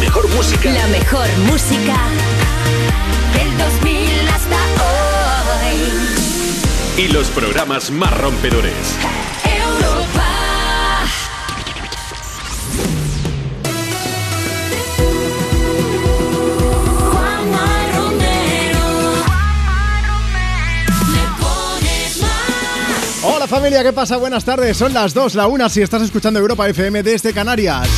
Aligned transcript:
mejor 0.00 0.28
música. 0.30 0.70
La 0.70 0.86
mejor 0.88 1.26
música 1.46 1.96
del 3.34 3.58
2000 3.58 4.28
hasta 4.28 4.56
hoy. 5.66 5.76
Y 7.04 7.08
los 7.08 7.28
programas 7.28 7.90
más 7.90 8.16
rompedores. 8.18 8.96
Europa. 9.44 10.26
Juanma 17.10 17.68
Romero. 17.94 18.86
Me 21.12 21.22
pones 21.40 22.20
más. 22.20 23.24
Hola 23.24 23.46
familia, 23.46 23.82
¿qué 23.82 23.92
pasa? 23.92 24.16
Buenas 24.16 24.44
tardes. 24.44 24.76
Son 24.76 24.92
las 24.92 25.14
2, 25.14 25.34
la 25.34 25.46
1 25.46 25.68
si 25.68 25.82
estás 25.82 26.02
escuchando 26.02 26.38
Europa 26.40 26.68
FM 26.68 27.02
desde 27.02 27.32
Canarias. 27.32 27.88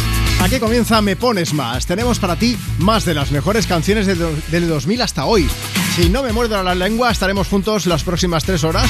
Aquí 0.40 0.58
comienza 0.58 1.02
Me 1.02 1.16
Pones 1.16 1.52
Más. 1.52 1.84
Tenemos 1.84 2.18
para 2.18 2.34
ti 2.34 2.56
más 2.78 3.04
de 3.04 3.12
las 3.12 3.30
mejores 3.30 3.66
canciones 3.66 4.06
de 4.06 4.14
del 4.14 4.68
2000 4.68 5.02
hasta 5.02 5.26
hoy. 5.26 5.48
Si 5.94 6.08
no 6.08 6.22
me 6.22 6.32
muerdo 6.32 6.62
la 6.62 6.74
lengua, 6.74 7.10
estaremos 7.10 7.46
juntos 7.46 7.84
las 7.86 8.04
próximas 8.04 8.44
3 8.44 8.64
horas. 8.64 8.88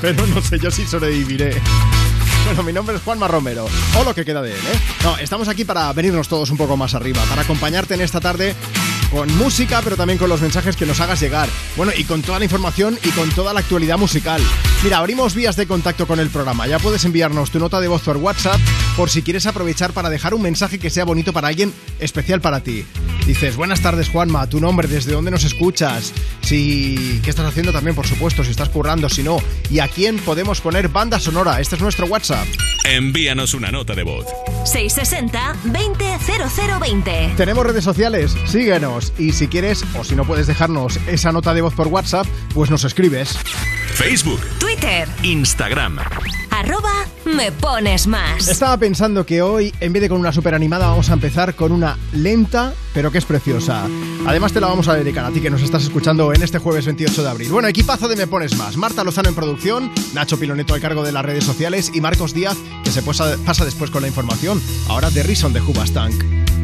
Pero 0.00 0.26
no 0.28 0.40
sé 0.40 0.58
yo 0.60 0.70
si 0.70 0.86
sobreviviré. 0.86 1.60
Bueno, 2.46 2.62
mi 2.62 2.72
nombre 2.72 2.96
es 2.96 3.02
Juanma 3.02 3.26
Romero, 3.26 3.66
o 3.98 4.04
lo 4.04 4.14
que 4.14 4.24
queda 4.24 4.42
de 4.42 4.52
él, 4.52 4.58
¿eh? 4.58 4.78
No, 5.02 5.16
estamos 5.16 5.48
aquí 5.48 5.64
para 5.64 5.92
venirnos 5.92 6.28
todos 6.28 6.50
un 6.50 6.58
poco 6.58 6.76
más 6.76 6.94
arriba, 6.94 7.22
para 7.28 7.42
acompañarte 7.42 7.94
en 7.94 8.02
esta 8.02 8.20
tarde 8.20 8.54
con 9.10 9.34
música, 9.38 9.80
pero 9.82 9.96
también 9.96 10.18
con 10.18 10.28
los 10.28 10.42
mensajes 10.42 10.76
que 10.76 10.84
nos 10.84 11.00
hagas 11.00 11.20
llegar. 11.20 11.48
Bueno, 11.76 11.92
y 11.96 12.04
con 12.04 12.20
toda 12.22 12.38
la 12.38 12.44
información 12.44 12.98
y 13.02 13.08
con 13.10 13.30
toda 13.30 13.54
la 13.54 13.60
actualidad 13.60 13.96
musical. 13.96 14.42
Mira, 14.84 14.98
abrimos 14.98 15.34
vías 15.34 15.56
de 15.56 15.66
contacto 15.66 16.06
con 16.06 16.20
el 16.20 16.28
programa. 16.28 16.66
Ya 16.66 16.78
puedes 16.78 17.06
enviarnos 17.06 17.50
tu 17.50 17.58
nota 17.58 17.80
de 17.80 17.88
voz 17.88 18.02
por 18.02 18.18
WhatsApp 18.18 18.60
por 18.98 19.08
si 19.08 19.22
quieres 19.22 19.46
aprovechar 19.46 19.94
para 19.94 20.10
dejar 20.10 20.34
un 20.34 20.42
mensaje 20.42 20.78
que 20.78 20.90
sea 20.90 21.06
bonito 21.06 21.32
para 21.32 21.48
alguien 21.48 21.72
especial 22.00 22.42
para 22.42 22.62
ti. 22.62 22.84
Dices, 23.26 23.56
buenas 23.56 23.80
tardes 23.80 24.10
Juanma, 24.10 24.46
tu 24.46 24.60
nombre, 24.60 24.86
desde 24.86 25.12
dónde 25.12 25.30
nos 25.30 25.44
escuchas, 25.44 26.12
si... 26.42 27.18
¿Qué 27.24 27.30
estás 27.30 27.46
haciendo 27.46 27.72
también, 27.72 27.96
por 27.96 28.06
supuesto, 28.06 28.44
si 28.44 28.50
estás 28.50 28.68
currando, 28.68 29.08
si 29.08 29.22
no? 29.22 29.38
¿Y 29.70 29.78
a 29.78 29.88
quién 29.88 30.18
podemos 30.18 30.60
poner 30.60 30.90
banda 30.90 31.18
sonora? 31.18 31.60
Este 31.62 31.76
es 31.76 31.80
nuestro 31.80 32.04
WhatsApp. 32.04 32.46
Envíanos 32.84 33.54
una 33.54 33.70
nota 33.70 33.94
de 33.94 34.02
voz. 34.02 34.26
660 34.66 35.56
200020. 35.64 37.32
Tenemos 37.38 37.64
redes 37.64 37.84
sociales, 37.84 38.36
síguenos. 38.44 39.14
Y 39.18 39.32
si 39.32 39.48
quieres, 39.48 39.82
o 39.98 40.04
si 40.04 40.14
no 40.14 40.26
puedes 40.26 40.46
dejarnos 40.46 40.98
esa 41.06 41.32
nota 41.32 41.54
de 41.54 41.62
voz 41.62 41.72
por 41.72 41.88
WhatsApp, 41.88 42.26
pues 42.52 42.68
nos 42.68 42.84
escribes. 42.84 43.38
Facebook, 43.94 44.40
Twitter. 44.58 44.73
Instagram. 45.22 45.98
Arroba 46.50 47.06
me 47.24 47.52
pones 47.52 48.06
más. 48.06 48.48
Estaba 48.48 48.76
pensando 48.76 49.24
que 49.24 49.42
hoy, 49.42 49.72
en 49.80 49.92
vez 49.92 50.02
de 50.02 50.08
con 50.08 50.18
una 50.18 50.32
super 50.32 50.54
animada, 50.54 50.86
vamos 50.86 51.10
a 51.10 51.14
empezar 51.14 51.54
con 51.54 51.72
una 51.72 51.98
lenta, 52.12 52.72
pero 52.92 53.10
que 53.10 53.18
es 53.18 53.24
preciosa. 53.24 53.86
Además, 54.26 54.52
te 54.52 54.60
la 54.60 54.66
vamos 54.66 54.88
a 54.88 54.94
dedicar 54.94 55.24
a 55.24 55.30
ti 55.30 55.40
que 55.40 55.50
nos 55.50 55.62
estás 55.62 55.82
escuchando 55.84 56.32
en 56.32 56.42
este 56.42 56.58
jueves 56.58 56.86
28 56.86 57.22
de 57.22 57.28
abril. 57.28 57.50
Bueno, 57.50 57.68
equipazo 57.68 58.08
de 58.08 58.16
Me 58.16 58.26
Pones 58.26 58.56
Más. 58.56 58.76
Marta 58.76 59.04
Lozano 59.04 59.28
en 59.28 59.34
producción, 59.34 59.92
Nacho 60.12 60.38
Piloneto 60.38 60.74
al 60.74 60.80
cargo 60.80 61.02
de 61.02 61.12
las 61.12 61.24
redes 61.24 61.44
sociales 61.44 61.90
y 61.94 62.00
Marcos 62.00 62.34
Díaz, 62.34 62.56
que 62.84 62.90
se 62.90 63.02
pasa, 63.02 63.36
pasa 63.44 63.64
después 63.64 63.90
con 63.90 64.02
la 64.02 64.08
información. 64.08 64.62
Ahora 64.88 65.10
de 65.10 65.22
Rison 65.22 65.52
de 65.52 65.60
Hubastank. 65.60 66.14
not 66.14 66.63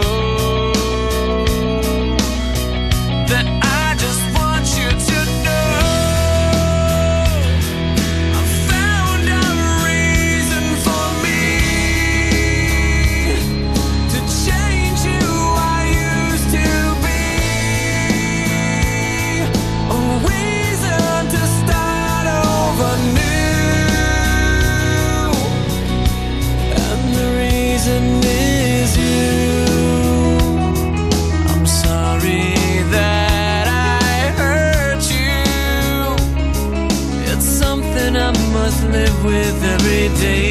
day. 40.19 40.50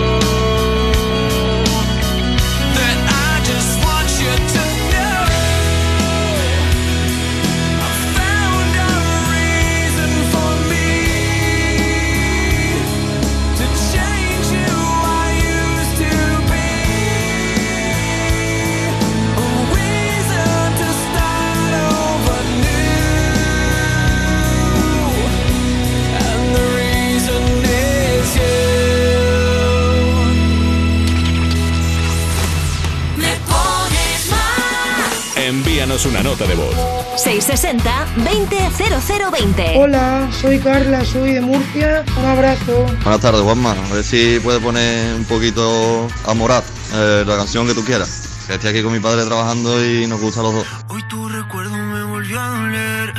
envíanos 35.91 36.05
una 36.05 36.23
nota 36.23 36.45
de 36.45 36.55
voz. 36.55 36.73
660-200020. 37.17 39.73
Hola, 39.77 40.29
soy 40.31 40.59
Carla, 40.59 41.03
soy 41.05 41.33
de 41.33 41.41
Murcia. 41.41 42.05
Un 42.17 42.25
abrazo. 42.25 42.85
Buenas 43.03 43.19
tardes, 43.19 43.41
Juanma. 43.41 43.71
A 43.71 43.93
ver 43.93 44.03
si 44.03 44.39
puedes 44.39 44.61
poner 44.61 45.15
un 45.15 45.25
poquito 45.25 46.07
a 46.25 46.33
Morat, 46.33 46.63
eh, 46.93 47.25
la 47.25 47.35
canción 47.37 47.67
que 47.67 47.73
tú 47.73 47.83
quieras. 47.83 48.29
Que 48.47 48.53
estoy 48.53 48.69
aquí 48.71 48.81
con 48.83 48.93
mi 48.93 48.99
padre 48.99 49.25
trabajando 49.25 49.85
y 49.85 50.07
nos 50.07 50.21
gusta 50.21 50.39
a 50.41 50.43
los 50.43 50.53
dos. 50.53 50.67
Hoy 50.89 51.01
tu 51.03 51.29
recuerdo 51.29 51.75
me 51.75 52.03
volvió 52.03 52.39
a 52.39 52.47
doler. 52.47 53.13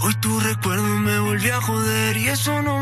Hoy 0.00 0.14
tu 0.14 0.40
recuerdo 0.40 0.84
me 0.84 1.18
volvió 1.18 1.56
a 1.56 1.60
joder 1.60 2.16
y 2.16 2.28
eso 2.28 2.62
no 2.62 2.81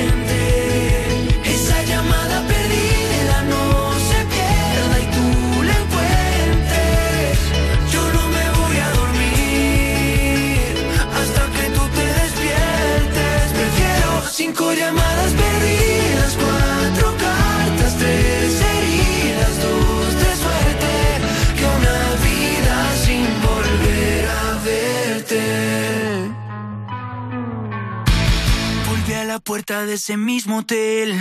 llamadas 14.73 15.33
perdidas, 15.33 16.37
cuatro 16.37 17.15
cartas, 17.17 17.97
tres 17.97 18.61
heridas, 18.61 19.61
dos 19.61 20.13
de 20.15 20.35
suerte 20.43 20.91
que 21.57 21.65
una 21.65 21.99
vida 22.27 22.75
sin 23.03 23.25
volver 23.47 24.25
a 24.29 24.57
verte. 24.63 25.43
Volví 28.89 29.13
a 29.13 29.23
la 29.25 29.39
puerta 29.39 29.85
de 29.85 29.93
ese 29.95 30.17
mismo 30.17 30.59
hotel. 30.59 31.19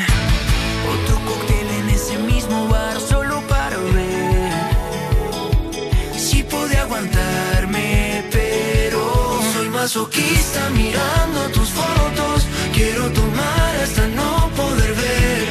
Otro 0.95 1.17
cóctel 1.27 1.69
en 1.81 1.89
ese 1.91 2.19
mismo 2.19 2.69
bar 2.69 3.01
solo 3.01 3.43
para 3.49 3.77
ver 3.79 4.53
si 6.17 6.43
pude 6.43 6.77
aguantarme, 6.79 8.25
pero 8.31 9.41
soy 9.55 9.69
masoquista 9.69 10.71
mirando 10.71 11.49
tus 11.53 11.69
fotos. 11.71 12.47
Quiero 12.73 13.11
tomar 13.13 13.30
hasta 13.91 14.07
no 14.09 14.51
poder 14.57 14.93
ver. 14.95 15.45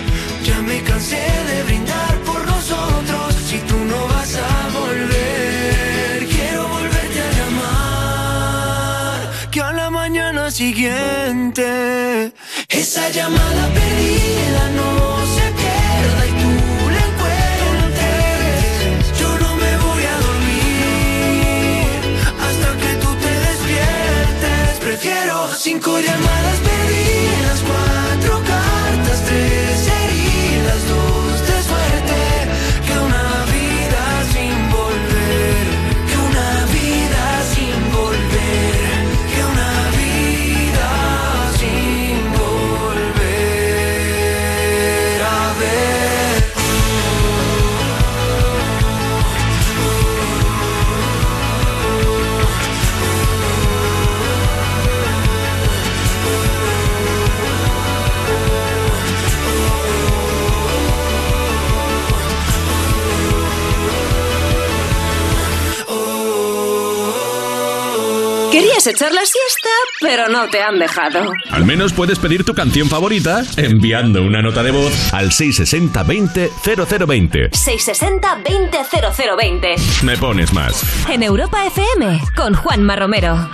Ya 0.44 0.62
me 0.62 0.82
cansé 0.84 1.24
de 1.50 1.64
brindar 1.64 2.16
por 2.26 2.46
nosotros. 2.46 3.36
Si 3.50 3.58
tú 3.60 3.78
no 3.92 4.08
vas 4.08 4.36
a 4.36 4.70
volver, 4.80 6.28
quiero 6.34 6.68
volverte 6.68 7.20
a 7.28 7.32
llamar. 7.38 9.18
Que 9.52 9.62
a 9.62 9.72
la 9.74 9.90
mañana 9.90 10.52
siguiente 10.52 12.32
esa 12.70 13.10
llamada 13.10 13.64
perdida 13.80 14.64
no 14.80 14.92
se 15.36 15.46
pierda 15.60 16.22
y 16.30 16.34
tú 16.42 16.54
la 16.96 17.02
encuentres. 17.10 19.00
Yo 19.20 19.30
no 19.44 19.52
me 19.64 19.72
voy 19.86 20.04
a 20.14 20.16
dormir 20.28 22.00
hasta 22.48 22.70
que 22.82 22.92
tú 23.04 23.10
te 23.24 23.34
despiertes. 23.48 24.70
Prefiero 24.88 25.36
cinco 25.58 25.92
llamadas 26.00 26.58
perdidas, 26.70 27.60
Querías 68.80 68.96
echar 68.96 69.12
la 69.12 69.26
siesta, 69.26 69.70
pero 70.00 70.30
no 70.30 70.48
te 70.48 70.62
han 70.62 70.80
dejado. 70.80 71.34
Al 71.52 71.66
menos 71.66 71.92
puedes 71.92 72.18
pedir 72.18 72.46
tu 72.46 72.54
canción 72.54 72.88
favorita 72.88 73.44
enviando 73.58 74.24
una 74.24 74.42
nota 74.42 74.64
de 74.64 74.72
voz 74.72 75.14
al 75.14 75.34
660 75.34 76.02
20 76.04 76.50
0020. 76.64 77.52
660-200020. 77.52 80.04
Me 80.04 80.18
pones 80.18 80.54
más. 80.54 80.82
En 81.10 81.24
Europa 81.24 81.66
FM, 81.66 82.22
con 82.38 82.54
Juanma 82.54 82.96
Romero. 82.96 83.50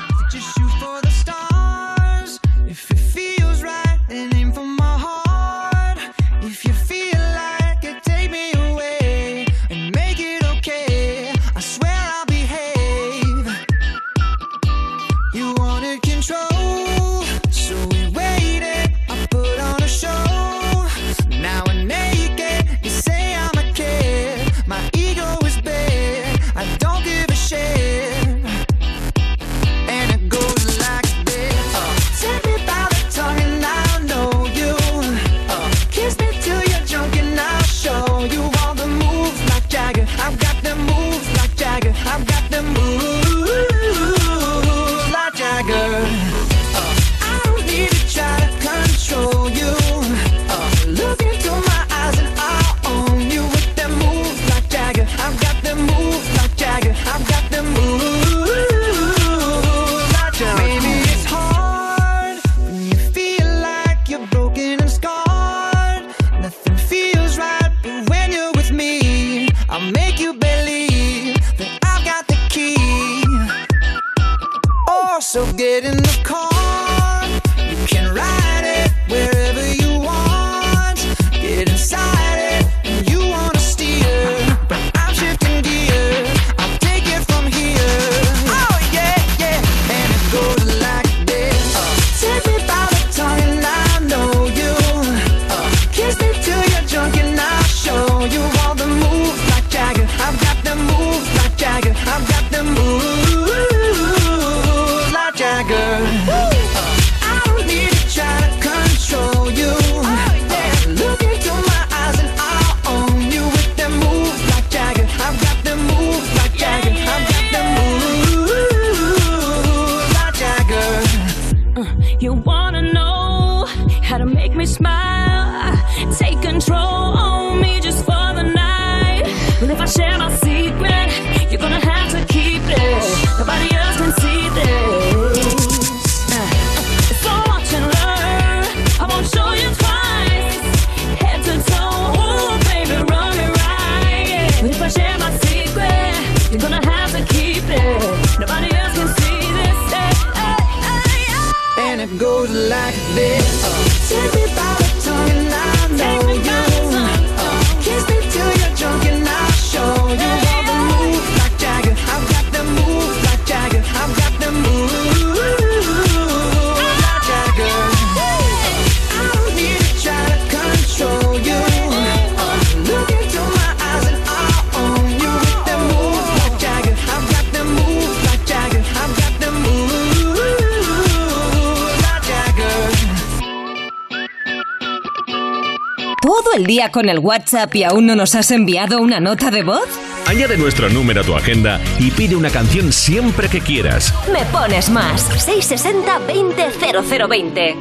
Todo 186.46 186.56
el 186.56 186.66
día 186.66 186.92
con 186.92 187.10
el 187.10 187.20
WhatsApp 187.20 187.74
y 187.76 187.84
aún 187.84 188.06
no 188.06 188.16
nos 188.16 188.36
has 188.36 188.52
enviado 188.52 189.02
una 189.02 189.20
nota 189.20 189.50
de 189.50 189.64
voz? 189.64 189.88
Añade 190.28 190.58
nuestro 190.58 190.90
número 190.90 191.22
a 191.22 191.24
tu 191.24 191.36
agenda 191.36 191.82
y 192.00 192.12
pide 192.12 192.36
una 192.36 192.50
canción 192.50 192.92
siempre 192.94 193.50
que 193.50 193.62
quieras. 193.62 194.14
Me 194.32 194.46
pones 194.52 194.90
más. 194.90 195.22
660 195.22 196.20
20 196.20 197.28
0020. 197.28 197.76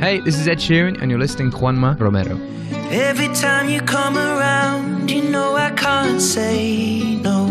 Hey, 0.00 0.20
this 0.24 0.38
is 0.38 0.46
Ed 0.46 0.58
Sheeran, 0.58 1.00
and 1.00 1.10
you're 1.10 1.20
listening 1.20 1.50
to 1.50 1.56
Juanma 1.56 1.98
Romero. 1.98 2.38
Every 2.90 3.28
time 3.28 3.68
you 3.68 3.80
come 3.80 4.16
around, 4.16 5.10
you 5.10 5.22
know 5.22 5.56
I 5.56 5.70
can't 5.70 6.20
say 6.20 7.16
no. 7.22 7.46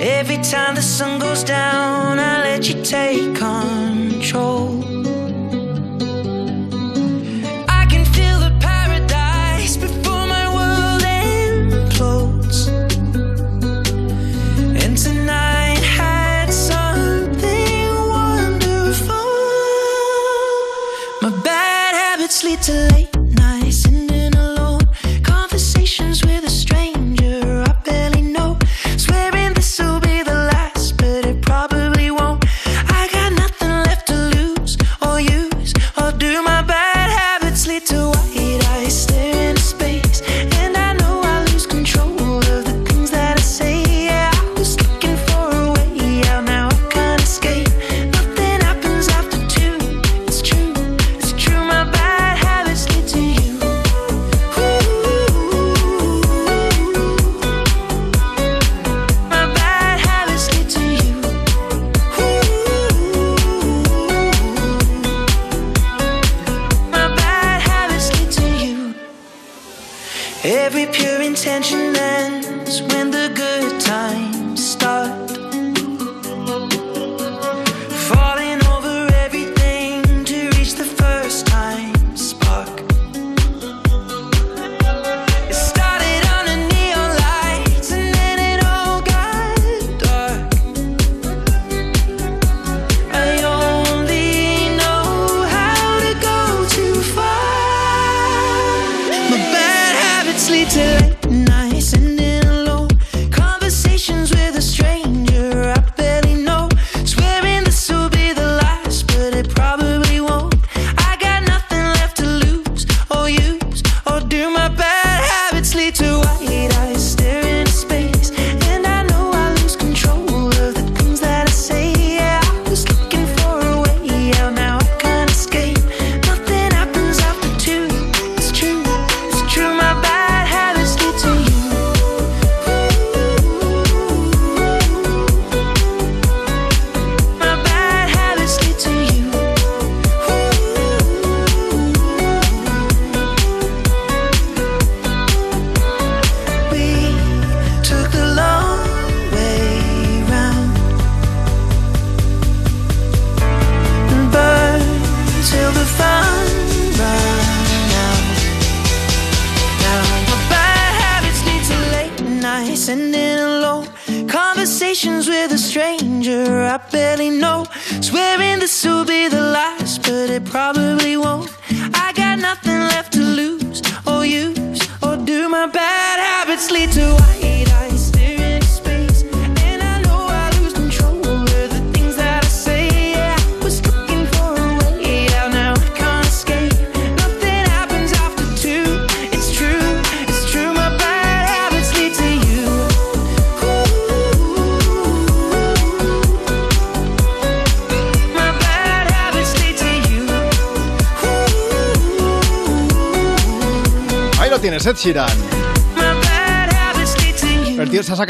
Every 0.00 0.38
time 0.38 0.74
the 0.74 0.82
sun 0.82 1.20
goes 1.20 1.44
down, 1.44 2.18
I 2.18 2.42
let 2.42 2.68
you 2.68 2.82
take 2.82 3.34
control. 3.36 4.91
too 22.62 22.72
late. 22.72 23.21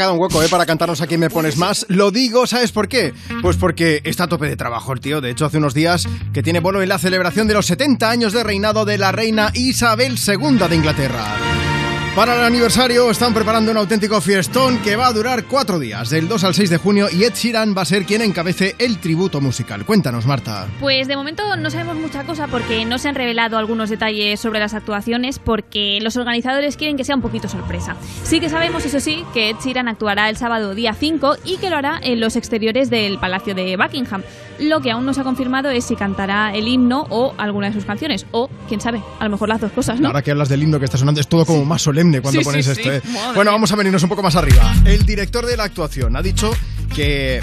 Sacado 0.03 0.15
un 0.15 0.19
hueco 0.19 0.43
¿eh? 0.43 0.49
para 0.49 0.65
cantarnos 0.65 0.99
aquí 0.99 1.17
Me 1.17 1.29
Pones 1.29 1.55
Más. 1.55 1.85
Lo 1.87 2.11
digo, 2.11 2.45
¿sabes 2.45 2.73
por 2.73 2.89
qué? 2.89 3.13
Pues 3.41 3.55
porque 3.55 4.01
está 4.03 4.25
a 4.25 4.27
tope 4.27 4.47
de 4.47 4.57
trabajo 4.57 4.91
el 4.91 4.99
tío. 4.99 5.21
De 5.21 5.29
hecho, 5.29 5.45
hace 5.45 5.59
unos 5.59 5.73
días 5.73 6.09
que 6.33 6.43
tiene 6.43 6.59
bolo 6.59 6.81
en 6.81 6.89
la 6.89 6.99
celebración 6.99 7.47
de 7.47 7.53
los 7.53 7.67
70 7.67 8.09
años 8.09 8.33
de 8.33 8.43
reinado 8.43 8.83
de 8.83 8.97
la 8.97 9.13
reina 9.13 9.51
Isabel 9.53 10.17
II 10.27 10.57
de 10.67 10.75
Inglaterra. 10.75 11.42
Para 12.15 12.35
el 12.35 12.43
aniversario 12.43 13.09
están 13.09 13.33
preparando 13.33 13.71
un 13.71 13.77
auténtico 13.77 14.21
fiestón 14.21 14.77
que 14.83 14.95
va 14.95 15.07
a 15.07 15.13
durar 15.13 15.45
cuatro 15.45 15.79
días, 15.79 16.11
del 16.11 16.27
2 16.27 16.43
al 16.43 16.53
6 16.53 16.69
de 16.69 16.77
junio, 16.77 17.07
y 17.11 17.23
Ed 17.23 17.33
Sheeran 17.33 17.73
va 17.75 17.81
a 17.81 17.85
ser 17.85 18.05
quien 18.05 18.21
encabece 18.21 18.75
el 18.77 18.99
tributo 18.99 19.41
musical. 19.41 19.83
Cuéntanos, 19.83 20.27
Marta. 20.27 20.67
Pues 20.79 21.07
de 21.07 21.15
momento 21.15 21.55
no 21.55 21.71
sabemos 21.71 21.95
mucha 21.95 22.23
cosa 22.23 22.47
porque 22.47 22.85
no 22.85 22.99
se 22.99 23.09
han 23.09 23.15
revelado 23.15 23.57
algunos 23.57 23.89
detalles 23.89 24.39
sobre 24.39 24.59
las 24.59 24.75
actuaciones 24.75 25.39
porque 25.39 25.97
los 26.03 26.15
organizadores 26.15 26.77
quieren 26.77 26.97
que 26.97 27.03
sea 27.03 27.15
un 27.15 27.23
poquito 27.23 27.49
sorpresa. 27.49 27.95
Sí 28.23 28.39
que 28.39 28.47
sabemos, 28.47 28.85
eso 28.85 28.99
sí, 28.99 29.25
que 29.33 29.49
Ed 29.49 29.55
Sheeran 29.63 29.87
actuará 29.87 30.29
el 30.29 30.37
sábado 30.37 30.75
día 30.75 30.93
5 30.93 31.37
y 31.43 31.57
que 31.57 31.71
lo 31.71 31.77
hará 31.77 31.99
en 32.03 32.19
los 32.19 32.35
exteriores 32.35 32.91
del 32.91 33.17
Palacio 33.17 33.55
de 33.55 33.75
Buckingham. 33.75 34.21
Lo 34.59 34.81
que 34.81 34.91
aún 34.91 35.05
no 35.05 35.13
se 35.13 35.21
ha 35.21 35.23
confirmado 35.23 35.69
es 35.69 35.85
si 35.85 35.95
cantará 35.95 36.53
el 36.53 36.67
himno 36.67 37.05
o 37.09 37.33
alguna 37.37 37.67
de 37.67 37.73
sus 37.73 37.85
canciones. 37.85 38.25
O, 38.31 38.49
quién 38.67 38.81
sabe, 38.81 39.01
a 39.19 39.23
lo 39.25 39.31
mejor 39.31 39.49
las 39.49 39.61
dos 39.61 39.71
cosas, 39.71 39.99
¿no? 39.99 40.07
Ahora 40.07 40.21
que 40.21 40.31
hablas 40.31 40.49
del 40.49 40.63
himno 40.63 40.79
que 40.79 40.85
está 40.85 40.97
sonando, 40.97 41.21
es 41.21 41.27
todo 41.27 41.45
como 41.45 41.65
más 41.65 41.81
solemne 41.81 42.21
cuando 42.21 42.39
Sí, 42.39 42.45
pones 42.45 42.65
sí, 42.65 42.71
esto. 42.71 42.91
¿eh? 42.91 43.01
Bueno, 43.35 43.51
vamos 43.51 43.71
a 43.71 43.75
venirnos 43.75 44.03
un 44.03 44.09
poco 44.09 44.23
más 44.23 44.35
arriba. 44.35 44.73
El 44.85 45.05
director 45.05 45.45
de 45.45 45.57
la 45.57 45.63
actuación 45.65 46.15
ha 46.15 46.21
dicho 46.21 46.51
que, 46.93 47.41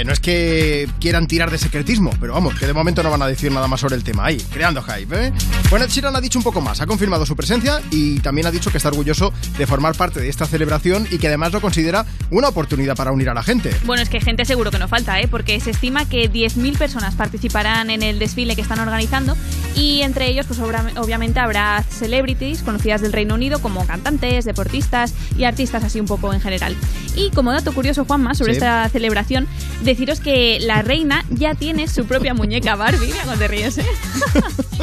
que 0.00 0.04
no 0.06 0.14
es 0.14 0.20
que 0.20 0.88
quieran 0.98 1.26
tirar 1.26 1.50
de 1.50 1.58
secretismo, 1.58 2.10
pero 2.18 2.32
vamos, 2.32 2.54
que 2.58 2.66
de 2.66 2.72
momento 2.72 3.02
no 3.02 3.10
van 3.10 3.20
a 3.20 3.26
decir 3.26 3.52
nada 3.52 3.68
más 3.68 3.80
sobre 3.80 3.96
el 3.96 4.02
tema. 4.02 4.24
Ahí, 4.24 4.38
creando 4.50 4.80
hype. 4.82 5.26
¿eh? 5.26 5.32
Bueno, 5.68 5.84
Ed 5.84 5.90
Sheeran 5.90 6.16
ha 6.16 6.22
dicho 6.22 6.38
un 6.38 6.42
poco 6.42 6.62
más, 6.62 6.80
ha 6.80 6.86
confirmado 6.86 7.26
su 7.26 7.36
presencia 7.36 7.82
y 7.90 8.18
también 8.20 8.46
ha 8.46 8.50
dicho 8.50 8.70
que 8.70 8.78
está 8.78 8.88
orgulloso 8.88 9.30
de 9.58 9.66
formar 9.66 9.94
parte 9.94 10.18
de 10.20 10.30
esta 10.30 10.46
celebración 10.46 11.06
y 11.10 11.18
que 11.18 11.26
además 11.28 11.52
lo 11.52 11.60
considera 11.60 12.06
una 12.30 12.48
oportunidad 12.48 12.96
para 12.96 13.12
unir 13.12 13.28
a 13.28 13.34
la 13.34 13.42
gente. 13.42 13.76
Bueno, 13.84 14.02
es 14.02 14.08
que 14.08 14.22
gente 14.22 14.46
seguro 14.46 14.70
que 14.70 14.78
no 14.78 14.88
falta, 14.88 15.20
¿eh? 15.20 15.28
porque 15.28 15.60
se 15.60 15.70
estima 15.70 16.08
que 16.08 16.32
10.000 16.32 16.78
personas 16.78 17.14
participarán 17.14 17.90
en 17.90 18.02
el 18.02 18.18
desfile 18.18 18.56
que 18.56 18.62
están 18.62 18.80
organizando 18.80 19.36
Y 19.76 20.00
entre 20.00 20.28
ellos, 20.28 20.46
pues 20.46 20.58
obviamente 20.60 21.38
habrá 21.40 21.84
celebrities 21.90 22.62
conocidas 22.62 23.02
del 23.02 23.12
Reino 23.12 23.34
Unido 23.34 23.60
como 23.60 23.86
cantantes, 23.86 24.44
deportistas 24.46 25.12
y 25.36 25.44
artistas 25.44 25.84
así 25.84 26.00
un 26.00 26.06
poco 26.06 26.32
en 26.32 26.40
general. 26.40 26.74
Y 27.14 27.30
como 27.30 27.52
dato 27.52 27.72
curioso, 27.72 28.04
Juanma, 28.04 28.34
sobre 28.34 28.52
Sí. 28.54 28.58
esta 28.58 28.88
celebración, 28.88 29.46
deciros 29.90 30.20
que 30.20 30.58
la 30.60 30.82
reina 30.82 31.24
ya 31.30 31.54
tiene 31.54 31.88
su 31.88 32.06
propia 32.06 32.32
muñeca 32.32 32.76
Barbie. 32.76 33.08
Mira 33.08 33.24
cómo 33.24 33.36
te 33.36 33.48
ríes, 33.48 33.78
¿eh? 33.78 33.86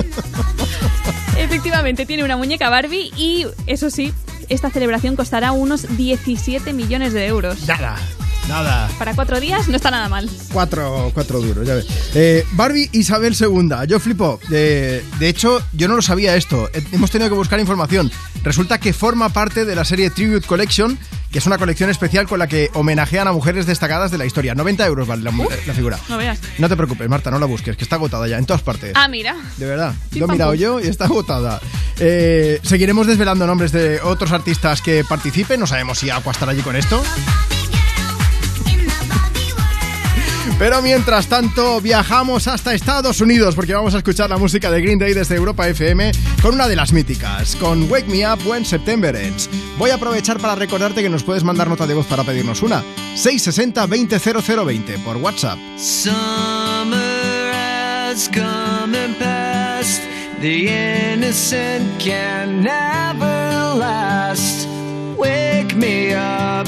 Efectivamente, 1.37 2.05
tiene 2.05 2.23
una 2.25 2.35
muñeca 2.35 2.69
Barbie 2.69 3.11
y, 3.15 3.45
eso 3.67 3.89
sí, 3.89 4.13
esta 4.49 4.69
celebración 4.69 5.15
costará 5.15 5.53
unos 5.53 5.95
17 5.95 6.73
millones 6.73 7.13
de 7.13 7.25
euros. 7.25 7.67
Nada, 7.67 7.95
nada. 8.47 8.89
Para 8.97 9.13
cuatro 9.13 9.39
días 9.39 9.67
no 9.67 9.75
está 9.75 9.91
nada 9.91 10.09
mal. 10.09 10.29
Cuatro, 10.51 11.11
cuatro 11.13 11.41
duros, 11.41 11.67
ya 11.67 11.75
ves. 11.75 11.85
Eh, 12.15 12.45
Barbie 12.53 12.89
Isabel 12.93 13.35
II, 13.39 13.69
yo 13.87 13.99
flipo. 13.99 14.39
Eh, 14.51 15.03
de 15.19 15.29
hecho, 15.29 15.61
yo 15.73 15.87
no 15.87 15.95
lo 15.95 16.01
sabía 16.01 16.35
esto. 16.35 16.69
Eh, 16.73 16.83
Hemos 16.91 17.11
tenido 17.11 17.29
que 17.29 17.35
buscar 17.35 17.59
información. 17.59 18.11
Resulta 18.43 18.79
que 18.79 18.93
forma 18.93 19.29
parte 19.29 19.65
de 19.65 19.75
la 19.75 19.83
serie 19.85 20.09
Tribute 20.09 20.47
Collection, 20.47 20.97
que 21.31 21.39
es 21.39 21.45
una 21.45 21.57
colección 21.57 21.89
especial 21.89 22.27
con 22.27 22.39
la 22.39 22.47
que 22.47 22.69
homenajean 22.73 23.27
a 23.27 23.31
mujeres 23.33 23.65
destacadas 23.65 24.11
de 24.11 24.17
la 24.17 24.25
historia. 24.25 24.55
90 24.55 24.85
euros 24.85 25.07
vale 25.07 25.23
la, 25.23 25.31
la 25.65 25.73
figura. 25.73 25.99
No 26.07 26.17
veas. 26.17 26.39
No 26.57 26.69
te 26.69 26.75
preocupes, 26.77 27.09
Marta, 27.09 27.29
no 27.29 27.39
la 27.39 27.45
busques, 27.45 27.75
que 27.75 27.83
está 27.83 27.97
agotada 27.97 28.27
ya 28.27 28.37
en 28.37 28.45
todas 28.45 28.61
partes. 28.61 28.93
Ah, 28.95 29.07
mira. 29.07 29.35
De 29.57 29.65
verdad, 29.65 29.93
lo 30.13 30.25
he 30.25 30.31
mirado 30.31 30.53
yo 30.53 30.79
y 30.79 30.87
está 30.87 31.05
agotada. 31.05 31.59
Eh, 31.99 32.59
seguiremos 32.63 33.07
desvelando 33.07 33.45
nombres 33.47 33.71
de 33.71 33.99
otros 34.01 34.31
artistas 34.31 34.81
que 34.81 35.03
participen. 35.03 35.59
No 35.59 35.67
sabemos 35.67 35.99
si 35.99 36.09
Aqua 36.09 36.31
estará 36.31 36.53
allí 36.53 36.61
con 36.61 36.75
esto. 36.75 37.03
Pero 40.59 40.81
mientras 40.81 41.27
tanto, 41.27 41.79
viajamos 41.81 42.47
hasta 42.47 42.73
Estados 42.73 43.21
Unidos 43.21 43.53
porque 43.53 43.75
vamos 43.75 43.93
a 43.93 43.99
escuchar 43.99 44.27
la 44.27 44.37
música 44.37 44.71
de 44.71 44.81
Green 44.81 44.97
Day 44.97 45.13
desde 45.13 45.35
Europa 45.35 45.67
FM 45.67 46.11
con 46.41 46.55
una 46.55 46.67
de 46.67 46.75
las 46.75 46.91
míticas, 46.91 47.55
con 47.57 47.89
Wake 47.91 48.07
Me 48.07 48.27
Up 48.27 48.39
When 48.43 48.65
September 48.65 49.15
Ends. 49.15 49.47
Voy 49.77 49.91
a 49.91 49.95
aprovechar 49.95 50.39
para 50.39 50.55
recordarte 50.55 51.03
que 51.03 51.09
nos 51.09 51.23
puedes 51.23 51.43
mandar 51.43 51.67
nota 51.67 51.85
de 51.85 51.93
voz 51.93 52.07
para 52.07 52.23
pedirnos 52.23 52.63
una. 52.63 52.83
660 53.15 53.85
200020 53.85 54.97
por 54.99 55.17
WhatsApp. 55.17 55.59
Summer 55.77 57.51
has 57.53 58.27
come 58.27 58.97
and 58.97 59.15
passed. 59.19 60.01
The 60.41 61.13
innocent 61.13 61.99
can 61.99 62.63
never 62.63 63.75
last. 63.77 64.67
Wake 65.17 65.75
me 65.75 66.15
up 66.15 66.67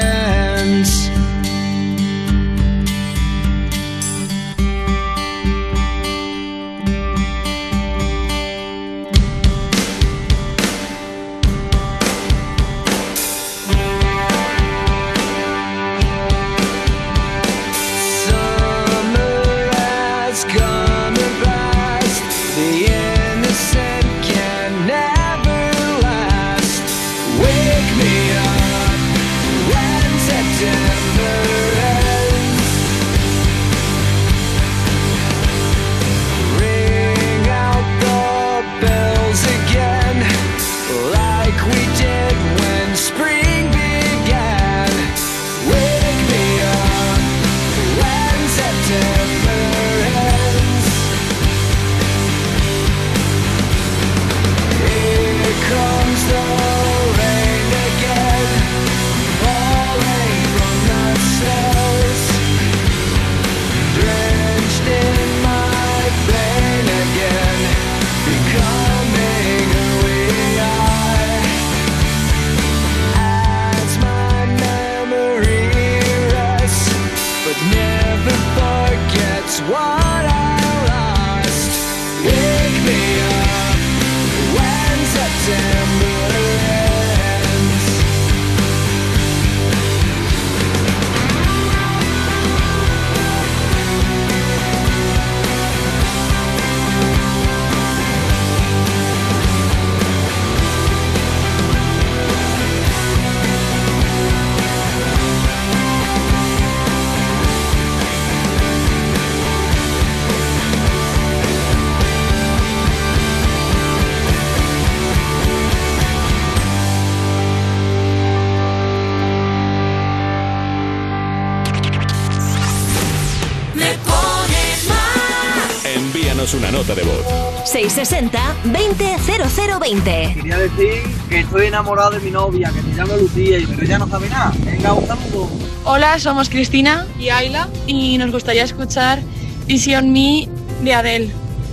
Una 126.41 126.71
nota 126.71 126.95
de 126.95 127.03
voz. 127.03 127.23
660-200020. 127.71 130.33
Quería 130.33 130.57
decir 130.57 131.03
que 131.29 131.41
estoy 131.41 131.67
enamorado 131.67 132.09
de 132.09 132.19
mi 132.19 132.31
novia, 132.31 132.71
que 132.73 132.81
se 132.81 132.95
llama 132.95 133.15
Lucía, 133.15 133.59
y 133.59 133.67
pero 133.67 133.83
ella 133.83 133.99
no 133.99 134.07
sabe 134.07 134.27
nada. 134.27 134.51
Venga, 134.65 134.93
un 134.93 135.05
saludo. 135.05 135.47
Hola, 135.85 136.17
somos 136.17 136.49
Cristina 136.49 137.05
y 137.19 137.29
Ayla 137.29 137.69
y 137.85 138.17
nos 138.17 138.31
gustaría 138.31 138.63
escuchar 138.63 139.21
Easy 139.67 139.93
on 139.93 140.11
Me 140.11 140.49
de 140.83 140.95
Adele. 140.95 141.29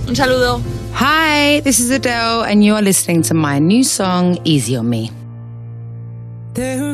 Un 0.07 0.15
saludo. 0.15 0.61
Hi, 0.95 1.63
this 1.63 1.81
is 1.81 1.91
Adele, 1.91 2.43
and 2.43 2.63
you 2.63 2.75
are 2.75 2.83
listening 2.83 3.23
to 3.23 3.33
my 3.33 3.59
new 3.59 3.83
song, 3.83 4.39
Easy 4.45 4.77
on 4.77 4.91
Me. 4.91 5.11
There 6.53 6.88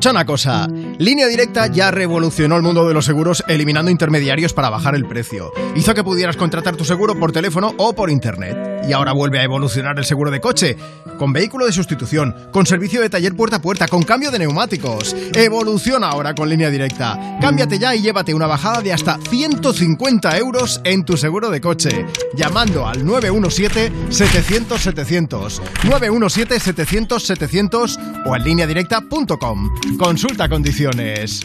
Escucha 0.00 0.12
una 0.12 0.24
cosa, 0.24 0.66
Línea 0.96 1.26
Directa 1.26 1.66
ya 1.66 1.90
revolucionó 1.90 2.56
el 2.56 2.62
mundo 2.62 2.88
de 2.88 2.94
los 2.94 3.04
seguros 3.04 3.44
eliminando 3.48 3.90
intermediarios 3.90 4.54
para 4.54 4.70
bajar 4.70 4.94
el 4.94 5.04
precio. 5.04 5.52
Hizo 5.76 5.92
que 5.92 6.02
pudieras 6.02 6.38
contratar 6.38 6.74
tu 6.74 6.86
seguro 6.86 7.18
por 7.20 7.32
teléfono 7.32 7.74
o 7.76 7.92
por 7.92 8.08
internet. 8.08 8.56
Y 8.88 8.94
ahora 8.94 9.12
vuelve 9.12 9.40
a 9.40 9.42
evolucionar 9.42 9.98
el 9.98 10.06
seguro 10.06 10.30
de 10.30 10.40
coche, 10.40 10.78
con 11.20 11.32
vehículo 11.34 11.66
de 11.66 11.72
sustitución, 11.72 12.34
con 12.50 12.64
servicio 12.64 13.02
de 13.02 13.10
taller 13.10 13.36
puerta 13.36 13.56
a 13.56 13.60
puerta, 13.60 13.86
con 13.86 14.04
cambio 14.04 14.30
de 14.30 14.38
neumáticos. 14.38 15.14
Evoluciona 15.34 16.08
ahora 16.08 16.34
con 16.34 16.48
Línea 16.48 16.70
Directa. 16.70 17.36
Cámbiate 17.42 17.78
ya 17.78 17.94
y 17.94 18.00
llévate 18.00 18.32
una 18.32 18.46
bajada 18.46 18.80
de 18.80 18.94
hasta 18.94 19.18
150 19.28 20.38
euros 20.38 20.80
en 20.82 21.04
tu 21.04 21.18
seguro 21.18 21.50
de 21.50 21.60
coche, 21.60 22.06
llamando 22.34 22.88
al 22.88 23.04
917-700-700, 23.04 25.60
917-700-700 25.82 28.24
o 28.24 28.34
en 28.34 28.42
lineadirecta.com. 28.42 29.98
Consulta 29.98 30.48
condiciones. 30.48 31.44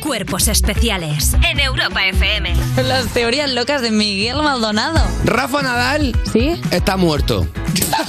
Cuerpos 0.00 0.48
especiales 0.48 1.36
en 1.46 1.60
Europa 1.60 2.06
FM. 2.06 2.54
Las 2.84 3.08
teorías 3.08 3.52
locas 3.52 3.82
de 3.82 3.90
Miguel 3.90 4.42
Maldonado. 4.42 5.06
Rafa 5.26 5.60
Nadal 5.60 6.16
¿Sí? 6.32 6.58
está 6.70 6.96
muerto. 6.96 7.46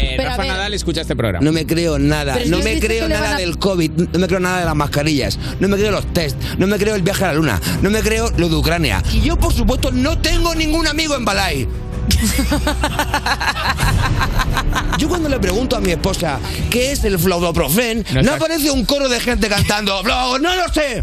Eh, 0.00 0.14
Pero 0.16 0.28
a 0.28 0.32
Rafa 0.32 0.42
ver. 0.42 0.52
Nadal 0.52 0.74
escucha 0.74 1.00
este 1.00 1.16
programa. 1.16 1.44
No 1.44 1.52
me 1.52 1.66
creo 1.66 1.98
nada. 1.98 2.34
Pero 2.34 2.50
No 2.50 2.58
me 2.62 2.78
creo 2.78 3.08
nada 3.08 3.34
a- 3.34 3.38
del 3.38 3.58
COVID. 3.58 3.90
No 4.12 4.18
me 4.18 4.26
creo 4.28 4.40
nada 4.40 4.60
de 4.60 4.64
las 4.64 4.74
mascarillas. 4.76 5.38
No 5.60 5.68
me 5.68 5.76
creo 5.76 5.90
los 5.90 6.06
test. 6.12 6.36
No 6.58 6.66
me 6.66 6.78
creo 6.78 6.94
el 6.94 7.02
viaje 7.02 7.24
a 7.24 7.28
la 7.28 7.34
luna. 7.34 7.60
No 7.82 7.90
me 7.90 8.00
creo 8.00 8.30
lo 8.36 8.48
de 8.48 8.56
Ucrania. 8.56 9.02
Y 9.12 9.20
yo, 9.20 9.36
por 9.36 9.52
supuesto, 9.52 9.90
no 9.90 10.18
tengo 10.18 10.54
ningún 10.54 10.86
amigo 10.86 11.16
en 11.16 11.24
Balai. 11.24 11.68
Yo 14.98 15.08
cuando 15.08 15.28
le 15.28 15.38
pregunto 15.40 15.76
a 15.76 15.80
mi 15.80 15.90
esposa 15.90 16.38
qué 16.70 16.92
es 16.92 17.04
el 17.04 17.18
flaudoprofen, 17.18 18.04
no, 18.22 18.32
aparece 18.34 18.70
un 18.70 18.84
coro 18.84 19.08
de 19.08 19.18
gente 19.20 19.48
cantando 19.48 20.02
"Flau- 20.02 20.40
¡No 20.40 20.54
lo 20.54 20.72
sé! 20.72 21.02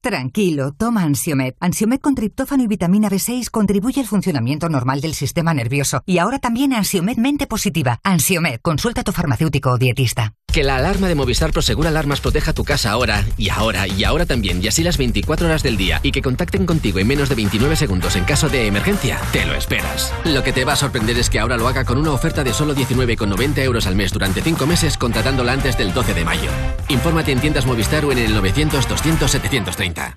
Tranquilo, 0.00 0.72
toma 0.72 1.02
Ansiomed. 1.02 1.54
Ansiomed 1.60 2.00
con 2.00 2.14
triptófano 2.14 2.62
y 2.62 2.66
vitamina 2.66 3.10
B6 3.10 3.50
contribuye 3.50 4.00
al 4.00 4.06
funcionamiento 4.06 4.68
normal 4.68 5.00
del 5.00 5.14
sistema 5.14 5.54
nervioso. 5.54 6.02
Y 6.06 6.18
ahora 6.18 6.38
también 6.38 6.72
Ansiomed 6.72 7.16
mente 7.16 7.46
positiva. 7.46 7.98
Ansiomed, 8.04 8.60
consulta 8.60 9.00
a 9.00 9.04
tu 9.04 9.12
farmacéutico 9.12 9.70
o 9.70 9.78
dietista. 9.78 10.34
Que 10.52 10.64
la 10.64 10.76
alarma 10.76 11.08
de 11.08 11.14
Movistar 11.14 11.52
Prosegur 11.52 11.86
Alarmas 11.86 12.22
proteja 12.22 12.54
tu 12.54 12.64
casa 12.64 12.90
ahora, 12.90 13.22
y 13.36 13.50
ahora, 13.50 13.86
y 13.86 14.04
ahora 14.04 14.24
también, 14.24 14.64
y 14.64 14.68
así 14.68 14.82
las 14.82 14.96
24 14.96 15.46
horas 15.46 15.62
del 15.62 15.76
día, 15.76 16.00
y 16.02 16.10
que 16.10 16.22
contacten 16.22 16.64
contigo 16.64 16.98
en 16.98 17.06
menos 17.06 17.28
de 17.28 17.34
29 17.34 17.76
segundos 17.76 18.16
en 18.16 18.24
caso 18.24 18.48
de 18.48 18.66
emergencia, 18.66 19.20
te 19.30 19.44
lo 19.44 19.54
esperas. 19.54 20.12
Lo 20.24 20.42
que 20.42 20.54
te 20.54 20.64
va 20.64 20.72
a 20.72 20.76
sorprender 20.76 21.18
es 21.18 21.28
que 21.28 21.38
ahora 21.38 21.58
lo 21.58 21.68
haga 21.68 21.84
con 21.84 21.98
una 21.98 22.12
oferta 22.12 22.44
de 22.44 22.54
solo 22.54 22.74
19,90 22.74 23.58
euros 23.58 23.86
al 23.86 23.94
mes 23.94 24.10
durante 24.10 24.40
5 24.40 24.66
meses 24.66 24.96
contratándola 24.96 25.52
antes 25.52 25.76
del 25.76 25.92
12 25.92 26.14
de 26.14 26.24
mayo. 26.24 26.50
Infórmate 26.88 27.32
en 27.32 27.40
tiendas 27.40 27.66
Movistar 27.66 28.06
o 28.06 28.12
en 28.12 28.18
el 28.18 28.32
900-200-730. 29.98 30.16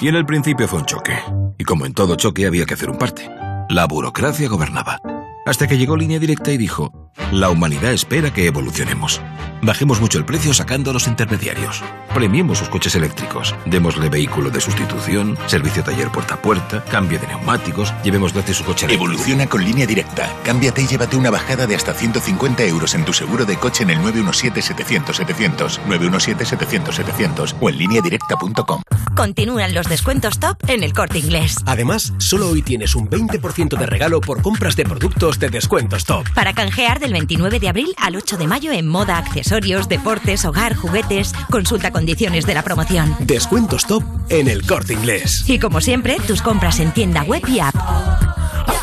Y 0.00 0.08
en 0.08 0.16
el 0.16 0.26
principio 0.26 0.66
fue 0.66 0.80
un 0.80 0.86
choque. 0.86 1.16
Y 1.58 1.64
como 1.64 1.86
en 1.86 1.94
todo 1.94 2.16
choque 2.16 2.46
había 2.46 2.66
que 2.66 2.74
hacer 2.74 2.90
un 2.90 2.98
parte. 2.98 3.28
La 3.68 3.86
burocracia 3.86 4.48
gobernaba. 4.48 4.98
Hasta 5.44 5.66
que 5.66 5.76
llegó 5.76 5.96
Línea 5.96 6.20
Directa 6.20 6.52
y 6.52 6.56
dijo, 6.56 6.92
la 7.32 7.50
humanidad 7.50 7.92
espera 7.92 8.32
que 8.32 8.46
evolucionemos. 8.46 9.20
Bajemos 9.60 10.00
mucho 10.00 10.18
el 10.18 10.24
precio 10.24 10.54
sacando 10.54 10.90
a 10.90 10.92
los 10.92 11.06
intermediarios. 11.06 11.82
Premiemos 12.14 12.58
sus 12.58 12.68
coches 12.68 12.94
eléctricos. 12.94 13.54
Démosle 13.64 14.08
vehículo 14.08 14.50
de 14.50 14.60
sustitución, 14.60 15.36
servicio 15.46 15.82
taller 15.84 16.10
puerta 16.10 16.34
a 16.34 16.42
puerta, 16.42 16.84
cambio 16.90 17.18
de 17.18 17.26
neumáticos, 17.26 17.92
llevemos 18.02 18.32
gratis 18.32 18.56
su 18.56 18.64
coche 18.64 18.86
eléctrico. 18.86 19.12
Evoluciona 19.12 19.46
con 19.46 19.64
línea 19.64 19.86
directa. 19.86 20.28
Cámbiate 20.44 20.82
y 20.82 20.86
llévate 20.86 21.16
una 21.16 21.30
bajada 21.30 21.66
de 21.66 21.74
hasta 21.74 21.94
150 21.94 22.64
euros 22.64 22.94
en 22.94 23.04
tu 23.04 23.12
seguro 23.12 23.44
de 23.44 23.56
coche 23.56 23.84
en 23.84 23.90
el 23.90 23.98
917-700-700, 23.98 25.80
917-700-700 25.86 27.56
o 27.60 27.68
en 27.68 27.78
lineadirecta.com. 27.78 28.82
Continúan 29.16 29.74
los 29.74 29.88
descuentos 29.88 30.38
top 30.38 30.56
en 30.68 30.82
el 30.82 30.92
corte 30.92 31.18
inglés. 31.18 31.56
Además, 31.66 32.14
solo 32.18 32.48
hoy 32.48 32.62
tienes 32.62 32.94
un 32.94 33.08
20% 33.08 33.78
de 33.78 33.86
regalo 33.86 34.20
por 34.20 34.42
compras 34.42 34.74
de 34.74 34.84
productos 34.84 35.31
de 35.38 35.50
descuentos 35.50 36.04
top. 36.04 36.26
Para 36.34 36.52
canjear 36.52 37.00
del 37.00 37.12
29 37.12 37.60
de 37.60 37.68
abril 37.68 37.94
al 37.96 38.16
8 38.16 38.36
de 38.36 38.46
mayo 38.46 38.72
en 38.72 38.88
moda, 38.88 39.18
accesorios, 39.18 39.88
deportes, 39.88 40.44
hogar, 40.44 40.74
juguetes. 40.74 41.32
Consulta 41.50 41.90
condiciones 41.90 42.46
de 42.46 42.54
la 42.54 42.62
promoción. 42.62 43.16
Descuentos 43.20 43.86
top 43.86 44.02
en 44.28 44.48
el 44.48 44.66
corte 44.66 44.92
inglés. 44.94 45.44
Y 45.48 45.58
como 45.58 45.80
siempre, 45.80 46.16
tus 46.26 46.42
compras 46.42 46.80
en 46.80 46.92
tienda 46.92 47.22
web 47.22 47.42
y 47.48 47.60
app. 47.60 47.74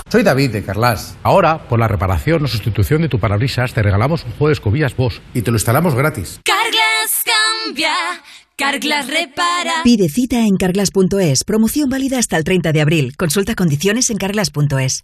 Soy 0.09 0.23
David 0.23 0.51
de 0.51 0.63
Carlas. 0.63 1.15
Ahora, 1.21 1.67
por 1.67 1.79
la 1.79 1.87
reparación 1.87 2.43
o 2.43 2.47
sustitución 2.47 3.03
de 3.03 3.09
tu 3.09 3.19
parabrisas, 3.19 3.73
te 3.73 3.83
regalamos 3.83 4.23
un 4.23 4.31
juego 4.31 4.47
de 4.47 4.53
escobillas 4.53 4.95
Bosch 4.95 5.19
y 5.35 5.43
te 5.43 5.51
lo 5.51 5.57
instalamos 5.57 5.93
gratis. 5.93 6.39
Carglass 6.43 7.23
cambia, 7.23 7.93
Carglass 8.55 9.07
repara. 9.07 9.83
Pide 9.83 10.09
cita 10.09 10.39
en 10.39 10.57
carglass.es. 10.57 11.43
Promoción 11.43 11.89
válida 11.89 12.17
hasta 12.17 12.37
el 12.37 12.43
30 12.43 12.71
de 12.71 12.81
abril. 12.81 13.15
Consulta 13.17 13.53
condiciones 13.53 14.09
en 14.09 14.17
carglass.es. 14.17 15.03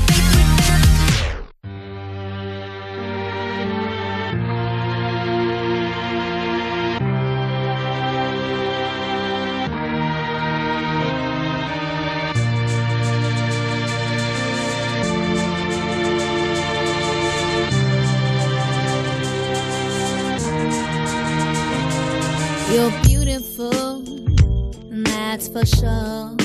Sure. 25.65 26.35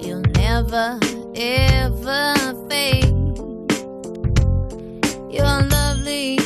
You'll 0.00 0.20
never, 0.34 0.98
ever 1.34 2.34
fade. 2.68 3.04
You're 5.32 5.62
lovely, 5.76 6.38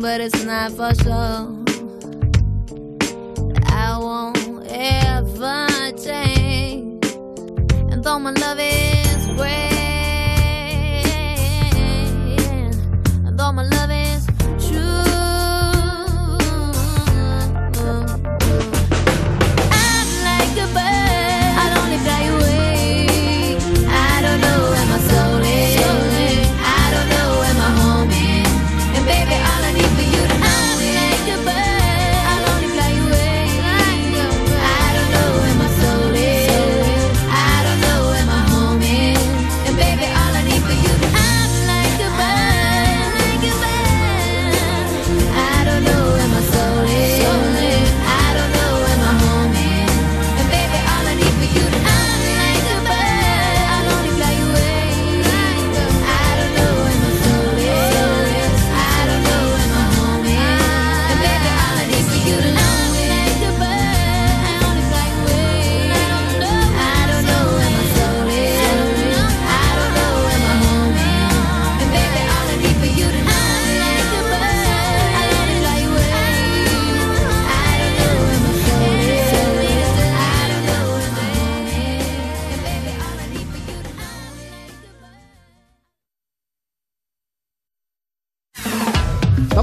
but 0.00 0.20
it's 0.20 0.44
not 0.44 0.72
for 0.72 0.94
sure. 1.02 1.54
I 3.66 3.98
won't 3.98 4.66
ever 4.68 5.66
change. 6.02 7.04
And 7.92 8.02
though 8.02 8.18
my 8.18 8.32
love 8.32 8.58
is 8.60 8.87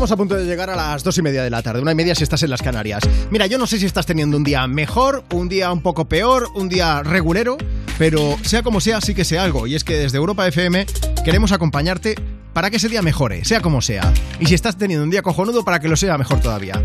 Estamos 0.06 0.20
a 0.20 0.22
punto 0.22 0.36
de 0.36 0.46
llegar 0.46 0.70
a 0.70 0.76
las 0.76 1.04
dos 1.04 1.18
y 1.18 1.24
media 1.24 1.42
de 1.42 1.50
la 1.50 1.64
tarde, 1.64 1.82
una 1.82 1.94
y 1.94 1.96
media 1.96 2.14
si 2.14 2.22
estás 2.22 2.44
en 2.44 2.52
las 2.52 2.62
Canarias. 2.62 3.02
Mira, 3.32 3.48
yo 3.48 3.58
no 3.58 3.66
sé 3.66 3.80
si 3.80 3.88
estás 3.88 4.06
teniendo 4.06 4.38
un 4.38 4.44
día 4.44 4.68
mejor, 4.68 5.24
un 5.34 5.50
día 5.50 5.72
un 5.72 5.82
poco 5.82 6.06
peor, 6.08 6.48
un 6.54 6.70
día 6.70 7.02
regulero, 7.02 7.58
pero 7.98 8.38
sea 8.44 8.62
como 8.62 8.82
sea, 8.82 9.02
sí 9.02 9.16
que 9.16 9.26
sea 9.26 9.44
algo. 9.44 9.66
Y 9.66 9.74
es 9.74 9.84
que 9.84 9.96
desde 9.96 10.18
Europa 10.18 10.48
FM 10.48 10.86
queremos 11.24 11.54
acompañarte 11.54 12.14
para 12.54 12.70
que 12.70 12.78
ese 12.78 12.88
día 12.88 13.02
mejore, 13.02 13.44
sea 13.46 13.62
como 13.62 13.82
sea. 13.82 14.14
Y 14.40 14.46
si 14.46 14.54
estás 14.54 14.78
teniendo 14.78 15.04
un 15.04 15.10
día 15.10 15.24
cojonudo, 15.24 15.66
para 15.66 15.80
que 15.80 15.88
lo 15.88 15.96
sea 15.96 16.20
mejor 16.20 16.40
todavía. 16.40 16.80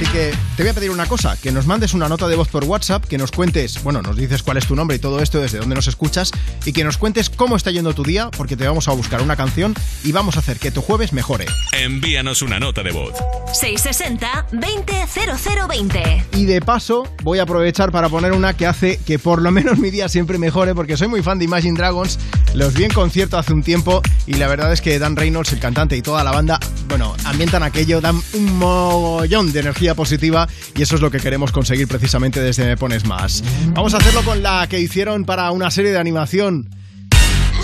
Así 0.00 0.10
que 0.12 0.32
te 0.56 0.62
voy 0.62 0.70
a 0.70 0.72
pedir 0.72 0.90
una 0.90 1.04
cosa, 1.04 1.36
que 1.36 1.52
nos 1.52 1.66
mandes 1.66 1.92
una 1.92 2.08
nota 2.08 2.26
de 2.26 2.34
voz 2.34 2.48
por 2.48 2.64
WhatsApp, 2.64 3.04
que 3.04 3.18
nos 3.18 3.32
cuentes, 3.32 3.82
bueno, 3.82 4.00
nos 4.00 4.16
dices 4.16 4.42
cuál 4.42 4.56
es 4.56 4.66
tu 4.66 4.74
nombre 4.74 4.96
y 4.96 4.98
todo 4.98 5.20
esto, 5.20 5.42
desde 5.42 5.58
dónde 5.58 5.74
nos 5.74 5.88
escuchas, 5.88 6.30
y 6.64 6.72
que 6.72 6.84
nos 6.84 6.96
cuentes 6.96 7.28
cómo 7.28 7.54
está 7.54 7.70
yendo 7.70 7.92
tu 7.92 8.02
día, 8.02 8.30
porque 8.30 8.56
te 8.56 8.66
vamos 8.66 8.88
a 8.88 8.92
buscar 8.92 9.20
una 9.20 9.36
canción 9.36 9.74
y 10.02 10.12
vamos 10.12 10.36
a 10.36 10.38
hacer 10.38 10.58
que 10.58 10.70
tu 10.70 10.80
jueves 10.80 11.12
mejore. 11.12 11.44
Envíanos 11.72 12.40
una 12.40 12.58
nota 12.58 12.82
de 12.82 12.92
voz. 12.92 13.12
660-200020. 13.52 16.24
Y 16.32 16.46
de 16.46 16.62
paso, 16.62 17.06
voy 17.22 17.38
a 17.38 17.42
aprovechar 17.42 17.92
para 17.92 18.08
poner 18.08 18.32
una 18.32 18.56
que 18.56 18.66
hace 18.66 18.98
que 19.04 19.18
por 19.18 19.42
lo 19.42 19.50
menos 19.50 19.76
mi 19.76 19.90
día 19.90 20.08
siempre 20.08 20.38
mejore, 20.38 20.74
porque 20.74 20.96
soy 20.96 21.08
muy 21.08 21.22
fan 21.22 21.38
de 21.38 21.44
Imagine 21.44 21.76
Dragons, 21.76 22.18
los 22.54 22.72
vi 22.72 22.84
en 22.84 22.94
concierto 22.94 23.36
hace 23.36 23.52
un 23.52 23.62
tiempo 23.62 24.00
y 24.26 24.32
la 24.34 24.48
verdad 24.48 24.72
es 24.72 24.80
que 24.80 24.98
Dan 24.98 25.16
Reynolds, 25.16 25.52
el 25.52 25.60
cantante 25.60 25.94
y 25.94 26.00
toda 26.00 26.24
la 26.24 26.30
banda, 26.30 26.58
bueno, 26.88 27.14
ambientan 27.26 27.62
aquello, 27.62 28.00
dan 28.00 28.18
un 28.32 28.56
mogollón 28.56 29.52
de 29.52 29.60
energía 29.60 29.89
positiva 29.94 30.48
y 30.74 30.82
eso 30.82 30.94
es 30.96 31.00
lo 31.00 31.10
que 31.10 31.18
queremos 31.18 31.52
conseguir 31.52 31.88
precisamente 31.88 32.40
desde 32.40 32.66
Me 32.66 32.76
Pones 32.76 33.04
Más. 33.06 33.42
Vamos 33.68 33.94
a 33.94 33.98
hacerlo 33.98 34.22
con 34.22 34.42
la 34.42 34.66
que 34.68 34.80
hicieron 34.80 35.24
para 35.24 35.50
una 35.50 35.70
serie 35.70 35.90
de 35.90 35.98
animación, 35.98 36.68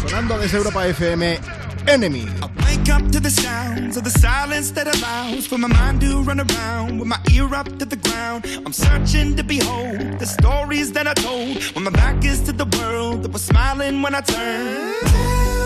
sonando 0.03 0.39
desde 0.39 0.59
Europa 0.59 0.87
FM, 0.87 1.39
Enemy. 1.87 2.27
That. 14.27 15.66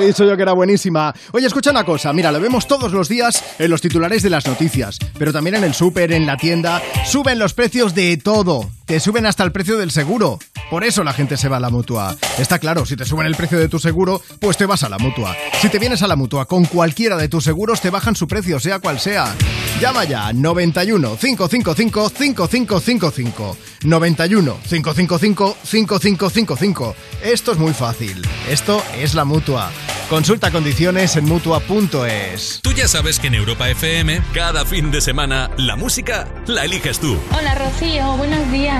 he 0.00 0.06
dicho 0.06 0.24
yo 0.24 0.36
que 0.36 0.42
era 0.42 0.52
buenísima. 0.52 1.14
Oye, 1.32 1.46
escucha 1.46 1.70
una 1.70 1.84
cosa, 1.84 2.12
mira, 2.12 2.32
lo 2.32 2.40
vemos 2.40 2.66
todos 2.66 2.92
los 2.92 3.08
días 3.08 3.42
en 3.58 3.70
los 3.70 3.80
titulares 3.80 4.22
de 4.22 4.30
las 4.30 4.46
noticias, 4.46 4.98
pero 5.18 5.32
también 5.32 5.56
en 5.56 5.64
el 5.64 5.74
súper, 5.74 6.12
en 6.12 6.26
la 6.26 6.36
tienda, 6.36 6.82
suben 7.06 7.38
los 7.38 7.54
precios 7.54 7.94
de 7.94 8.16
todo. 8.16 8.70
Te 8.90 8.98
suben 8.98 9.24
hasta 9.24 9.44
el 9.44 9.52
precio 9.52 9.78
del 9.78 9.92
seguro. 9.92 10.40
Por 10.68 10.82
eso 10.82 11.04
la 11.04 11.12
gente 11.12 11.36
se 11.36 11.48
va 11.48 11.58
a 11.58 11.60
la 11.60 11.70
mutua. 11.70 12.16
Está 12.38 12.58
claro, 12.58 12.84
si 12.84 12.96
te 12.96 13.04
suben 13.04 13.24
el 13.24 13.36
precio 13.36 13.56
de 13.56 13.68
tu 13.68 13.78
seguro, 13.78 14.20
pues 14.40 14.56
te 14.56 14.66
vas 14.66 14.82
a 14.82 14.88
la 14.88 14.98
mutua. 14.98 15.36
Si 15.62 15.68
te 15.68 15.78
vienes 15.78 16.02
a 16.02 16.08
la 16.08 16.16
mutua 16.16 16.46
con 16.46 16.64
cualquiera 16.64 17.16
de 17.16 17.28
tus 17.28 17.44
seguros, 17.44 17.80
te 17.80 17.90
bajan 17.90 18.16
su 18.16 18.26
precio, 18.26 18.58
sea 18.58 18.80
cual 18.80 18.98
sea. 18.98 19.32
Llama 19.80 20.06
ya 20.06 20.32
91 20.32 21.16
555 21.20 22.08
5555. 22.10 23.56
91 23.84 24.58
555 24.68 25.56
5555. 25.62 26.96
Esto 27.22 27.52
es 27.52 27.58
muy 27.58 27.72
fácil. 27.72 28.26
Esto 28.48 28.82
es 28.98 29.14
la 29.14 29.24
mutua. 29.24 29.70
Consulta 30.10 30.50
condiciones 30.50 31.14
en 31.14 31.26
mutua.es. 31.26 32.58
Tú 32.64 32.72
ya 32.72 32.88
sabes 32.88 33.20
que 33.20 33.28
en 33.28 33.34
Europa 33.34 33.70
FM, 33.70 34.20
cada 34.34 34.66
fin 34.66 34.90
de 34.90 35.00
semana, 35.00 35.52
la 35.56 35.76
música 35.76 36.26
la 36.48 36.64
eliges 36.64 36.98
tú. 36.98 37.16
Hola 37.30 37.54
Rocío, 37.54 38.16
buenos 38.16 38.50
días. 38.50 38.79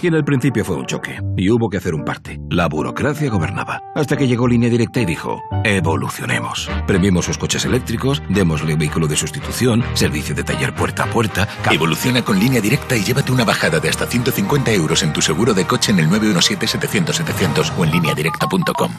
Y 0.00 0.06
en 0.06 0.14
el 0.14 0.24
principio 0.24 0.64
fue 0.64 0.76
un 0.76 0.86
choque, 0.86 1.20
y 1.36 1.50
hubo 1.50 1.68
que 1.68 1.78
hacer 1.78 1.94
un 1.94 2.04
parte. 2.04 2.38
La 2.50 2.68
burocracia 2.68 3.28
gobernaba. 3.30 3.82
Hasta 3.94 4.16
que 4.16 4.28
llegó 4.28 4.46
Línea 4.46 4.70
Directa 4.70 5.00
y 5.00 5.04
dijo, 5.06 5.42
evolucionemos. 5.64 6.70
Premiemos 6.86 7.24
sus 7.24 7.36
coches 7.36 7.64
eléctricos, 7.64 8.22
démosle 8.28 8.76
vehículo 8.76 9.08
de 9.08 9.16
sustitución, 9.16 9.82
servicio 9.94 10.34
de 10.34 10.44
taller 10.44 10.74
puerta 10.74 11.04
a 11.04 11.06
puerta. 11.10 11.48
Evoluciona 11.70 12.22
con 12.22 12.38
línea 12.38 12.60
directa 12.60 12.96
y 12.96 13.02
llévate 13.02 13.32
una 13.32 13.44
bajada 13.44 13.80
de 13.80 13.88
hasta 13.88 14.06
150 14.06 14.72
euros 14.72 15.02
en 15.02 15.12
tu 15.12 15.20
seguro 15.20 15.52
de 15.52 15.66
coche 15.66 15.90
en 15.90 15.98
el 15.98 16.08
917-700-700 16.10 17.72
o 17.76 17.84
en 17.84 17.90
lineadirecta.com. 17.90 18.92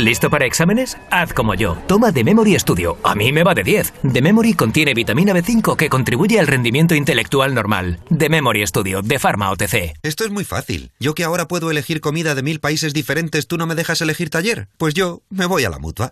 ¿Listo 0.00 0.30
para 0.30 0.46
exámenes? 0.46 0.96
Haz 1.10 1.34
como 1.34 1.54
yo. 1.54 1.76
Toma 1.86 2.10
The 2.10 2.24
Memory 2.24 2.58
Studio. 2.58 2.96
A 3.04 3.14
mí 3.14 3.32
me 3.32 3.42
va 3.42 3.54
de 3.54 3.62
10. 3.62 3.92
The 4.14 4.22
Memory 4.22 4.54
contiene 4.54 4.94
vitamina 4.94 5.34
B5 5.34 5.76
que 5.76 5.90
contribuye 5.90 6.40
al 6.40 6.46
rendimiento 6.46 6.94
intelectual 6.94 7.54
normal. 7.54 8.00
The 8.16 8.30
Memory 8.30 8.66
Studio, 8.66 9.02
de 9.02 9.18
Pharma 9.18 9.50
OTC. 9.50 9.98
Esto 10.02 10.24
es 10.24 10.30
muy 10.30 10.44
fácil. 10.44 10.90
Yo 11.00 11.14
que 11.14 11.24
ahora 11.24 11.48
puedo 11.48 11.70
elegir 11.70 12.00
comida 12.00 12.34
de 12.34 12.42
mil 12.42 12.60
países 12.60 12.94
diferentes, 12.94 13.46
¿tú 13.46 13.58
no 13.58 13.66
me 13.66 13.74
dejas 13.74 14.00
elegir 14.00 14.30
taller? 14.30 14.68
Pues 14.78 14.94
yo 14.94 15.20
me 15.28 15.44
voy 15.44 15.64
a 15.64 15.70
la 15.70 15.78
mutua. 15.78 16.08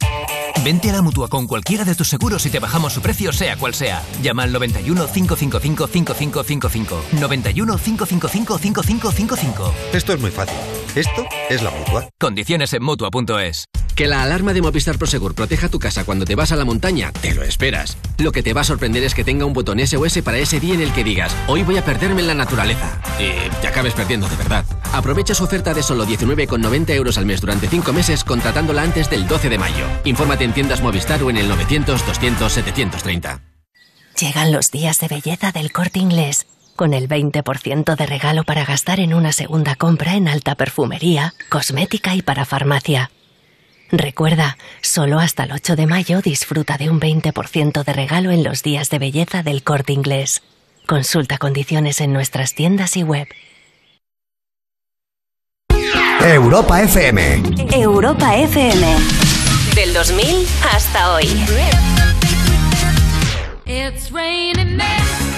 Vente 0.64 0.90
a 0.90 0.92
la 0.92 1.02
mutua 1.02 1.28
con 1.28 1.46
cualquiera 1.46 1.84
de 1.84 1.94
tus 1.94 2.08
seguros 2.08 2.44
y 2.46 2.50
te 2.50 2.58
bajamos 2.58 2.92
su 2.92 3.00
precio, 3.00 3.32
sea 3.32 3.56
cual 3.56 3.74
sea. 3.74 4.02
Llama 4.22 4.42
al 4.42 4.52
91 4.52 5.06
555 5.06 5.86
5555. 5.86 7.04
91 7.20 7.78
555 7.78 8.58
5555. 8.58 9.74
Esto 9.92 10.12
es 10.12 10.20
muy 10.20 10.30
fácil. 10.30 10.56
Esto 10.94 11.24
es 11.48 11.62
la 11.62 11.70
mutua. 11.70 12.08
Condiciones 12.18 12.72
en 12.72 12.82
mutua.es. 12.82 13.66
Que 13.94 14.06
la 14.06 14.22
alarma 14.22 14.52
de 14.52 14.62
Movistar 14.62 14.96
Prosegur 14.96 15.34
proteja 15.34 15.68
tu 15.68 15.80
casa 15.80 16.04
cuando 16.04 16.24
te 16.24 16.36
vas 16.36 16.52
a 16.52 16.56
la 16.56 16.64
montaña, 16.64 17.10
te 17.10 17.34
lo 17.34 17.42
esperas. 17.42 17.96
Lo 18.18 18.30
que 18.30 18.44
te 18.44 18.52
va 18.52 18.60
a 18.60 18.64
sorprender 18.64 19.02
es 19.02 19.12
que 19.12 19.24
tenga 19.24 19.44
un 19.44 19.52
botón 19.52 19.84
SOS 19.84 20.22
para 20.22 20.38
ese 20.38 20.60
día 20.60 20.74
en 20.74 20.82
el 20.82 20.92
que 20.92 21.02
digas, 21.02 21.34
hoy 21.48 21.64
voy 21.64 21.78
a 21.78 21.84
perderme 21.84 22.20
en 22.20 22.28
la 22.28 22.34
naturaleza. 22.34 23.00
Y 23.18 23.50
te 23.60 23.66
acabes 23.66 23.94
perdiendo 23.94 24.28
de 24.28 24.36
verdad. 24.36 24.64
Aprovecha 24.92 25.34
su 25.34 25.42
oferta 25.42 25.74
de 25.74 25.82
solo 25.82 26.06
19,90 26.06 26.90
euros 26.90 27.18
al 27.18 27.26
mes 27.26 27.40
durante 27.40 27.66
5 27.66 27.92
meses 27.92 28.22
contratándola 28.22 28.82
antes 28.82 29.10
del 29.10 29.26
12 29.26 29.48
de 29.48 29.58
mayo. 29.58 29.84
Infórmate 30.04 30.44
en 30.48 30.54
tiendas 30.54 30.80
Movistar 30.80 31.22
o 31.22 31.30
en 31.30 31.36
el 31.36 31.48
900 31.48 32.06
200 32.06 32.52
730. 32.52 33.40
Llegan 34.18 34.50
los 34.50 34.70
días 34.70 34.98
de 34.98 35.08
belleza 35.08 35.52
del 35.52 35.70
corte 35.70 36.00
inglés, 36.00 36.46
con 36.74 36.94
el 36.94 37.08
20% 37.08 37.96
de 37.96 38.06
regalo 38.06 38.44
para 38.44 38.64
gastar 38.64 38.98
en 38.98 39.14
una 39.14 39.32
segunda 39.32 39.76
compra 39.76 40.14
en 40.14 40.26
alta 40.26 40.54
perfumería, 40.54 41.34
cosmética 41.50 42.14
y 42.14 42.22
para 42.22 42.44
farmacia. 42.44 43.10
Recuerda, 43.92 44.58
solo 44.80 45.18
hasta 45.18 45.44
el 45.44 45.52
8 45.52 45.76
de 45.76 45.86
mayo 45.86 46.20
disfruta 46.20 46.78
de 46.78 46.90
un 46.90 47.00
20% 47.00 47.84
de 47.84 47.92
regalo 47.92 48.30
en 48.30 48.42
los 48.42 48.62
días 48.62 48.90
de 48.90 48.98
belleza 48.98 49.42
del 49.42 49.62
corte 49.62 49.92
inglés. 49.92 50.42
Consulta 50.86 51.38
condiciones 51.38 52.00
en 52.00 52.12
nuestras 52.12 52.54
tiendas 52.54 52.96
y 52.96 53.02
web. 53.02 53.28
Europa 56.20 56.82
FM. 56.82 57.42
Europa 57.72 58.36
FM. 58.36 59.37
Del 59.78 59.94
2000 59.94 60.44
hasta 60.74 61.14
hoy. 61.14 61.28
It's 63.64 64.10
raining 64.10 64.76
men. 64.76 65.37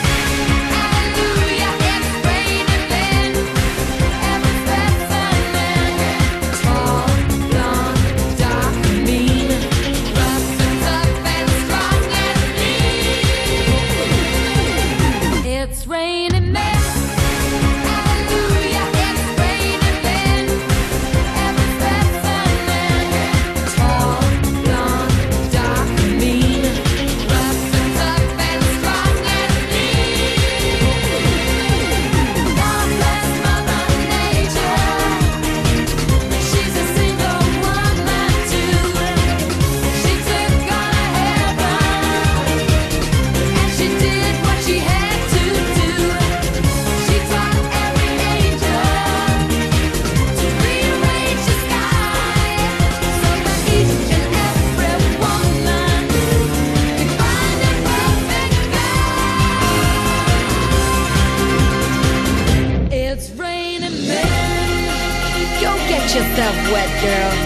Get 66.41 66.55
yourself 66.55 66.72
wet, 66.72 67.03
girl. 67.03 67.39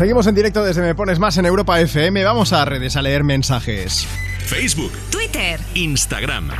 Seguimos 0.00 0.26
en 0.26 0.34
directo 0.34 0.64
desde 0.64 0.80
Me 0.80 0.94
Pones 0.94 1.18
Más 1.18 1.36
en 1.36 1.44
Europa 1.44 1.78
FM. 1.78 2.24
Vamos 2.24 2.54
a 2.54 2.64
redes 2.64 2.96
a 2.96 3.02
leer 3.02 3.22
mensajes. 3.22 4.06
Facebook, 4.46 4.90
Twitter, 5.10 5.60
Instagram. 5.74 6.50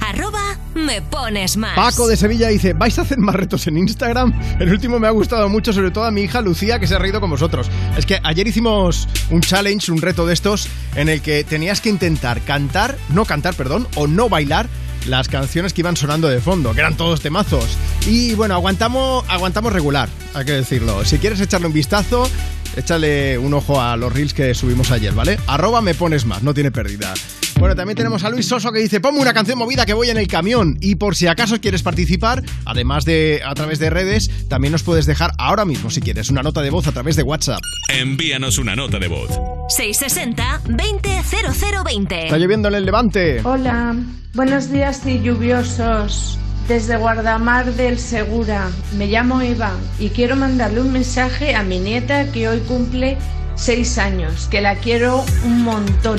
arroba 0.00 0.58
me 0.74 1.00
pones 1.00 1.56
más. 1.56 1.76
Paco 1.76 2.08
de 2.08 2.16
Sevilla 2.16 2.48
dice, 2.48 2.72
¿vais 2.72 2.98
a 2.98 3.02
hacer 3.02 3.18
más 3.18 3.36
retos 3.36 3.68
en 3.68 3.78
Instagram? 3.78 4.32
El 4.58 4.72
último 4.72 4.98
me 4.98 5.06
ha 5.06 5.12
gustado 5.12 5.48
mucho, 5.48 5.72
sobre 5.72 5.92
todo 5.92 6.06
a 6.06 6.10
mi 6.10 6.22
hija 6.22 6.40
Lucía, 6.40 6.80
que 6.80 6.88
se 6.88 6.96
ha 6.96 6.98
reído 6.98 7.20
con 7.20 7.30
vosotros. 7.30 7.70
Es 7.96 8.04
que 8.04 8.18
ayer 8.24 8.48
hicimos 8.48 9.06
un 9.30 9.42
challenge, 9.42 9.92
un 9.92 10.02
reto 10.02 10.26
de 10.26 10.34
estos, 10.34 10.68
en 10.96 11.08
el 11.08 11.22
que 11.22 11.44
tenías 11.44 11.80
que 11.80 11.90
intentar 11.90 12.40
cantar, 12.40 12.96
no 13.10 13.24
cantar, 13.26 13.54
perdón, 13.54 13.86
o 13.94 14.08
no 14.08 14.28
bailar 14.28 14.68
las 15.06 15.28
canciones 15.28 15.72
que 15.72 15.82
iban 15.82 15.96
sonando 15.96 16.28
de 16.28 16.40
fondo, 16.40 16.74
que 16.74 16.80
eran 16.80 16.96
todos 16.96 17.20
temazos. 17.20 17.76
Y 18.06 18.34
bueno, 18.34 18.54
aguantamos, 18.54 19.24
aguantamos 19.28 19.72
regular, 19.72 20.08
hay 20.34 20.44
que 20.44 20.52
decirlo. 20.52 21.04
Si 21.04 21.18
quieres 21.18 21.40
echarle 21.40 21.66
un 21.66 21.72
vistazo, 21.72 22.28
échale 22.76 23.38
un 23.38 23.54
ojo 23.54 23.80
a 23.80 23.96
los 23.96 24.12
reels 24.12 24.34
que 24.34 24.54
subimos 24.54 24.90
ayer, 24.90 25.12
¿vale? 25.12 25.38
Arroba 25.46 25.80
me 25.80 25.94
pones 25.94 26.24
más, 26.24 26.42
no 26.42 26.54
tiene 26.54 26.70
pérdida. 26.70 27.14
Bueno, 27.58 27.74
también 27.74 27.96
tenemos 27.96 28.22
a 28.22 28.30
Luis 28.30 28.46
Soso 28.46 28.70
que 28.70 28.78
dice, 28.78 29.00
ponme 29.00 29.18
una 29.18 29.32
canción 29.34 29.58
movida 29.58 29.84
que 29.84 29.92
voy 29.92 30.10
en 30.10 30.16
el 30.16 30.28
camión. 30.28 30.78
Y 30.80 30.94
por 30.94 31.16
si 31.16 31.26
acaso 31.26 31.60
quieres 31.60 31.82
participar, 31.82 32.44
además 32.64 33.04
de 33.04 33.40
a 33.44 33.52
través 33.54 33.80
de 33.80 33.90
redes, 33.90 34.30
también 34.48 34.70
nos 34.70 34.84
puedes 34.84 35.06
dejar 35.06 35.32
ahora 35.38 35.64
mismo, 35.64 35.90
si 35.90 36.00
quieres, 36.00 36.30
una 36.30 36.44
nota 36.44 36.62
de 36.62 36.70
voz 36.70 36.86
a 36.86 36.92
través 36.92 37.16
de 37.16 37.24
WhatsApp. 37.24 37.58
Envíanos 37.88 38.58
una 38.58 38.76
nota 38.76 39.00
de 39.00 39.08
voz. 39.08 39.30
660 39.70 40.62
200020. 40.68 42.24
Está 42.26 42.38
lloviendo 42.38 42.68
en 42.68 42.74
el 42.76 42.86
Levante. 42.86 43.40
Hola, 43.42 43.96
buenos 44.34 44.70
días 44.70 45.04
y 45.04 45.20
lluviosos. 45.20 46.38
Desde 46.68 46.96
Guardamar 46.96 47.72
del 47.74 47.98
Segura, 47.98 48.70
me 48.96 49.08
llamo 49.08 49.40
Eva 49.40 49.72
y 49.98 50.10
quiero 50.10 50.36
mandarle 50.36 50.80
un 50.82 50.92
mensaje 50.92 51.56
a 51.56 51.64
mi 51.64 51.80
nieta 51.80 52.30
que 52.30 52.48
hoy 52.48 52.60
cumple 52.60 53.18
seis 53.56 53.98
años, 53.98 54.46
que 54.48 54.60
la 54.60 54.76
quiero 54.76 55.24
un 55.44 55.62
montón. 55.64 56.18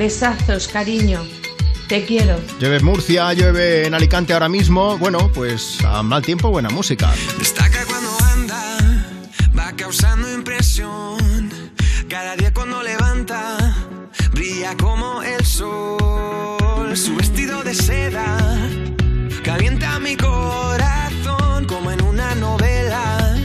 Besazos, 0.00 0.66
cariño. 0.66 1.26
Te 1.86 2.06
quiero. 2.06 2.40
Llueve 2.58 2.78
en 2.78 2.84
Murcia, 2.86 3.34
llueve 3.34 3.86
en 3.86 3.92
Alicante 3.92 4.32
ahora 4.32 4.48
mismo. 4.48 4.96
Bueno, 4.96 5.30
pues 5.34 5.76
a 5.84 6.02
mal 6.02 6.22
tiempo, 6.22 6.48
buena 6.48 6.70
música. 6.70 7.12
Destaca 7.38 7.84
cuando 7.84 8.08
anda, 8.32 8.78
va 9.54 9.76
causando 9.76 10.32
impresión. 10.32 11.50
Cada 12.08 12.34
día 12.34 12.50
cuando 12.54 12.82
levanta 12.82 13.58
Brilla 14.32 14.74
como 14.78 15.22
el 15.22 15.44
sol, 15.44 16.96
su 16.96 17.14
vestido 17.16 17.62
de 17.62 17.74
seda 17.74 18.38
calienta 19.44 19.98
mi 19.98 20.16
corazón 20.16 21.66
como 21.66 21.90
en 21.90 22.02
una 22.04 22.34
novela 22.36 23.36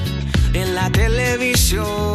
en 0.53 0.73
la 0.73 0.89
televisión. 0.89 2.14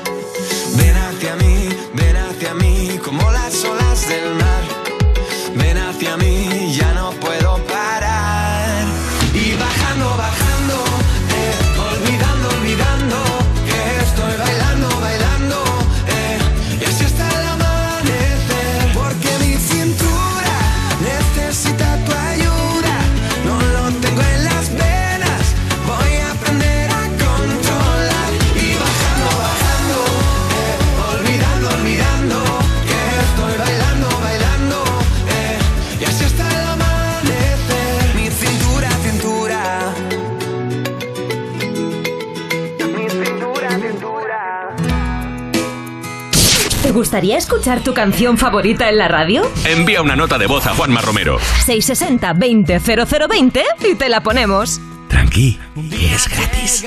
Gustaría 47.11 47.37
escuchar 47.37 47.83
tu 47.83 47.93
canción 47.93 48.37
favorita 48.37 48.87
en 48.87 48.97
la 48.97 49.09
radio? 49.09 49.41
Envía 49.65 50.01
una 50.01 50.15
nota 50.15 50.37
de 50.37 50.47
voz 50.47 50.65
a 50.65 50.73
Juanma 50.73 51.01
Romero. 51.01 51.39
660-200020 51.65 53.63
y 53.91 53.95
te 53.95 54.07
la 54.07 54.23
ponemos. 54.23 54.79
Tranqui, 55.09 55.59
que 55.89 56.15
es 56.15 56.29
gratis. 56.29 56.85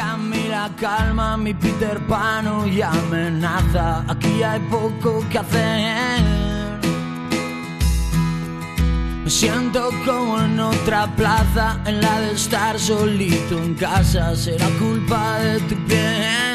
La 0.48 0.70
calma, 0.80 1.36
mi 1.36 1.52
Peter 1.52 1.98
Pan 2.08 2.72
y 2.72 2.80
amenaza. 2.80 4.02
Aquí 4.08 4.42
hay 4.42 4.60
poco 4.60 5.22
que 5.28 5.38
hacer. 5.40 6.22
Me 9.24 9.28
siento 9.28 9.90
como 10.06 10.40
en 10.40 10.58
otra 10.58 11.06
plaza, 11.16 11.82
en 11.84 12.00
la 12.00 12.20
de 12.20 12.32
estar 12.32 12.80
solito 12.80 13.58
en 13.58 13.74
casa. 13.74 14.34
Será 14.34 14.70
culpa 14.78 15.38
de 15.40 15.60
tu 15.60 15.76
piel. 15.84 16.53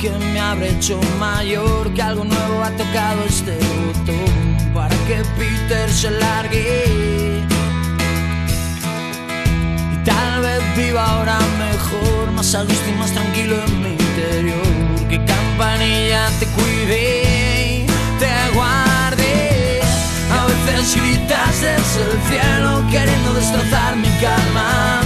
Que 0.00 0.10
me 0.10 0.40
habré 0.40 0.70
hecho 0.70 1.00
mayor? 1.18 1.92
Que 1.94 2.02
algo 2.02 2.24
nuevo 2.24 2.62
ha 2.62 2.70
tocado 2.70 3.24
este 3.28 3.56
botón 3.86 4.72
para 4.74 4.94
que 5.06 5.22
Peter 5.38 5.90
se 5.90 6.10
largue. 6.10 7.44
Y 9.92 10.04
tal 10.04 10.42
vez 10.42 10.60
viva 10.76 11.04
ahora 11.04 11.38
mejor, 11.58 12.32
más 12.32 12.54
a 12.54 12.62
gusto 12.62 12.88
y 12.88 12.98
más 12.98 13.12
tranquilo 13.12 13.56
en 13.66 13.82
mi 13.82 13.90
interior. 13.90 15.08
Que 15.08 15.24
campanilla 15.24 16.28
te 16.40 16.46
cuide 16.46 17.86
te 18.18 18.54
guarde. 18.54 19.80
A 20.30 20.46
veces 20.46 20.96
gritas 20.96 21.60
desde 21.60 22.02
el 22.02 22.20
cielo 22.28 22.82
queriendo 22.90 23.34
destrozar 23.34 23.96
mi 23.96 24.08
calma. 24.20 25.05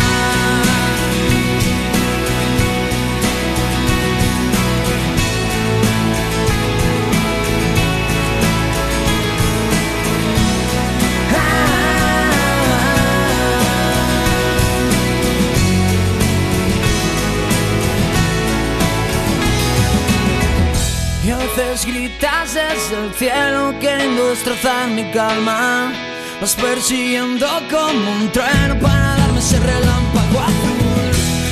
A 21.81 21.85
veces 21.85 21.85
gritas 21.85 22.53
desde 22.53 23.05
el 23.05 23.13
cielo 23.13 23.73
queriendo 23.79 24.29
destrozar 24.29 24.87
mi 24.89 25.03
calma. 25.11 25.91
Vas 26.39 26.55
persiguiendo 26.55 27.47
como 27.69 28.11
un 28.11 28.31
trueno 28.31 28.79
para 28.79 29.15
darme 29.17 29.39
ese 29.39 29.59
relámpago 29.59 30.39
azul. 30.39 31.11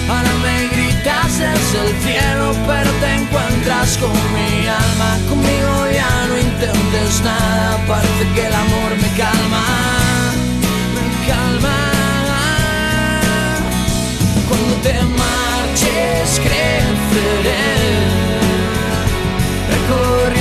Ahora 0.10 0.32
me 0.44 0.68
gritas 0.68 1.38
desde 1.38 1.88
el 1.88 2.02
cielo, 2.02 2.56
pero 2.68 2.92
te 3.00 3.16
encuentras 3.16 3.98
con 3.98 4.12
mi 4.34 4.68
alma. 4.68 5.18
Conmigo 5.30 5.88
ya 5.94 6.28
no 6.28 6.38
intentes 6.38 7.22
nada, 7.24 7.78
parece 7.88 8.28
que 8.34 8.48
el 8.48 8.54
amor 8.54 8.92
me 9.02 9.10
calma. 9.18 9.66
Me 10.96 11.28
calma. 11.28 11.78
Cuando 14.48 14.76
te 14.82 14.94
marches, 14.94 16.40
creceré 16.40 17.79
corri 19.90 20.39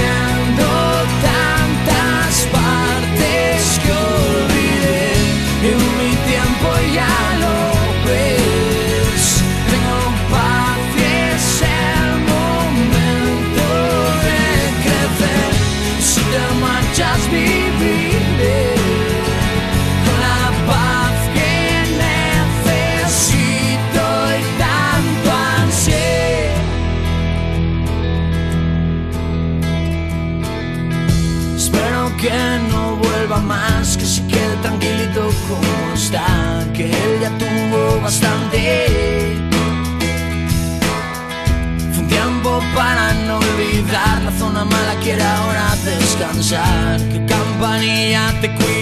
quiere 45.09 45.22
ahora 45.22 45.74
descansar, 45.86 47.00
que 47.09 47.24
campanilla 47.24 48.30
te 48.42 48.52
cuide 48.52 48.77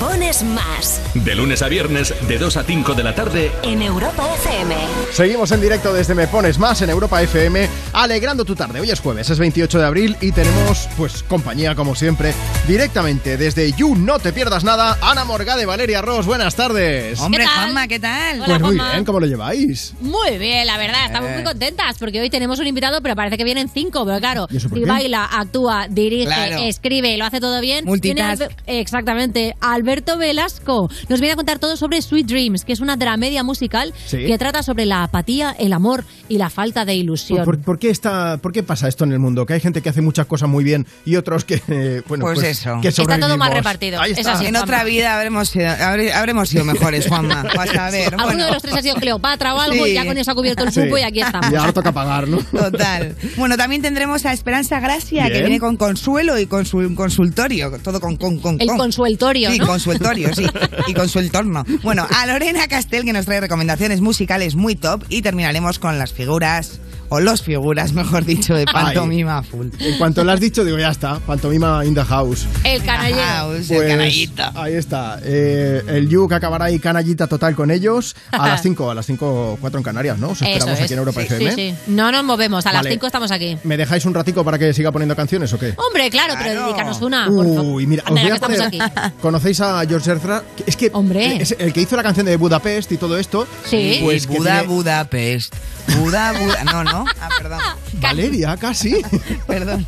pones 0.00 0.42
más 0.42 1.00
De 1.14 1.34
lunes 1.34 1.62
a 1.62 1.68
viernes, 1.68 2.14
de 2.28 2.38
2 2.38 2.56
a 2.56 2.62
5 2.64 2.94
de 2.94 3.02
la 3.02 3.14
tarde, 3.14 3.50
en 3.62 3.82
Europa 3.82 4.28
FM. 4.34 4.74
Seguimos 5.12 5.50
en 5.52 5.60
directo 5.60 5.92
desde 5.92 6.14
Me 6.14 6.26
Pones 6.26 6.58
Más 6.58 6.82
en 6.82 6.90
Europa 6.90 7.22
FM, 7.22 7.68
alegrando 7.92 8.44
tu 8.44 8.54
tarde. 8.54 8.80
Hoy 8.80 8.90
es 8.90 9.00
jueves, 9.00 9.30
es 9.30 9.38
28 9.38 9.78
de 9.78 9.84
abril 9.86 10.16
y 10.20 10.32
tenemos, 10.32 10.88
pues, 10.96 11.22
compañía 11.22 11.74
como 11.74 11.94
siempre, 11.94 12.34
directamente 12.68 13.36
desde 13.36 13.72
You 13.72 13.96
No 13.96 14.18
Te 14.18 14.32
Pierdas 14.32 14.64
Nada, 14.64 14.98
Ana 15.00 15.24
Morgade, 15.24 15.64
Valeria 15.66 16.02
Ross. 16.02 16.26
Buenas 16.26 16.54
tardes. 16.54 17.18
Hombre, 17.20 17.46
Juanma, 17.46 17.88
¿qué 17.88 17.98
tal? 17.98 18.42
Pues 18.44 18.60
muy 18.60 18.74
bien, 18.74 19.04
¿cómo 19.04 19.20
lo 19.20 19.26
lleváis? 19.26 19.94
Muy 20.00 20.38
bien, 20.38 20.66
la 20.66 20.76
verdad, 20.78 21.06
estamos 21.06 21.30
Eh. 21.30 21.34
muy 21.34 21.44
contentas 21.44 21.96
porque 21.98 22.20
hoy 22.20 22.30
tenemos 22.30 22.58
un 22.58 22.66
invitado, 22.66 23.00
pero 23.00 23.16
parece 23.16 23.36
que 23.38 23.44
vienen 23.44 23.68
cinco, 23.72 24.04
pero 24.04 24.18
claro, 24.18 24.46
¿Y 24.50 24.60
si 24.60 24.68
qué? 24.68 24.80
baila, 24.84 25.24
actúa, 25.24 25.86
dirige, 25.88 26.26
Claro. 26.26 26.58
escribe, 26.58 27.16
lo 27.16 27.24
hace 27.24 27.40
todo 27.40 27.60
bien. 27.60 27.84
Multitask. 27.84 28.42
Albe- 28.42 28.50
exactamente, 28.66 29.54
Alberto 29.86 30.18
Velasco 30.18 30.90
nos 31.08 31.20
viene 31.20 31.34
a 31.34 31.36
contar 31.36 31.60
todo 31.60 31.76
sobre 31.76 32.02
Sweet 32.02 32.26
Dreams, 32.26 32.64
que 32.64 32.72
es 32.72 32.80
una 32.80 32.96
dramedia 32.96 33.44
musical 33.44 33.94
Sí. 34.06 34.26
que 34.26 34.36
trata 34.36 34.64
sobre 34.64 34.84
la 34.84 35.04
apatía, 35.04 35.54
el 35.60 35.72
amor 35.72 36.04
y 36.28 36.38
la 36.38 36.50
falta 36.50 36.84
de 36.84 36.96
ilusión. 36.96 37.44
¿Por, 37.44 37.60
por 37.60 37.78
qué 37.78 37.90
está, 37.90 38.38
¿Por 38.38 38.50
qué 38.50 38.64
pasa 38.64 38.88
esto 38.88 39.04
en 39.04 39.12
el 39.12 39.20
mundo? 39.20 39.46
Que 39.46 39.52
hay 39.54 39.60
gente 39.60 39.82
que 39.82 39.88
hace 39.88 40.02
muchas 40.02 40.26
cosas 40.26 40.48
muy 40.48 40.64
bien 40.64 40.88
y 41.04 41.14
otros 41.14 41.44
que, 41.44 41.62
eh, 41.68 42.02
bueno, 42.08 42.24
Pues 42.24 42.40
pues, 42.40 42.58
eso. 42.58 42.80
que 42.82 42.88
Está 42.88 43.20
todo 43.20 43.36
mal 43.38 43.52
repartido, 43.52 44.00
Ahí 44.00 44.10
es 44.10 44.26
así. 44.26 44.46
En 44.46 44.56
otra 44.56 44.82
vida 44.82 45.14
habremos 45.16 45.50
sido, 45.50 45.68
habre- 45.68 46.12
habremos 46.12 46.48
sido 46.48 46.64
mejores, 46.64 47.06
Juanma. 47.06 47.44
Vas 47.56 47.76
a 47.76 47.88
ver. 47.90 48.06
Alguno 48.08 48.24
Bueno, 48.24 48.44
de 48.46 48.50
los 48.50 48.62
tres 48.62 48.74
ha 48.74 48.82
sido 48.82 48.96
Cleopatra 48.96 49.54
o 49.54 49.60
algo, 49.60 49.84
Sí. 49.84 49.92
y 49.92 49.94
ya 49.94 50.04
con 50.04 50.18
eso 50.18 50.32
ha 50.32 50.34
cubierto 50.34 50.64
el 50.64 50.72
Sí. 50.72 50.80
cupo 50.82 50.98
y 50.98 51.02
aquí 51.02 51.20
estamos. 51.20 51.52
Y 51.52 51.54
ahora 51.54 51.72
toca 51.72 51.92
pagar, 51.92 52.26
¿no? 52.26 52.38
Total. 52.38 53.14
Bueno, 53.36 53.56
también 53.56 53.82
tendremos 53.82 54.26
a 54.26 54.32
Esperanza 54.32 54.80
Gracia, 54.80 55.26
que 55.26 55.30
Bien. 55.30 55.44
viene 55.44 55.60
con 55.60 55.76
consuelo 55.76 56.36
y 56.40 56.46
con 56.46 56.66
su 56.66 56.92
consultorio. 56.96 57.70
Todo 57.84 58.00
con. 58.00 58.16
con, 58.16 58.38
con 58.40 58.60
El 58.60 58.66
con. 58.68 58.78
consueltorio, 58.78 59.50
Sí, 59.52 59.58
¿no? 59.60 59.66
Consultorio, 59.76 60.34
sí. 60.34 60.46
Y 60.86 60.94
con 60.94 61.08
su 61.08 61.18
entorno. 61.18 61.64
Bueno, 61.82 62.06
a 62.08 62.26
Lorena 62.26 62.66
Castel, 62.68 63.04
que 63.04 63.12
nos 63.12 63.26
trae 63.26 63.40
recomendaciones 63.40 64.00
musicales 64.00 64.54
muy 64.54 64.74
top. 64.74 65.04
Y 65.08 65.22
terminaremos 65.22 65.78
con 65.78 65.98
las 65.98 66.12
figuras, 66.12 66.80
o 67.08 67.20
los 67.20 67.42
figuras, 67.42 67.92
mejor 67.94 68.24
dicho, 68.24 68.54
de 68.54 68.64
pantomima 68.66 69.42
full. 69.42 69.68
En 69.78 69.98
cuanto 69.98 70.24
lo 70.24 70.32
has 70.32 70.40
dicho, 70.40 70.64
digo, 70.64 70.78
ya 70.78 70.90
está. 70.90 71.18
Pantomima 71.20 71.84
in 71.84 71.94
the 71.94 72.04
house. 72.04 72.46
El. 72.64 72.82
House, 72.82 73.70
el 73.70 73.76
Pues, 73.76 73.88
canallita. 73.88 74.52
ahí 74.54 74.74
está. 74.74 75.18
Eh, 75.22 75.82
el 75.88 76.08
You 76.08 76.28
que 76.28 76.34
acabará 76.36 76.66
ahí 76.66 76.78
canallita 76.78 77.26
total 77.26 77.54
con 77.54 77.70
ellos 77.70 78.14
a 78.32 78.48
las 78.48 78.62
5, 78.62 78.90
a 78.90 78.94
las 78.94 79.06
5, 79.06 79.58
4 79.60 79.78
en 79.78 79.84
Canarias, 79.84 80.18
¿no? 80.18 80.28
Os 80.30 80.42
Eso 80.42 80.46
esperamos 80.50 80.78
es. 80.78 80.84
aquí 80.84 80.92
en 80.92 80.98
Europa 80.98 81.20
Sí, 81.20 81.26
FM. 81.26 81.50
sí, 81.50 81.56
sí. 81.56 81.74
No 81.88 82.10
nos 82.12 82.24
movemos, 82.24 82.64
a 82.66 82.72
las 82.72 82.80
Vale. 82.82 82.90
5 82.90 83.06
estamos 83.06 83.30
aquí. 83.30 83.58
¿Me 83.64 83.76
dejáis 83.76 84.04
un 84.04 84.14
ratico 84.14 84.44
para 84.44 84.58
que 84.58 84.72
siga 84.72 84.92
poniendo 84.92 85.14
canciones 85.16 85.52
o 85.52 85.58
qué? 85.58 85.74
Hombre, 85.76 86.10
claro, 86.10 86.34
pero 86.42 86.64
dedícanos 86.66 87.00
una. 87.02 87.26
por 87.26 87.44
favor. 87.46 87.64
Uy, 87.64 87.86
mira, 87.86 88.02
os 88.06 88.10
voy 88.20 88.30
a 88.30 88.36
poner- 88.36 88.62
aquí. 88.62 88.78
¿Conocéis 89.20 89.60
a 89.60 89.84
George 89.86 90.12
Ezra? 90.12 90.42
Es 90.66 90.76
que 90.76 90.90
Hombre. 90.92 91.42
es 91.42 91.54
el 91.58 91.72
que 91.72 91.80
hizo 91.82 91.96
la 91.96 92.02
canción 92.02 92.26
de 92.26 92.36
Budapest 92.36 92.92
y 92.92 92.96
todo 92.96 93.18
esto. 93.18 93.46
Sí. 93.64 94.00
Pues 94.02 94.26
Buda, 94.26 94.60
tiene- 94.60 94.74
Budapest. 94.74 95.54
Buda, 95.98 96.32
Buda. 96.32 96.64
No, 96.64 96.84
no. 96.84 96.95
Ah, 97.20 97.28
perdón. 97.38 97.60
Valeria, 98.00 98.56
casi. 98.56 99.02
Perdón. 99.46 99.86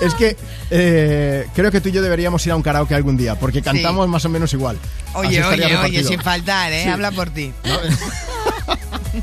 es 0.00 0.14
que 0.14 0.36
eh, 0.70 1.46
creo 1.54 1.70
que 1.70 1.80
tú 1.80 1.88
y 1.88 1.92
yo 1.92 2.02
deberíamos 2.02 2.44
ir 2.46 2.52
a 2.52 2.56
un 2.56 2.62
karaoke 2.62 2.94
algún 2.94 3.16
día, 3.16 3.34
porque 3.36 3.62
cantamos 3.62 4.08
más 4.08 4.24
o 4.24 4.28
menos 4.28 4.52
igual. 4.52 4.78
Oye, 5.14 5.42
oye, 5.44 5.76
oye, 5.76 6.04
sin 6.04 6.20
faltar, 6.20 6.72
¿eh? 6.72 6.84
Sí. 6.84 6.88
Habla 6.88 7.10
por 7.12 7.30
ti. 7.30 7.52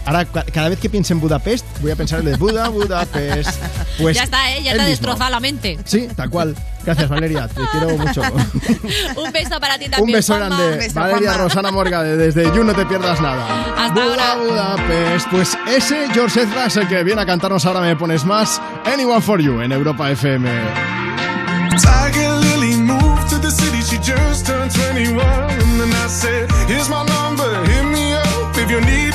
Ahora, 0.06 0.26
ca- 0.26 0.46
cada 0.52 0.70
vez 0.70 0.80
que 0.80 0.90
piense 0.90 1.14
en 1.14 1.20
Budapest, 1.20 1.66
voy 1.82 1.92
a 1.92 1.96
pensar 1.96 2.20
en 2.20 2.28
el 2.28 2.34
de 2.34 2.38
Buda, 2.38 2.70
Budapest. 2.70 3.50
Pues 4.00 4.18
ya 4.18 4.24
está, 4.24 4.52
¿eh? 4.54 4.64
Ya 4.64 4.74
te 4.74 4.82
ha 4.82 4.86
destrozado 4.86 5.30
la 5.30 5.40
mente. 5.40 5.78
Sí, 5.86 6.08
tal 6.16 6.30
cual. 6.30 6.56
Gracias, 6.86 7.08
Valeria. 7.08 7.48
Te 7.48 7.62
quiero 7.72 7.98
mucho. 7.98 8.22
Un 9.24 9.32
beso 9.32 9.60
para 9.60 9.78
ti 9.78 9.86
también. 9.90 10.04
Un 10.04 10.12
beso 10.12 10.36
Juanma. 10.36 10.58
grande. 10.58 10.90
Valeria 10.94 11.34
Rosana 11.38 11.72
Morgade, 11.72 12.18
desde 12.18 12.44
You 12.54 12.64
No 12.64 12.74
Te 12.74 12.86
Pierdas 12.86 13.22
Nada. 13.22 13.46
Hasta 13.78 14.04
Buda, 14.04 14.36
Budapest. 14.36 15.28
Pues 15.32 15.58
ese 15.74 16.08
George 16.14 16.42
Ezra 16.44 16.66
es 16.66 16.76
el 16.78 16.88
que 16.90 17.04
viene 17.04 17.22
a 17.22 17.26
cantarnos 17.26 17.66
ahora 17.66 17.80
Me 17.82 17.96
Pones 17.96 18.26
Más. 18.26 18.62
Anyone 18.86 19.22
for 19.22 19.40
You 19.42 19.62
en 19.62 19.72
Europa 19.72 20.12
FM. 20.12 20.50
Tiger 21.82 22.32
Lily 22.38 22.76
moved 22.78 23.30
to 23.30 23.40
the 23.40 23.50
city, 23.50 23.82
she 23.82 23.98
just 23.98 24.46
turned 24.46 24.72
21. 24.72 25.20
And 25.26 25.80
then 25.82 25.92
I 25.94 26.08
said, 26.08 26.52
Here's 26.68 26.88
my 26.90 27.04
number, 27.06 27.50
hit 27.66 27.84
me 27.86 28.14
up 28.14 28.58
if 28.58 28.70
you're 28.70 28.82
needing 28.86 29.13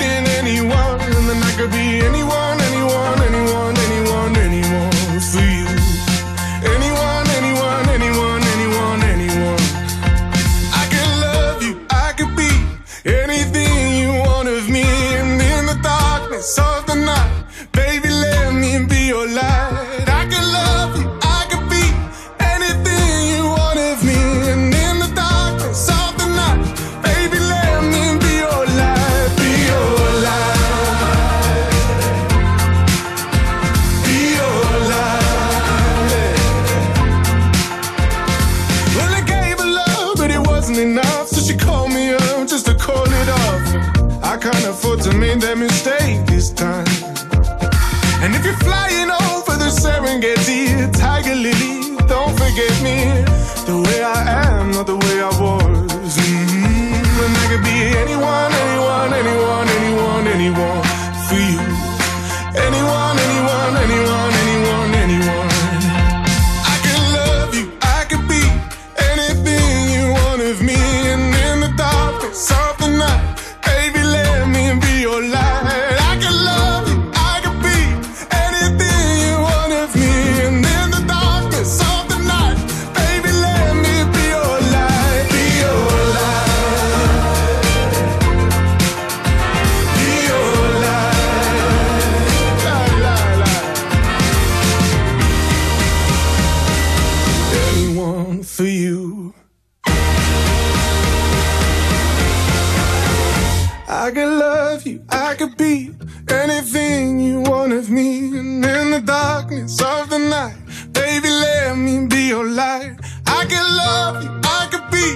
seconds 109.69 109.83
of 109.83 110.11
the 110.11 110.19
night. 110.19 110.57
Baby, 110.93 111.29
let 111.29 111.77
me 111.77 112.07
be 112.07 112.29
your 112.29 112.47
light. 112.47 112.97
I 113.27 113.45
can 113.47 113.77
love 113.77 114.23
you, 114.23 114.31
I 114.43 114.69
could 114.71 114.91
be 114.91 115.07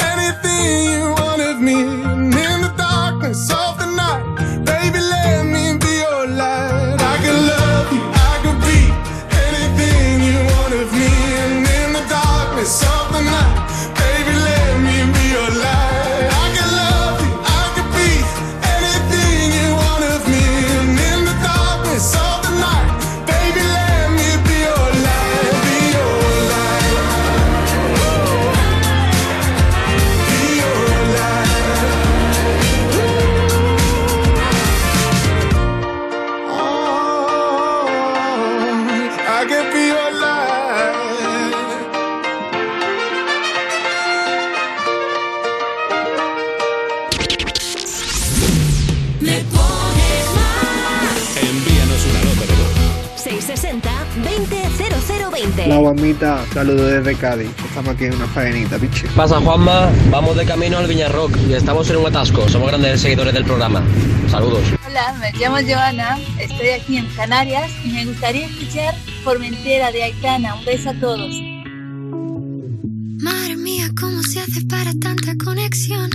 anything 0.00 0.92
you 0.92 1.14
wanted 1.14 1.60
me. 1.60 2.37
Juanmita, 55.88 56.44
saludos 56.52 57.02
desde 57.02 57.18
Cádiz. 57.18 57.48
Estamos 57.64 57.94
aquí 57.94 58.04
en 58.04 58.14
una 58.16 58.26
faenita, 58.26 58.78
piche. 58.78 59.08
Pasa 59.16 59.40
Juanma, 59.40 59.90
vamos 60.10 60.36
de 60.36 60.44
camino 60.44 60.76
al 60.76 60.86
Viñarroc 60.86 61.34
y 61.48 61.54
estamos 61.54 61.88
en 61.88 61.96
un 61.96 62.06
atasco. 62.08 62.46
Somos 62.46 62.68
grandes 62.68 63.00
seguidores 63.00 63.32
del 63.32 63.44
programa. 63.44 63.82
Saludos. 64.30 64.60
Hola, 64.86 65.14
me 65.18 65.32
llamo 65.38 65.56
Joana, 65.66 66.18
estoy 66.38 66.68
aquí 66.68 66.98
en 66.98 67.06
Canarias 67.16 67.70
y 67.86 67.88
me 67.88 68.04
gustaría 68.04 68.48
escuchar 68.48 68.94
Formentera 69.24 69.90
de 69.90 70.02
Aitana. 70.02 70.56
Un 70.56 70.64
beso 70.66 70.90
a 70.90 70.94
todos. 71.00 71.34
Madre 73.22 73.56
mía, 73.56 73.88
¿cómo 73.98 74.22
se 74.24 74.40
hace 74.40 74.66
para 74.66 74.92
tanta 74.92 75.42
conexión? 75.42 76.10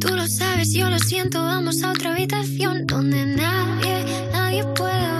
Tú 0.00 0.16
lo 0.16 0.26
sabes, 0.26 0.72
yo 0.72 0.90
lo 0.90 0.98
siento, 0.98 1.40
vamos 1.40 1.80
a 1.84 1.92
otra 1.92 2.10
habitación 2.10 2.86
donde 2.88 3.24
nadie, 3.24 4.04
nadie 4.32 4.64
puede 4.74 5.19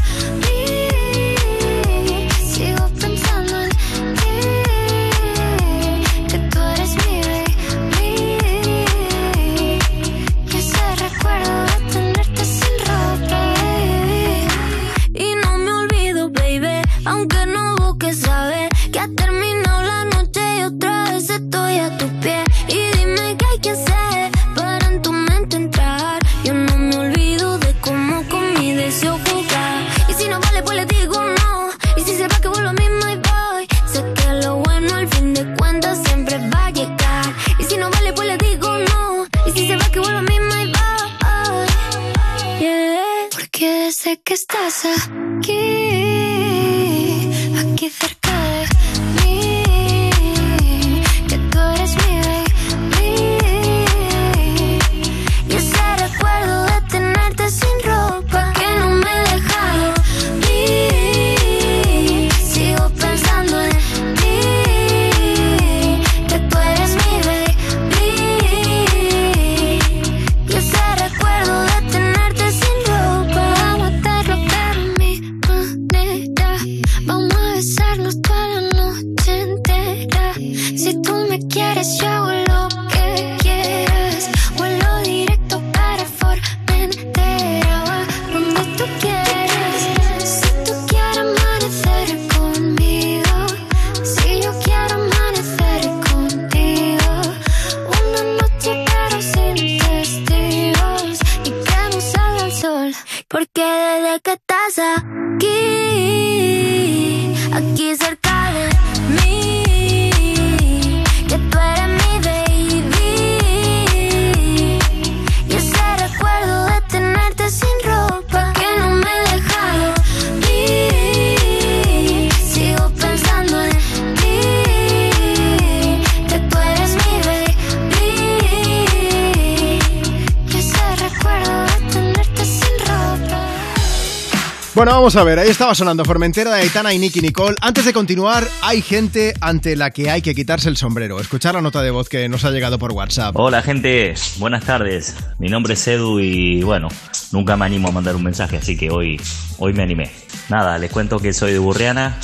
Bueno, 134.81 134.93
vamos 134.93 135.15
a 135.15 135.23
ver, 135.23 135.37
ahí 135.37 135.47
estaba 135.47 135.75
sonando 135.75 136.03
Formentera 136.03 136.55
de 136.55 136.61
Aitana 136.61 136.91
y 136.91 136.97
Nicky 136.97 137.21
Nicole. 137.21 137.55
Antes 137.61 137.85
de 137.85 137.93
continuar, 137.93 138.43
hay 138.63 138.81
gente 138.81 139.35
ante 139.39 139.75
la 139.75 139.91
que 139.91 140.09
hay 140.09 140.23
que 140.23 140.33
quitarse 140.33 140.69
el 140.69 140.75
sombrero. 140.75 141.19
Escuchar 141.19 141.53
la 141.53 141.61
nota 141.61 141.83
de 141.83 141.91
voz 141.91 142.09
que 142.09 142.27
nos 142.27 142.45
ha 142.45 142.49
llegado 142.49 142.79
por 142.79 142.91
WhatsApp. 142.91 143.35
Hola 143.37 143.61
gente, 143.61 144.15
buenas 144.39 144.65
tardes. 144.65 145.15
Mi 145.37 145.49
nombre 145.49 145.75
es 145.75 145.87
Edu 145.87 146.19
y 146.19 146.63
bueno, 146.63 146.87
nunca 147.31 147.55
me 147.55 147.65
animo 147.65 147.89
a 147.89 147.91
mandar 147.91 148.15
un 148.15 148.23
mensaje, 148.23 148.57
así 148.57 148.75
que 148.75 148.89
hoy, 148.89 149.21
hoy 149.59 149.71
me 149.73 149.83
animé. 149.83 150.09
Nada, 150.49 150.79
les 150.79 150.89
cuento 150.89 151.19
que 151.19 151.31
soy 151.31 151.53
de 151.53 151.59
Burriana 151.59 152.17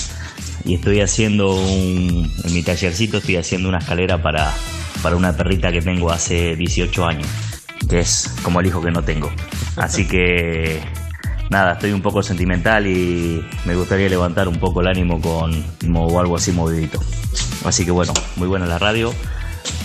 y 0.66 0.74
estoy 0.74 1.02
haciendo 1.02 1.54
un, 1.54 2.34
en 2.44 2.54
mi 2.56 2.64
tallercito 2.64 3.20
estoy 3.20 3.36
haciendo 3.36 3.70
una 3.70 3.78
escalera 3.78 4.20
para, 4.20 4.52
para 5.04 5.16
una 5.16 5.38
perrita 5.38 5.72
que 5.72 5.84
tengo 5.84 6.10
hace 6.10 6.56
18 6.56 7.06
años, 7.06 7.28
que 7.88 8.00
es 8.00 8.34
como 8.42 8.62
el 8.62 8.66
hijo 8.66 8.82
que 8.82 8.90
no 8.90 9.04
tengo. 9.04 9.32
Así 9.76 10.08
que 10.08 10.82
nada, 11.50 11.74
estoy 11.74 11.92
un 11.92 12.02
poco 12.02 12.22
sentimental 12.24 12.88
y 12.88 13.46
me 13.66 13.76
gustaría 13.76 14.10
levantar 14.10 14.48
un 14.48 14.58
poco 14.58 14.82
el 14.82 14.88
ánimo 14.88 15.22
con 15.22 15.64
mo- 15.88 16.20
algo 16.20 16.36
así 16.36 16.52
movidito. 16.52 17.00
Así 17.66 17.86
que 17.86 17.92
bueno, 17.92 18.14
muy 18.36 18.48
buena 18.48 18.66
la 18.66 18.78
radio 18.80 19.14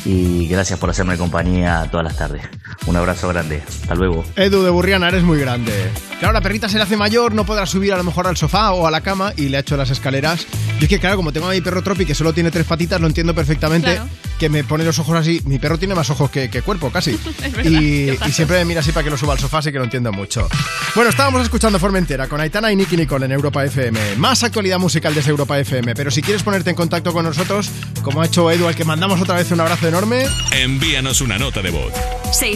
y 0.05 0.47
gracias 0.49 0.79
por 0.79 0.91
hacerme 0.91 1.17
compañía 1.17 1.89
todas 1.91 2.05
las 2.05 2.17
tardes. 2.17 2.43
Un 2.87 2.97
abrazo 2.97 3.29
grande, 3.29 3.62
hasta 3.66 3.95
luego. 3.95 4.25
Edu 4.37 4.62
de 4.62 4.70
Burriana, 4.70 5.09
eres 5.09 5.23
muy 5.23 5.39
grande. 5.39 5.73
Claro, 6.18 6.35
la 6.35 6.41
perrita 6.41 6.68
se 6.68 6.77
le 6.77 6.85
hace 6.85 6.97
mayor, 6.97 7.35
no 7.35 7.45
podrá 7.45 7.66
subir 7.66 7.93
a 7.93 7.97
lo 7.97 8.05
mejor 8.05 8.27
al 8.27 8.37
sofá 8.37 8.73
o 8.73 8.87
a 8.87 8.91
la 8.91 9.01
cama 9.01 9.33
y 9.37 9.49
le 9.49 9.57
ha 9.57 9.61
hecho 9.61 9.77
las 9.77 9.91
escaleras. 9.91 10.47
Y 10.81 10.85
es 10.85 10.89
que, 10.89 10.99
claro, 10.99 11.16
como 11.16 11.33
tengo 11.33 11.49
a 11.49 11.51
mi 11.51 11.61
perro 11.61 11.83
Tropi 11.83 12.05
que 12.05 12.14
solo 12.14 12.33
tiene 12.33 12.51
tres 12.51 12.66
patitas, 12.66 13.01
lo 13.01 13.07
entiendo 13.07 13.35
perfectamente. 13.35 13.95
Claro. 13.95 14.09
Que 14.39 14.49
me 14.49 14.64
pone 14.64 14.85
los 14.85 14.99
ojos 14.99 15.16
así. 15.16 15.41
Mi 15.45 15.61
perro 15.61 15.79
tiene 15.79 15.95
más 15.95 16.11
ojos 16.11 16.29
que, 16.31 16.51
que 16.51 16.62
cuerpo, 16.62 16.91
casi. 16.91 17.12
Verdad, 17.41 17.70
y, 17.70 18.16
siempre 18.33 18.59
me 18.59 18.64
mira 18.64 18.81
así 18.81 18.91
para 18.91 19.05
que 19.05 19.11
lo 19.11 19.16
suba 19.16 19.35
al 19.35 19.39
sofá, 19.39 19.59
así 19.59 19.70
que 19.70 19.79
lo 19.79 19.85
entiendo 19.85 20.12
mucho. 20.12 20.49
Bueno, 20.95 21.11
estábamos 21.11 21.43
escuchando 21.43 21.79
Formentera 21.79 22.27
con 22.27 22.41
Aitana 22.41 22.73
y 22.73 22.77
Nicky 22.77 22.97
Nicole 22.97 23.27
en 23.27 23.33
Europa 23.33 23.64
FM. 23.64 24.16
Más 24.16 24.43
actualidad 24.43 24.79
musical 24.79 25.14
desde 25.14 25.31
Europa 25.31 25.59
FM. 25.59 25.95
Pero 25.95 26.11
si 26.11 26.23
quieres 26.23 26.43
ponerte 26.43 26.70
en 26.70 26.77
contacto 26.77 27.12
con 27.12 27.25
nosotros, 27.25 27.70
como 28.03 28.20
ha 28.20 28.27
hecho 28.27 28.51
Edu, 28.51 28.66
al 28.66 28.75
que 28.75 28.85
mandamos 28.85 29.20
otra 29.20 29.37
vez 29.37 29.51
un 29.53 29.61
abrazo 29.61 29.87
enorme, 29.87 30.27
Envíanos 30.53 31.20
una 31.20 31.39
nota 31.39 31.62
de 31.62 31.70
voz. 31.70 31.93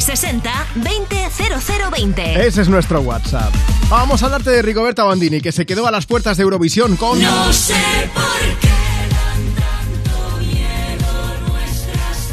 660-200020. 0.06 2.36
Ese 2.36 2.62
es 2.62 2.68
nuestro 2.68 3.00
WhatsApp. 3.00 3.52
Vamos 3.88 4.22
a 4.22 4.26
hablarte 4.26 4.50
de 4.50 4.62
Rigoberta 4.62 5.02
Bandini, 5.02 5.40
que 5.40 5.50
se 5.50 5.66
quedó 5.66 5.88
a 5.88 5.90
las 5.90 6.06
puertas 6.06 6.36
de 6.36 6.44
Eurovisión 6.44 6.96
con... 6.96 7.20
No 7.20 7.52
sé 7.52 7.74
por 8.14 8.22
qué 8.60 8.68
dan 9.10 9.54
tanto 9.54 10.36
miedo 10.38 11.34
nuestras 11.48 12.32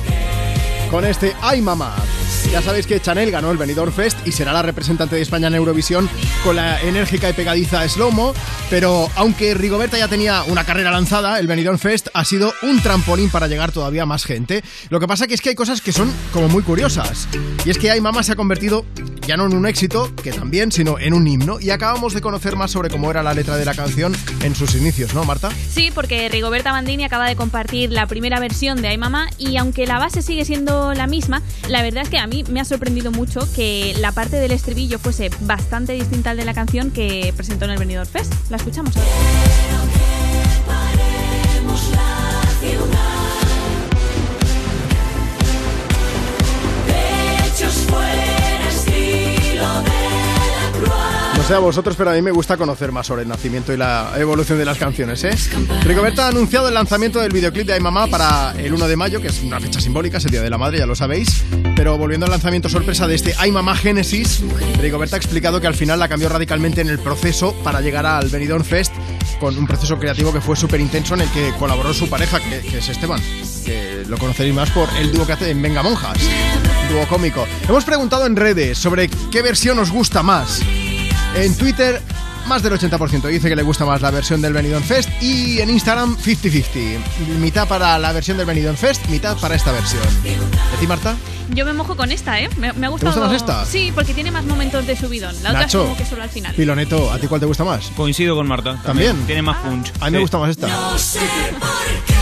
con 0.92 1.04
este 1.06 1.36
Ay 1.42 1.62
Mamá. 1.62 1.96
Ya 2.54 2.62
sabéis 2.62 2.86
que 2.86 3.02
Chanel 3.02 3.32
ganó 3.32 3.50
el 3.50 3.58
Benidorm 3.58 3.92
Fest 3.92 4.28
y 4.28 4.32
será 4.32 4.54
la 4.54 4.62
representante 4.62 5.16
de 5.16 5.24
España 5.24 5.48
en 5.48 5.56
Eurovisión 5.56 6.08
con 6.44 6.56
la 6.56 6.80
enérgica 6.82 7.28
y 7.28 7.34
pegadiza 7.34 7.84
Slow-Mo, 7.90 8.36
pero 8.70 9.10
aunque 9.16 9.56
Rigoberta 9.56 9.98
ya 9.98 10.08
tenía 10.08 10.44
una 10.44 10.64
carrera 10.64 10.92
lanzada, 10.92 11.40
el 11.40 11.48
Benidorm 11.48 11.80
Fest 11.80 12.10
ha 12.14 12.24
sido 12.24 12.54
un 12.62 12.80
trampolín 12.84 13.32
para 13.32 13.48
llegar 13.48 13.72
todavía 13.72 14.06
más 14.06 14.24
gente. 14.24 14.64
Lo 14.90 15.00
que 15.00 15.08
pasa 15.08 15.26
es 15.28 15.42
que 15.42 15.50
hay 15.50 15.56
cosas 15.56 15.82
que 15.82 15.92
son 15.92 16.14
como 16.32 16.48
muy 16.48 16.62
curiosas. 16.62 17.28
Y 17.66 17.72
es 17.72 17.80
que 17.80 17.90
Ay 17.90 18.02
Mamá 18.02 18.22
se 18.22 18.34
ha 18.34 18.36
convertido 18.36 18.86
ya 19.28 19.38
no 19.38 19.46
en 19.46 19.54
un 19.56 19.66
éxito, 19.66 20.14
que 20.22 20.32
también, 20.32 20.72
sino 20.72 21.00
en 21.00 21.14
un 21.14 21.26
himno. 21.28 21.60
Y 21.60 21.70
acabamos 21.70 22.14
de 22.14 22.22
conocer 22.22 22.56
más 22.56 22.72
sobre 22.72 22.90
cómo 22.90 23.10
era 23.10 23.24
la 23.24 23.34
letra 23.34 23.56
de 23.56 23.66
la 23.66 23.74
canción 23.74 24.14
en 24.44 24.56
sus 24.56 24.76
inicios, 24.76 25.14
¿no, 25.14 25.24
Marta? 25.24 25.50
Sí, 25.70 25.92
porque 25.94 26.28
Rigoberta 26.30 26.72
Bandini 26.72 27.06
acaba 27.06 27.28
de 27.28 27.36
compartir 27.36 27.92
la 27.92 28.06
primera 28.08 28.40
versión 28.40 28.82
de 28.82 28.90
Ay 28.90 28.98
Mamá 28.98 29.30
y 29.38 29.58
aunque 29.58 29.88
la 29.88 29.98
base 29.98 30.22
sigue 30.22 30.46
siendo 30.46 30.94
la 30.94 31.08
misma, 31.08 31.42
la 31.70 31.82
verdad 31.82 32.04
es 32.04 32.10
que 32.10 32.18
a 32.18 32.28
mí 32.28 32.43
me 32.50 32.60
ha 32.60 32.66
sorprendido 32.66 33.12
mucho 33.12 33.42
que 33.56 33.96
la 34.00 34.12
parte 34.12 34.38
del 34.38 34.52
estribillo 34.52 35.00
fuese 35.00 35.30
bastante 35.42 35.94
distinta 35.94 36.32
al 36.32 36.38
de 36.38 36.46
la 36.46 36.54
canción 36.54 36.92
que 36.92 37.34
presentó 37.36 37.66
en 37.66 37.72
el 37.72 37.80
Benidorm 37.80 38.10
Fest. 38.10 38.34
La 38.50 38.58
escuchamos 38.58 38.96
ahora. 38.98 39.10
Paremos 40.68 41.90
la 41.92 42.68
ciudad. 42.68 43.13
No 51.44 51.50
sé 51.50 51.56
a 51.56 51.60
vosotros, 51.60 51.98
pero 51.98 52.10
a 52.10 52.14
mí 52.14 52.22
me 52.22 52.32
gusta 52.32 52.56
conocer 52.56 52.94
más 52.94 53.06
sobre 53.06 53.24
el 53.24 53.28
nacimiento 53.28 53.74
y 53.74 53.78
la 53.78 54.14
evolución 54.16 54.58
de 54.58 54.64
las 54.64 54.78
canciones, 54.78 55.26
¿eh? 55.26 55.36
Rigoberta 55.84 56.24
ha 56.24 56.30
anunciado 56.30 56.70
el 56.70 56.74
lanzamiento 56.74 57.20
del 57.20 57.34
videoclip 57.34 57.68
de 57.68 57.74
Ay 57.74 57.82
Mamá 57.82 58.08
para 58.08 58.54
el 58.58 58.74
1 58.74 58.88
de 58.88 58.96
mayo, 58.96 59.20
que 59.20 59.28
es 59.28 59.44
una 59.44 59.60
fecha 59.60 59.82
simbólica, 59.82 60.20
es 60.20 60.26
el 60.26 60.32
Día 60.32 60.42
de 60.42 60.50
la 60.50 60.58
Madre, 60.58 60.78
ya 60.78 60.86
lo 60.86 60.96
sabéis. 60.96 61.44
Pero 61.76 61.98
volviendo 61.98 62.26
al 62.26 62.32
lanzamiento 62.32 62.70
sorpresa 62.70 63.08
de 63.08 63.16
este 63.16 63.36
Ay 63.38 63.52
Mamá 63.52 63.76
Génesis, 63.76 64.42
Rigoberta 64.80 65.18
ha 65.18 65.20
explicado 65.20 65.60
que 65.60 65.68
al 65.68 65.76
final 65.76 66.00
la 66.00 66.08
cambió 66.08 66.30
radicalmente 66.30 66.80
en 66.80 66.88
el 66.88 66.98
proceso 66.98 67.54
para 67.62 67.82
llegar 67.82 68.06
al 68.06 68.30
Benidorm 68.30 68.64
Fest, 68.64 68.94
con 69.42 69.58
un 69.58 69.68
proceso 69.68 70.00
creativo 70.00 70.32
que 70.32 70.40
fue 70.40 70.56
súper 70.56 70.80
intenso 70.80 71.14
en 71.16 71.22
el 71.22 71.30
que 71.32 71.52
colaboró 71.60 71.94
su 71.94 72.10
pareja, 72.10 72.40
que, 72.40 72.62
que 72.62 72.78
es 72.78 72.88
Esteban, 72.88 73.20
que 73.66 74.06
lo 74.08 74.18
conoceréis 74.18 74.56
más 74.56 74.70
por 74.70 74.88
el 74.98 75.12
dúo 75.12 75.28
que 75.28 75.34
hace 75.34 75.50
en 75.50 75.62
Venga 75.62 75.84
Monjas, 75.84 76.20
dúo 76.90 77.06
cómico. 77.10 77.46
Hemos 77.68 77.84
preguntado 77.84 78.26
en 78.28 78.38
redes 78.38 78.78
sobre 78.78 79.10
qué 79.30 79.42
versión 79.42 79.78
os 79.80 79.92
gusta 79.92 80.24
más. 80.24 80.62
En 81.36 81.56
Twitter, 81.56 82.02
más 82.48 82.62
del 82.62 82.74
80% 82.74 83.28
dice 83.28 83.50
que 83.50 83.56
le 83.56 83.64
gusta 83.64 83.86
más 83.86 84.02
la 84.02 84.12
versión 84.12 84.42
del 84.42 84.54
Benidorm 84.54 84.84
Fest 84.84 85.10
y 85.22 85.60
en 85.62 85.70
Instagram, 85.70 86.16
50-50. 86.18 87.00
Mitad 87.40 87.68
para 87.68 87.98
la 87.98 88.12
versión 88.12 88.38
del 88.38 88.46
Benidorm 88.46 88.78
Fest, 88.78 89.06
mitad 89.08 89.36
para 89.38 89.56
esta 89.56 89.72
versión. 89.72 90.04
¿De 90.24 90.38
ti, 90.80 90.88
Marta? 90.88 91.16
Yo 91.54 91.66
me 91.66 91.74
mojo 91.74 91.96
con 91.98 92.12
esta, 92.12 92.40
¿eh? 92.40 92.50
Me, 92.58 92.72
me 92.74 92.86
ha 92.86 92.90
gustado. 92.90 93.12
gusta 93.12 93.28
más 93.28 93.36
esta? 93.36 93.66
Sí, 93.66 93.92
porque 93.94 94.14
tiene 94.14 94.32
más 94.32 94.46
momentos 94.46 94.86
de 94.88 94.96
subidón. 94.96 95.36
La 95.44 95.50
otra 95.50 95.62
Nacho. 95.62 95.82
es 95.82 95.86
como 95.86 95.98
que 95.98 96.06
solo 96.06 96.24
al 96.24 96.30
final. 96.30 96.56
Piloneto, 96.56 97.12
¿a 97.12 97.20
ti 97.20 97.28
cuál 97.28 97.40
te 97.42 97.46
gusta 97.48 97.64
más? 97.64 97.88
Coincido 97.96 98.36
con 98.36 98.48
Marta. 98.48 98.80
¿También? 98.84 99.18
Tiene 99.26 99.42
más 99.42 99.58
punch. 99.58 99.92
A 100.00 100.06
mí 100.06 100.12
me 100.12 100.20
gusta 100.20 100.38
más 100.38 100.50
esta. 100.52 100.68
No 100.68 100.98
sé 100.98 101.20
por 101.60 102.06
qué 102.06 102.13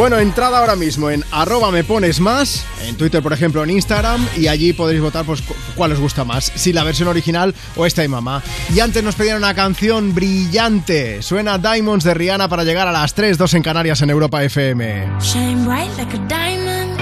Bueno, 0.00 0.18
entrada 0.18 0.58
ahora 0.60 0.76
mismo 0.76 1.10
en 1.10 1.22
arroba 1.30 1.70
me 1.70 1.84
pones 1.84 2.20
más, 2.20 2.64
en 2.86 2.96
Twitter 2.96 3.22
por 3.22 3.34
ejemplo, 3.34 3.62
en 3.62 3.68
Instagram, 3.68 4.26
y 4.34 4.46
allí 4.48 4.72
podréis 4.72 5.02
votar 5.02 5.26
pues 5.26 5.42
cu- 5.42 5.52
cuál 5.76 5.92
os 5.92 6.00
gusta 6.00 6.24
más, 6.24 6.50
si 6.54 6.72
la 6.72 6.84
versión 6.84 7.06
original 7.08 7.54
o 7.76 7.84
esta 7.84 8.00
de 8.00 8.08
mamá. 8.08 8.42
Y 8.74 8.80
antes 8.80 9.04
nos 9.04 9.14
pedían 9.14 9.36
una 9.36 9.52
canción 9.52 10.14
brillante, 10.14 11.20
suena 11.20 11.58
Diamonds 11.58 12.02
de 12.02 12.14
Rihanna 12.14 12.48
para 12.48 12.64
llegar 12.64 12.88
a 12.88 12.92
las 12.92 13.12
3, 13.12 13.36
2 13.36 13.52
en 13.52 13.62
Canarias 13.62 14.00
en 14.00 14.08
Europa 14.08 14.42
FM. 14.42 15.06
Shine 15.20 15.66
bright 15.66 15.90
like 15.98 16.16
a 16.16 16.26
diamond. 16.28 16.98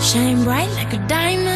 Shine 0.00 0.44
bright 0.44 0.70
like 0.76 0.94
a 0.94 1.04
diamond. 1.08 1.47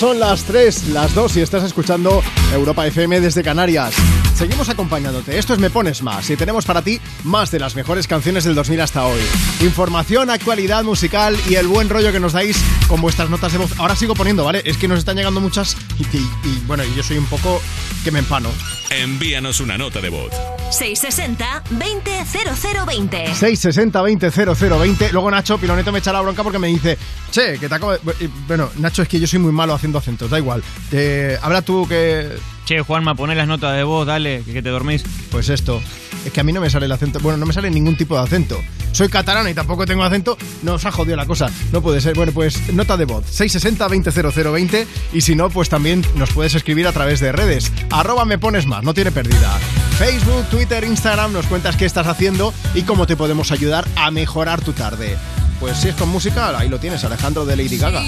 Son 0.00 0.18
las 0.18 0.44
3, 0.44 0.88
las 0.88 1.14
2 1.14 1.36
y 1.36 1.40
estás 1.42 1.62
escuchando 1.62 2.22
Europa 2.54 2.86
FM 2.86 3.20
desde 3.20 3.42
Canarias. 3.42 3.92
Seguimos 4.34 4.70
acompañándote. 4.70 5.38
Esto 5.38 5.52
es 5.52 5.58
Me 5.58 5.68
Pones 5.68 6.02
Más 6.02 6.30
y 6.30 6.36
tenemos 6.36 6.64
para 6.64 6.80
ti 6.80 6.98
más 7.24 7.50
de 7.50 7.58
las 7.60 7.74
mejores 7.76 8.06
canciones 8.06 8.44
del 8.44 8.54
2000 8.54 8.80
hasta 8.80 9.04
hoy. 9.04 9.20
Información, 9.60 10.30
actualidad 10.30 10.84
musical 10.84 11.36
y 11.50 11.56
el 11.56 11.66
buen 11.68 11.90
rollo 11.90 12.12
que 12.12 12.20
nos 12.20 12.32
dais 12.32 12.56
con 12.88 13.02
vuestras 13.02 13.28
notas 13.28 13.52
de 13.52 13.58
voz. 13.58 13.72
Ahora 13.78 13.94
sigo 13.94 14.14
poniendo, 14.14 14.42
¿vale? 14.42 14.62
Es 14.64 14.78
que 14.78 14.88
nos 14.88 14.98
están 15.00 15.16
llegando 15.16 15.38
muchas 15.40 15.76
y, 15.98 16.16
y- 16.16 16.30
y, 16.44 16.62
bueno, 16.66 16.82
yo 16.96 17.02
soy 17.02 17.18
un 17.18 17.26
poco 17.26 17.60
que 18.02 18.10
me 18.10 18.20
empano. 18.20 18.50
Envíanos 18.90 19.60
una 19.60 19.76
nota 19.78 20.00
de 20.00 20.08
voz. 20.08 20.32
660 20.70 21.64
200020. 21.70 23.34
660 23.34 24.02
20 24.02 24.30
0020. 24.30 25.12
Luego 25.12 25.30
Nacho 25.30 25.58
Piloneto 25.58 25.92
me 25.92 25.98
echa 25.98 26.12
la 26.12 26.20
bronca 26.20 26.42
porque 26.42 26.58
me 26.58 26.68
dice, 26.68 26.98
che, 27.30 27.58
que 27.58 27.68
te 27.68 27.74
acabo 27.74 27.92
de... 27.92 28.00
Bueno, 28.46 28.70
Nacho, 28.76 29.02
es 29.02 29.08
que 29.08 29.20
yo 29.20 29.26
soy 29.26 29.38
muy 29.38 29.52
malo 29.52 29.74
haciendo 29.74 29.98
acentos, 29.98 30.30
da 30.30 30.38
igual. 30.38 30.62
Eh, 30.92 31.38
habla 31.42 31.62
tú 31.62 31.86
que... 31.88 32.28
Che, 32.64 32.80
Juanma, 32.80 33.14
poné 33.14 33.34
las 33.34 33.48
notas 33.48 33.76
de 33.76 33.82
voz, 33.82 34.06
dale, 34.06 34.42
que, 34.44 34.52
que 34.52 34.62
te 34.62 34.68
dormís. 34.68 35.02
Pues 35.30 35.48
esto, 35.48 35.82
es 36.24 36.32
que 36.32 36.40
a 36.40 36.44
mí 36.44 36.52
no 36.52 36.60
me 36.60 36.70
sale 36.70 36.86
el 36.86 36.92
acento. 36.92 37.18
Bueno, 37.20 37.38
no 37.38 37.46
me 37.46 37.52
sale 37.52 37.70
ningún 37.70 37.96
tipo 37.96 38.16
de 38.16 38.22
acento. 38.22 38.60
Soy 38.92 39.08
catalano 39.08 39.48
y 39.48 39.54
tampoco 39.54 39.86
tengo 39.86 40.02
acento. 40.02 40.36
No 40.62 40.74
os 40.74 40.84
ha 40.84 40.92
jodido 40.92 41.16
la 41.16 41.26
cosa. 41.26 41.50
No 41.72 41.82
puede 41.82 42.00
ser. 42.00 42.14
Bueno, 42.14 42.32
pues 42.32 42.72
nota 42.72 42.96
de 42.96 43.04
voz. 43.04 43.24
660 43.26 43.88
20 43.88 44.10
0020. 44.10 44.86
Y 45.12 45.20
si 45.20 45.34
no, 45.34 45.50
pues 45.50 45.68
también 45.68 46.04
nos 46.16 46.32
puedes 46.32 46.54
escribir 46.54 46.86
a 46.86 46.92
través 46.92 47.20
de 47.20 47.32
redes. 47.32 47.72
Arroba 47.90 48.24
me 48.24 48.38
pones 48.38 48.66
más, 48.66 48.82
no 48.82 48.94
tiene 48.94 49.12
pérdida. 49.12 49.58
Facebook, 49.98 50.46
Twitter, 50.50 50.84
Instagram, 50.84 51.32
nos 51.32 51.46
cuentas 51.46 51.76
qué 51.76 51.84
estás 51.84 52.06
haciendo 52.06 52.54
y 52.74 52.82
cómo 52.82 53.06
te 53.06 53.16
podemos 53.16 53.52
ayudar 53.52 53.86
a 53.96 54.10
mejorar 54.10 54.62
tu 54.62 54.72
tarde. 54.72 55.16
Pues 55.60 55.76
si 55.76 55.88
es 55.88 55.94
con 55.94 56.08
música, 56.08 56.58
ahí 56.58 56.68
lo 56.68 56.78
tienes, 56.78 57.04
Alejandro 57.04 57.44
de 57.44 57.56
Lady 57.56 57.76
Gaga. 57.76 58.02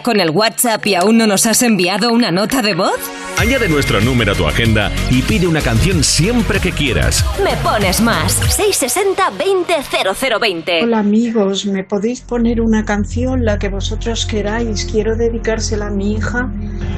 con 0.00 0.20
el 0.20 0.30
WhatsApp 0.30 0.86
y 0.86 0.94
aún 0.94 1.18
no 1.18 1.26
nos 1.26 1.44
has 1.46 1.62
enviado 1.62 2.12
una 2.12 2.30
nota 2.30 2.62
de 2.62 2.74
voz? 2.74 2.98
Añade 3.38 3.68
nuestro 3.68 4.00
número 4.00 4.32
a 4.32 4.34
tu 4.34 4.46
agenda 4.46 4.90
y 5.10 5.20
pide 5.22 5.46
una 5.46 5.60
canción 5.60 6.02
siempre 6.04 6.60
que 6.60 6.72
quieras. 6.72 7.24
Me 7.42 7.56
pones 7.56 8.00
más. 8.00 8.40
660-200020. 8.58 10.84
Hola 10.84 11.00
amigos, 11.00 11.66
¿me 11.66 11.84
podéis 11.84 12.20
poner 12.20 12.60
una 12.60 12.84
canción, 12.84 13.44
la 13.44 13.58
que 13.58 13.68
vosotros 13.68 14.26
queráis? 14.26 14.84
Quiero 14.84 15.16
dedicársela 15.16 15.88
a 15.88 15.90
mi 15.90 16.14
hija 16.14 16.48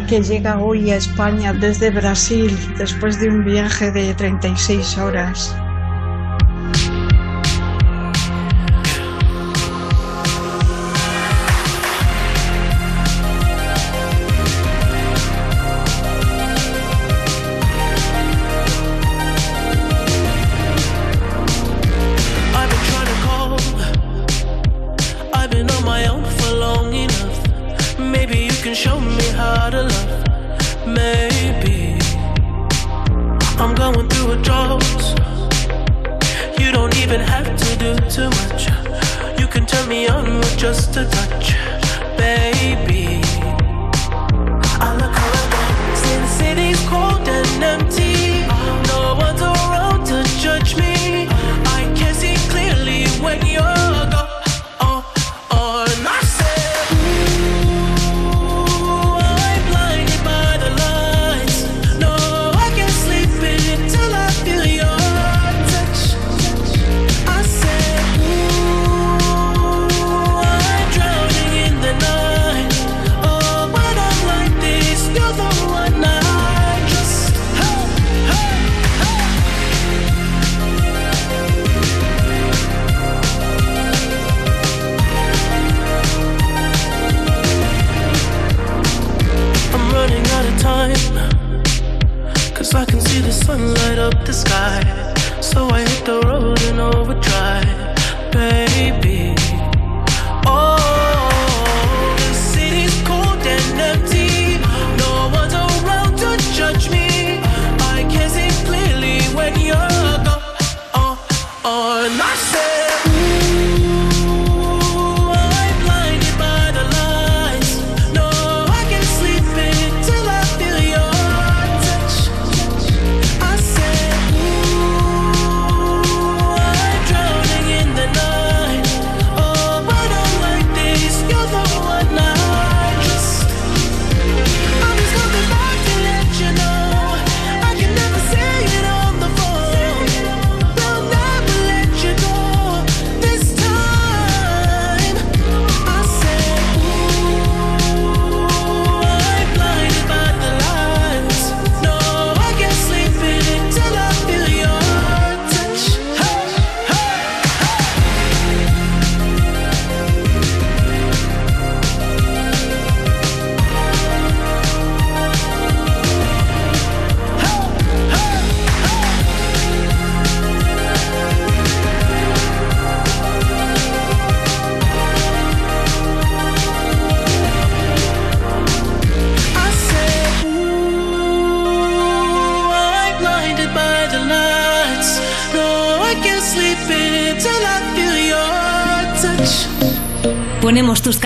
que 0.09 0.23
llega 0.23 0.59
hoy 0.59 0.91
a 0.91 0.97
España 0.97 1.53
desde 1.53 1.91
Brasil 1.91 2.57
después 2.79 3.21
de 3.21 3.29
un 3.29 3.45
viaje 3.45 3.91
de 3.91 4.15
36 4.15 4.99
horas. 4.99 5.55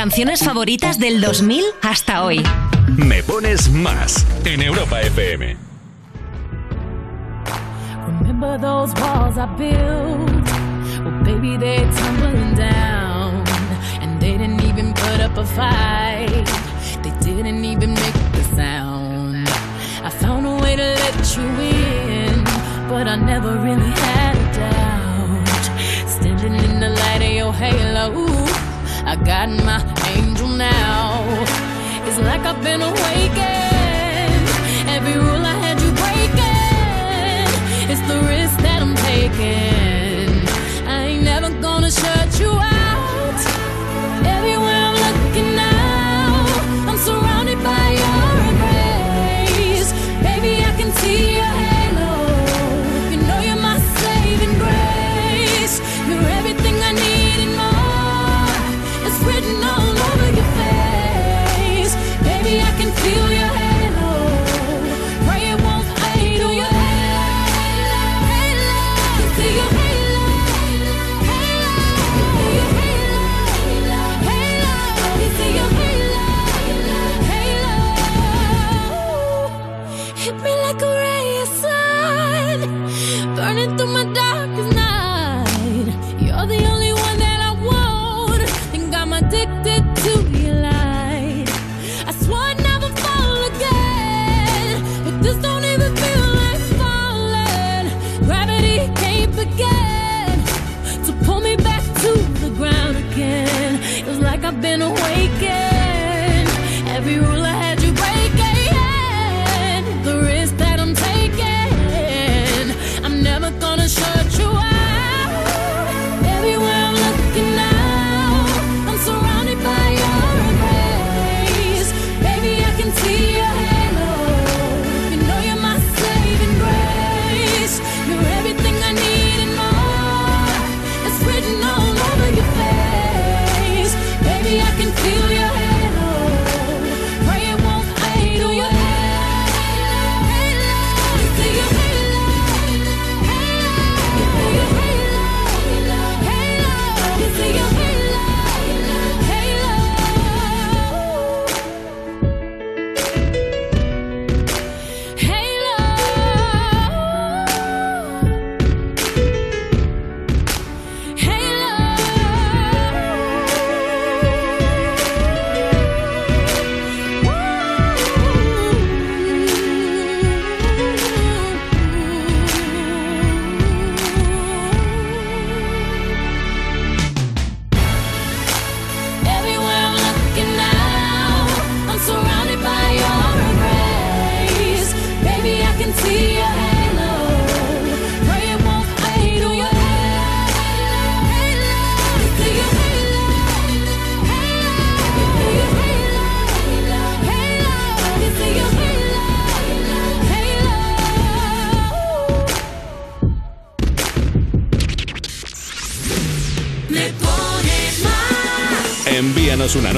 canciones 0.08 0.42
favoritas 0.42 0.98
del 0.98 1.20
2000 1.20 1.66
hasta 1.82 2.24
hoy. 2.24 2.42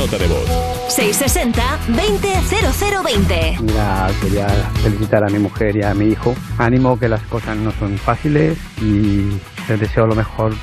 Nota 0.01 0.17
de 0.17 0.29
voz. 0.29 0.49
660-200020. 0.89 3.61
Mira, 3.61 4.09
quería 4.23 4.49
felicitar 4.83 5.25
a 5.25 5.29
mi 5.29 5.39
mujer 5.39 5.77
y 5.77 5.83
a 5.83 5.93
mi 5.93 6.07
hijo. 6.07 6.35
Ánimo 6.57 6.99
que 6.99 7.07
las 7.07 7.21
cosas 7.25 7.59
no 7.59 7.71
son 7.73 7.99
fáciles 7.99 8.57
y 8.81 9.27
les 9.69 9.79
deseo 9.79 10.07
lo 10.07 10.15
mejor. 10.15 10.55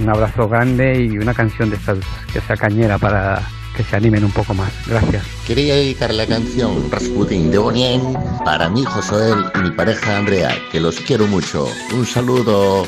Un 0.00 0.08
abrazo 0.08 0.48
grande 0.48 1.02
y 1.02 1.18
una 1.18 1.34
canción 1.34 1.68
de 1.68 1.76
estas 1.76 1.98
que 2.32 2.40
sea 2.40 2.56
cañera 2.56 2.96
para 2.96 3.42
que 3.76 3.84
se 3.84 3.96
animen 3.96 4.24
un 4.24 4.32
poco 4.32 4.54
más. 4.54 4.72
Gracias. 4.86 5.26
Quería 5.46 5.74
dedicar 5.74 6.14
la 6.14 6.26
canción 6.26 6.90
Rasputin 6.90 7.50
de 7.50 7.58
Bonien 7.58 8.00
para 8.46 8.70
mi 8.70 8.80
hijo 8.80 9.02
Joel 9.02 9.44
y 9.56 9.58
mi 9.58 9.72
pareja 9.72 10.16
Andrea, 10.16 10.56
que 10.72 10.80
los 10.80 10.98
quiero 11.00 11.26
mucho. 11.26 11.68
Un 11.92 12.06
saludo. 12.06 12.86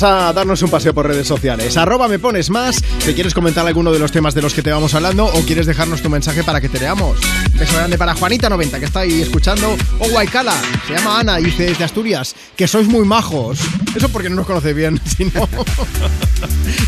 Vamos 0.00 0.28
a 0.28 0.32
darnos 0.32 0.62
un 0.62 0.70
paseo 0.70 0.94
por 0.94 1.08
redes 1.08 1.26
sociales. 1.26 1.76
Arroba 1.76 2.06
me 2.06 2.20
pones 2.20 2.50
más. 2.50 2.80
Si 3.00 3.14
quieres 3.14 3.34
comentar 3.34 3.66
alguno 3.66 3.90
de 3.90 3.98
los 3.98 4.12
temas 4.12 4.32
de 4.32 4.40
los 4.40 4.54
que 4.54 4.62
te 4.62 4.70
vamos 4.70 4.94
hablando 4.94 5.26
o 5.26 5.42
quieres 5.44 5.66
dejarnos 5.66 6.02
tu 6.02 6.08
mensaje 6.08 6.44
para 6.44 6.60
que 6.60 6.68
te 6.68 6.78
leamos. 6.78 7.18
Beso 7.54 7.74
grande 7.76 7.98
para 7.98 8.14
Juanita90 8.14 8.78
que 8.78 8.84
está 8.84 9.00
ahí 9.00 9.22
escuchando. 9.22 9.76
O 9.98 10.08
Guaycala, 10.08 10.54
se 10.86 10.94
llama 10.94 11.18
Ana 11.18 11.40
y 11.40 11.46
dice 11.46 11.64
desde 11.64 11.82
Asturias 11.82 12.36
que 12.54 12.68
sois 12.68 12.86
muy 12.86 13.04
majos. 13.04 13.58
Eso 13.96 14.08
porque 14.10 14.30
no 14.30 14.36
nos 14.36 14.46
conoce 14.46 14.72
bien, 14.72 15.00
si 15.16 15.24
no. 15.24 15.48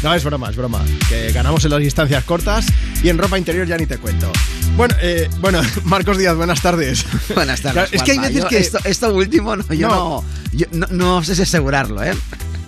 No, 0.04 0.14
es 0.14 0.22
broma, 0.22 0.50
es 0.50 0.56
broma. 0.56 0.80
Que 1.08 1.32
ganamos 1.32 1.64
en 1.64 1.72
las 1.72 1.80
distancias 1.80 2.22
cortas 2.22 2.66
y 3.02 3.08
en 3.08 3.18
ropa 3.18 3.36
interior 3.36 3.66
ya 3.66 3.76
ni 3.76 3.86
te 3.86 3.98
cuento. 3.98 4.30
Bueno, 4.76 4.94
eh, 5.02 5.28
bueno, 5.40 5.60
Marcos 5.84 6.16
Díaz, 6.16 6.36
buenas 6.36 6.62
tardes. 6.62 7.04
Buenas 7.34 7.60
tardes. 7.60 7.88
Claro, 7.88 7.88
es 7.90 8.02
que 8.04 8.12
hay 8.12 8.18
veces 8.20 8.42
Yo 8.42 8.48
que. 8.48 8.58
Esto, 8.58 8.78
esto 8.84 9.12
último, 9.12 9.56
no, 9.56 9.64
yo 9.74 9.88
No. 9.88 9.96
no, 9.96 10.24
yo 10.52 10.66
no, 10.70 10.86
no 10.90 11.24
sé 11.24 11.34
si 11.34 11.42
asegurarlo, 11.42 12.04
¿eh? 12.04 12.14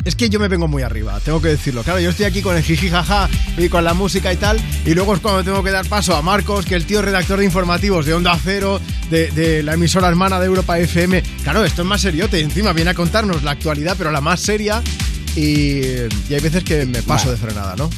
Es 0.04 0.16
que 0.16 0.28
yo 0.28 0.40
me 0.40 0.48
vengo 0.48 0.66
muy 0.66 0.82
arriba, 0.82 1.20
tengo 1.20 1.40
que 1.40 1.48
decirlo. 1.48 1.82
Claro, 1.84 2.00
yo 2.00 2.10
estoy 2.10 2.26
aquí 2.26 2.42
con 2.42 2.56
el 2.56 2.62
jiji 2.62 2.90
jaja 2.90 3.28
y 3.56 3.68
con 3.68 3.84
la 3.84 3.94
música 3.94 4.32
y 4.32 4.36
tal, 4.36 4.60
y 4.84 4.94
luego 4.94 5.14
es 5.14 5.20
cuando 5.20 5.44
tengo 5.44 5.62
que 5.62 5.70
dar 5.70 5.86
paso 5.86 6.16
a 6.16 6.22
Marcos, 6.22 6.66
que 6.66 6.74
el 6.74 6.86
tío 6.86 7.02
redactor 7.02 7.38
de 7.38 7.44
informativos 7.44 8.04
de 8.04 8.14
Onda 8.14 8.36
Cero, 8.42 8.80
de, 9.10 9.30
de 9.30 9.62
la 9.62 9.74
emisora 9.74 10.08
hermana 10.08 10.40
de 10.40 10.46
Europa 10.46 10.78
FM. 10.78 11.22
Claro, 11.44 11.64
esto 11.64 11.82
es 11.82 11.88
más 11.88 12.00
seriote, 12.00 12.40
encima 12.40 12.72
viene 12.72 12.90
a 12.90 12.94
contarnos 12.94 13.44
la 13.44 13.52
actualidad, 13.52 13.94
pero 13.96 14.10
la 14.10 14.20
más 14.20 14.40
seria, 14.40 14.82
y, 15.36 15.82
y 15.82 16.34
hay 16.34 16.40
veces 16.40 16.64
que 16.64 16.84
me 16.84 17.02
paso 17.02 17.30
de 17.30 17.36
frenada, 17.36 17.76
¿no? 17.76 17.88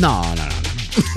No, 0.00 0.22
no, 0.22 0.46
no. 0.46 0.55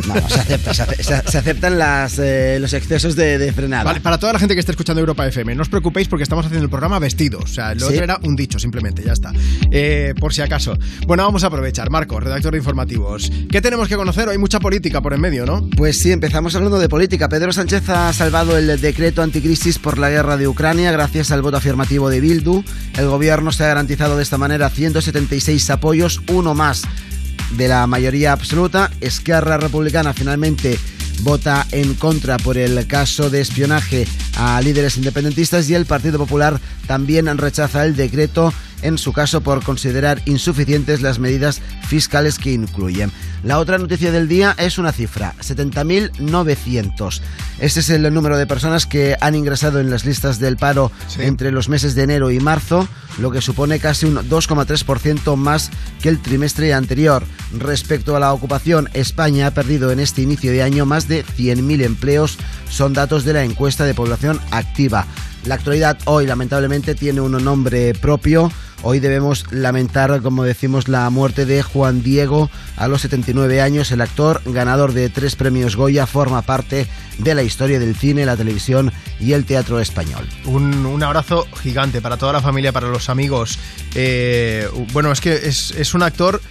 No, 0.07 0.29
se 0.29 0.39
acepta, 0.39 0.73
se, 0.73 0.81
ace- 0.83 1.03
se- 1.03 1.31
se 1.31 1.37
aceptan 1.37 1.77
las, 1.79 2.19
eh, 2.19 2.57
los 2.59 2.73
excesos 2.73 3.15
de, 3.15 3.37
de 3.37 3.53
frenada. 3.53 3.83
Vale, 3.83 4.01
para 4.01 4.17
toda 4.17 4.33
la 4.33 4.39
gente 4.39 4.53
que 4.53 4.59
esté 4.59 4.71
escuchando 4.71 4.99
Europa 4.99 5.25
FM, 5.27 5.55
no 5.55 5.61
os 5.61 5.69
preocupéis 5.69 6.07
porque 6.07 6.23
estamos 6.23 6.45
haciendo 6.45 6.63
el 6.63 6.69
programa 6.69 6.99
vestidos. 6.99 7.43
O 7.43 7.47
sea, 7.47 7.73
lo 7.73 7.81
Sí. 7.87 7.93
otro 7.93 8.03
era 8.03 8.19
un 8.23 8.35
dicho, 8.35 8.59
simplemente, 8.59 9.03
ya 9.03 9.13
está. 9.13 9.31
Eh, 9.71 10.13
por 10.19 10.33
si 10.33 10.41
acaso. 10.41 10.77
Bueno, 11.07 11.23
vamos 11.23 11.43
a 11.43 11.47
aprovechar. 11.47 11.89
Marcos, 11.89 12.23
redactor 12.23 12.51
de 12.53 12.57
informativos. 12.59 13.31
¿Qué 13.51 13.61
tenemos 13.61 13.87
que 13.87 13.95
conocer? 13.95 14.29
Hay 14.29 14.37
mucha 14.37 14.59
política 14.59 15.01
por 15.01 15.13
en 15.13 15.21
medio, 15.21 15.45
¿no? 15.45 15.67
Pues 15.75 15.97
sí, 15.99 16.11
empezamos 16.11 16.55
hablando 16.55 16.79
de 16.79 16.89
política. 16.89 17.29
Pedro 17.29 17.51
Sánchez 17.53 17.89
ha 17.89 18.11
salvado 18.13 18.57
el 18.57 18.79
decreto 18.81 19.21
anticrisis 19.21 19.79
por 19.79 19.97
la 19.97 20.09
guerra 20.09 20.37
de 20.37 20.47
Ucrania 20.47 20.91
gracias 20.91 21.31
al 21.31 21.41
voto 21.41 21.57
afirmativo 21.57 22.09
de 22.09 22.19
Bildu. 22.21 22.63
El 22.97 23.07
gobierno 23.07 23.51
se 23.51 23.63
ha 23.63 23.67
garantizado 23.67 24.17
de 24.17 24.23
esta 24.23 24.37
manera 24.37 24.69
176 24.69 25.69
apoyos, 25.69 26.21
uno 26.29 26.53
más 26.53 26.83
de 27.51 27.67
la 27.67 27.85
mayoría 27.87 28.31
absoluta. 28.31 28.91
Esquerra 29.01 29.57
Republicana 29.57 30.13
finalmente 30.13 30.79
vota 31.21 31.65
en 31.71 31.93
contra 31.95 32.37
por 32.37 32.57
el 32.57 32.87
caso 32.87 33.29
de 33.29 33.41
espionaje 33.41 34.07
a 34.37 34.61
líderes 34.61 34.97
independentistas 34.97 35.69
y 35.69 35.75
el 35.75 35.85
Partido 35.85 36.17
Popular 36.17 36.59
también 36.87 37.25
rechaza 37.37 37.85
el 37.85 37.95
decreto 37.95 38.53
en 38.81 38.97
su 38.97 39.11
caso 39.11 39.41
por 39.41 39.63
considerar 39.63 40.21
insuficientes 40.25 41.01
las 41.01 41.19
medidas 41.19 41.61
fiscales 41.87 42.39
que 42.39 42.53
incluyen. 42.53 43.11
La 43.43 43.59
otra 43.59 43.77
noticia 43.77 44.11
del 44.11 44.27
día 44.27 44.55
es 44.57 44.77
una 44.77 44.91
cifra, 44.91 45.35
70.900. 45.39 47.21
Este 47.59 47.81
es 47.81 47.89
el 47.89 48.13
número 48.13 48.37
de 48.37 48.47
personas 48.47 48.85
que 48.85 49.17
han 49.19 49.35
ingresado 49.35 49.81
en 49.81 49.89
las 49.89 50.05
listas 50.05 50.39
del 50.39 50.55
paro 50.55 50.93
entre 51.17 51.51
los 51.51 51.67
meses 51.67 51.93
de 51.93 52.03
enero 52.03 52.31
y 52.31 52.39
marzo, 52.39 52.87
lo 53.17 53.31
que 53.31 53.41
supone 53.41 53.79
casi 53.79 54.05
un 54.05 54.15
2,3% 54.15 55.35
más 55.35 55.69
que 56.01 56.07
el 56.07 56.21
trimestre 56.21 56.73
anterior. 56.73 57.23
Respecto 57.57 58.15
a 58.15 58.19
la 58.21 58.31
ocupación, 58.31 58.89
España 58.93 59.47
ha 59.47 59.51
perdido 59.51 59.91
en 59.91 59.99
este 59.99 60.21
inicio 60.21 60.51
de 60.51 60.63
año 60.63 60.85
más 60.85 61.09
de 61.09 61.25
100.000 61.25 61.83
empleos, 61.83 62.37
son 62.69 62.93
datos 62.93 63.25
de 63.25 63.33
la 63.33 63.43
encuesta 63.43 63.83
de 63.83 63.93
población 63.93 64.39
activa. 64.51 65.05
La 65.45 65.55
actualidad 65.55 65.97
hoy 66.05 66.25
lamentablemente 66.25 66.95
tiene 66.95 67.21
un 67.21 67.31
nombre 67.43 67.93
propio. 67.93 68.51
Hoy 68.81 68.99
debemos 68.99 69.51
lamentar, 69.51 70.21
como 70.21 70.43
decimos, 70.43 70.87
la 70.87 71.09
muerte 71.09 71.45
de 71.45 71.61
Juan 71.63 72.01
Diego 72.01 72.49
a 72.77 72.87
los 72.87 73.01
79 73.01 73.61
años. 73.61 73.91
El 73.91 74.01
actor, 74.01 74.41
ganador 74.45 74.93
de 74.93 75.09
tres 75.09 75.35
premios 75.35 75.75
Goya, 75.75 76.05
forma 76.05 76.41
parte 76.41 76.87
de 77.17 77.35
la 77.35 77.43
historia 77.43 77.79
del 77.79 77.95
cine, 77.95 78.25
la 78.25 78.37
televisión 78.37 78.91
y 79.19 79.33
el 79.33 79.45
teatro 79.45 79.79
español. 79.79 80.27
Un, 80.45 80.85
un 80.85 81.03
abrazo 81.03 81.45
gigante 81.61 82.01
para 82.01 82.17
toda 82.17 82.33
la 82.33 82.41
familia, 82.41 82.71
para 82.71 82.87
los 82.87 83.09
amigos. 83.09 83.59
Eh, 83.95 84.67
bueno, 84.93 85.11
es 85.11 85.19
que 85.19 85.33
es, 85.33 85.71
es 85.71 85.93
un 85.93 86.03
actor 86.03 86.41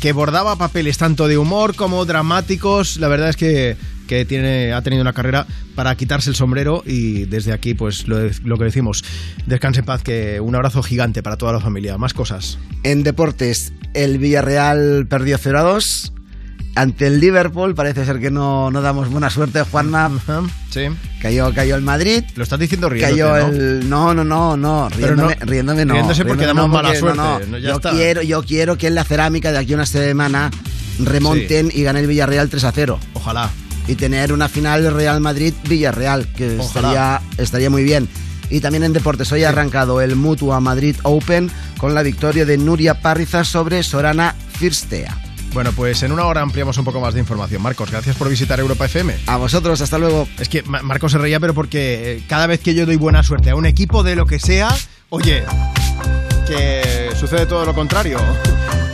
que 0.00 0.12
bordaba 0.12 0.56
papeles 0.56 0.98
tanto 0.98 1.26
de 1.26 1.38
humor 1.38 1.74
como 1.74 2.04
dramáticos. 2.04 2.98
La 2.98 3.08
verdad 3.08 3.30
es 3.30 3.36
que, 3.36 3.76
que 4.08 4.24
tiene, 4.24 4.72
ha 4.72 4.82
tenido 4.82 5.02
una 5.02 5.12
carrera 5.12 5.46
para 5.76 5.94
quitarse 5.94 6.30
el 6.30 6.34
sombrero 6.36 6.82
y 6.84 7.26
desde 7.26 7.52
aquí, 7.52 7.74
pues 7.74 8.08
lo, 8.08 8.18
lo 8.42 8.58
que 8.58 8.64
decimos, 8.64 9.04
descanse 9.46 9.80
en 9.80 9.86
paz, 9.86 10.02
que 10.02 10.40
un 10.40 10.54
abrazo 10.56 10.82
gigante 10.82 11.22
para 11.22 11.36
toda 11.36 11.52
la 11.52 11.60
familia. 11.60 11.96
Más 11.98 12.14
cosas. 12.14 12.58
En 12.82 13.04
deportes, 13.04 13.72
el 13.94 14.18
Villarreal 14.18 15.06
perdió 15.08 15.38
0 15.38 15.58
a 15.60 15.62
2. 15.62 16.12
Ante 16.74 17.08
el 17.08 17.18
Liverpool, 17.18 17.74
parece 17.74 18.04
ser 18.04 18.20
que 18.20 18.30
no, 18.30 18.70
no 18.70 18.80
damos 18.82 19.08
buena 19.10 19.30
suerte, 19.30 19.62
Juanma. 19.62 20.12
Sí. 20.70 20.82
Cayó, 21.20 21.52
cayó 21.52 21.74
el 21.74 21.82
Madrid. 21.82 22.22
Lo 22.36 22.44
estás 22.44 22.60
diciendo 22.60 22.88
riéndote, 22.88 23.12
Cayó 23.20 23.28
¿no? 23.30 23.36
el. 23.56 23.88
No, 23.90 24.14
no, 24.14 24.22
no, 24.22 24.56
no. 24.56 24.88
Pero 24.96 25.16
no- 25.16 25.26
Riéndome, 25.28 25.50
riéndome 25.52 25.84
no. 25.84 25.94
riéndose 25.94 26.24
porque 26.24 26.44
riéndome 26.44 26.60
damos 26.60 26.76
mala 26.76 26.88
porque- 27.00 27.00
suerte, 27.00 27.60
ya 27.62 27.68
yo, 27.70 27.76
está. 27.76 27.90
quiero, 27.90 28.22
yo 28.22 28.42
quiero 28.44 28.78
que 28.78 28.86
en 28.86 28.94
la 28.94 29.02
cerámica 29.02 29.50
de 29.50 29.58
aquí 29.58 29.72
a 29.72 29.76
una 29.76 29.86
semana 29.86 30.50
remonten 31.00 31.70
y 31.74 31.82
gane 31.82 31.98
el 32.00 32.06
Villarreal 32.06 32.48
3 32.48 32.62
a 32.64 32.70
0. 32.72 33.00
Ojalá. 33.14 33.50
Y 33.88 33.96
tener 33.96 34.32
una 34.32 34.48
final 34.48 34.92
Real 34.94 35.20
Madrid-Villarreal, 35.20 36.28
que 36.28 36.58
Ojalá. 36.58 36.66
estaría, 36.66 37.20
estaría 37.42 37.70
muy 37.70 37.82
bien. 37.82 38.08
Y 38.50 38.60
también 38.60 38.84
en 38.84 38.92
deportes, 38.92 39.32
hoy 39.32 39.44
ha 39.44 39.48
arrancado 39.48 40.00
el 40.00 40.14
Mutua 40.14 40.60
Madrid 40.60 40.94
Open 41.02 41.50
con 41.78 41.94
la 41.94 42.02
victoria 42.02 42.44
de 42.46 42.56
Nuria 42.58 43.00
Parriza 43.00 43.44
sobre 43.44 43.82
Sorana 43.82 44.34
Firstea. 44.58 45.16
Bueno, 45.54 45.72
pues 45.72 46.02
en 46.02 46.12
una 46.12 46.24
hora 46.26 46.42
ampliamos 46.42 46.76
un 46.76 46.84
poco 46.84 47.00
más 47.00 47.14
de 47.14 47.20
información. 47.20 47.62
Marcos, 47.62 47.90
gracias 47.90 48.14
por 48.16 48.28
visitar 48.28 48.60
Europa 48.60 48.84
FM. 48.84 49.14
A 49.26 49.36
vosotros, 49.38 49.80
hasta 49.80 49.96
luego. 49.98 50.28
Es 50.38 50.48
que 50.50 50.62
Ma- 50.64 50.82
Marcos 50.82 51.12
se 51.12 51.18
reía, 51.18 51.40
pero 51.40 51.54
porque 51.54 52.16
eh, 52.18 52.22
cada 52.28 52.46
vez 52.46 52.60
que 52.60 52.74
yo 52.74 52.84
doy 52.84 52.96
buena 52.96 53.22
suerte 53.22 53.48
a 53.50 53.56
un 53.56 53.64
equipo 53.64 54.02
de 54.02 54.14
lo 54.16 54.26
que 54.26 54.38
sea, 54.38 54.68
oye, 55.08 55.42
que 56.46 57.10
sucede 57.18 57.46
todo 57.46 57.64
lo 57.64 57.74
contrario. 57.74 58.18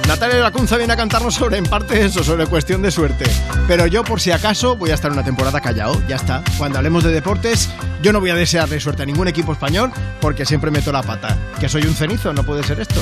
Natalia 0.06 0.40
Lacunza 0.40 0.76
viene 0.76 0.92
a 0.92 0.96
cantarnos 0.96 1.34
sobre, 1.34 1.56
en 1.56 1.64
parte 1.64 2.04
eso, 2.04 2.22
sobre 2.22 2.46
cuestión 2.46 2.82
de 2.82 2.90
suerte. 2.90 3.24
Pero 3.66 3.86
yo, 3.86 4.04
por 4.04 4.20
si 4.20 4.32
acaso, 4.32 4.76
voy 4.76 4.90
a 4.90 4.94
estar 4.94 5.10
una 5.10 5.24
temporada 5.24 5.60
callado, 5.60 6.00
ya 6.06 6.16
está. 6.16 6.42
Cuando 6.58 6.78
hablemos 6.78 7.04
de 7.04 7.10
deportes, 7.10 7.70
yo 8.02 8.12
no 8.12 8.20
voy 8.20 8.30
a 8.30 8.34
desearle 8.34 8.80
suerte 8.80 9.02
a 9.02 9.06
ningún 9.06 9.28
equipo 9.28 9.52
español 9.52 9.92
porque 10.20 10.44
siempre 10.44 10.70
meto 10.70 10.92
la 10.92 11.02
pata. 11.02 11.36
Que 11.58 11.68
soy 11.68 11.84
un 11.84 11.94
cenizo, 11.94 12.32
no 12.32 12.42
puede 12.44 12.62
ser 12.62 12.80
esto. 12.80 13.00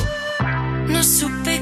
No 0.86 1.02
supe 1.02 1.61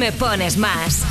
Me 0.00 0.10
pones 0.12 0.56
más. 0.56 1.02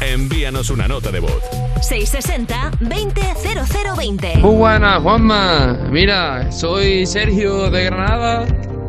envíanos 0.00 0.70
una 0.70 0.88
nota 0.88 1.10
de 1.10 1.20
voz. 1.20 1.42
660-200020. 1.82 4.40
Muy 4.40 4.56
buenas, 4.56 5.02
Juanma. 5.02 5.76
Mira, 5.90 6.50
soy 6.50 7.04
Sergio 7.04 7.68
de 7.68 7.84
Granada 7.84 8.46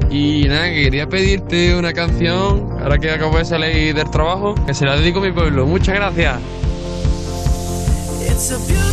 y 0.10 0.46
nada, 0.48 0.70
que 0.70 0.84
quería 0.84 1.10
pedirte 1.10 1.76
una 1.76 1.92
canción 1.92 2.70
ahora 2.82 2.98
que 3.00 3.12
acabo 3.12 3.38
de 3.38 3.44
salir 3.44 3.94
del 3.94 4.10
trabajo, 4.10 4.56
que 4.66 4.74
se 4.74 4.86
la 4.86 4.96
dedico 4.96 5.20
a 5.20 5.24
mi 5.24 5.34
pueblo. 5.34 5.66
Muchas 5.66 5.96
gracias. 5.96 6.38
It's 8.22 8.52
a 8.52 8.89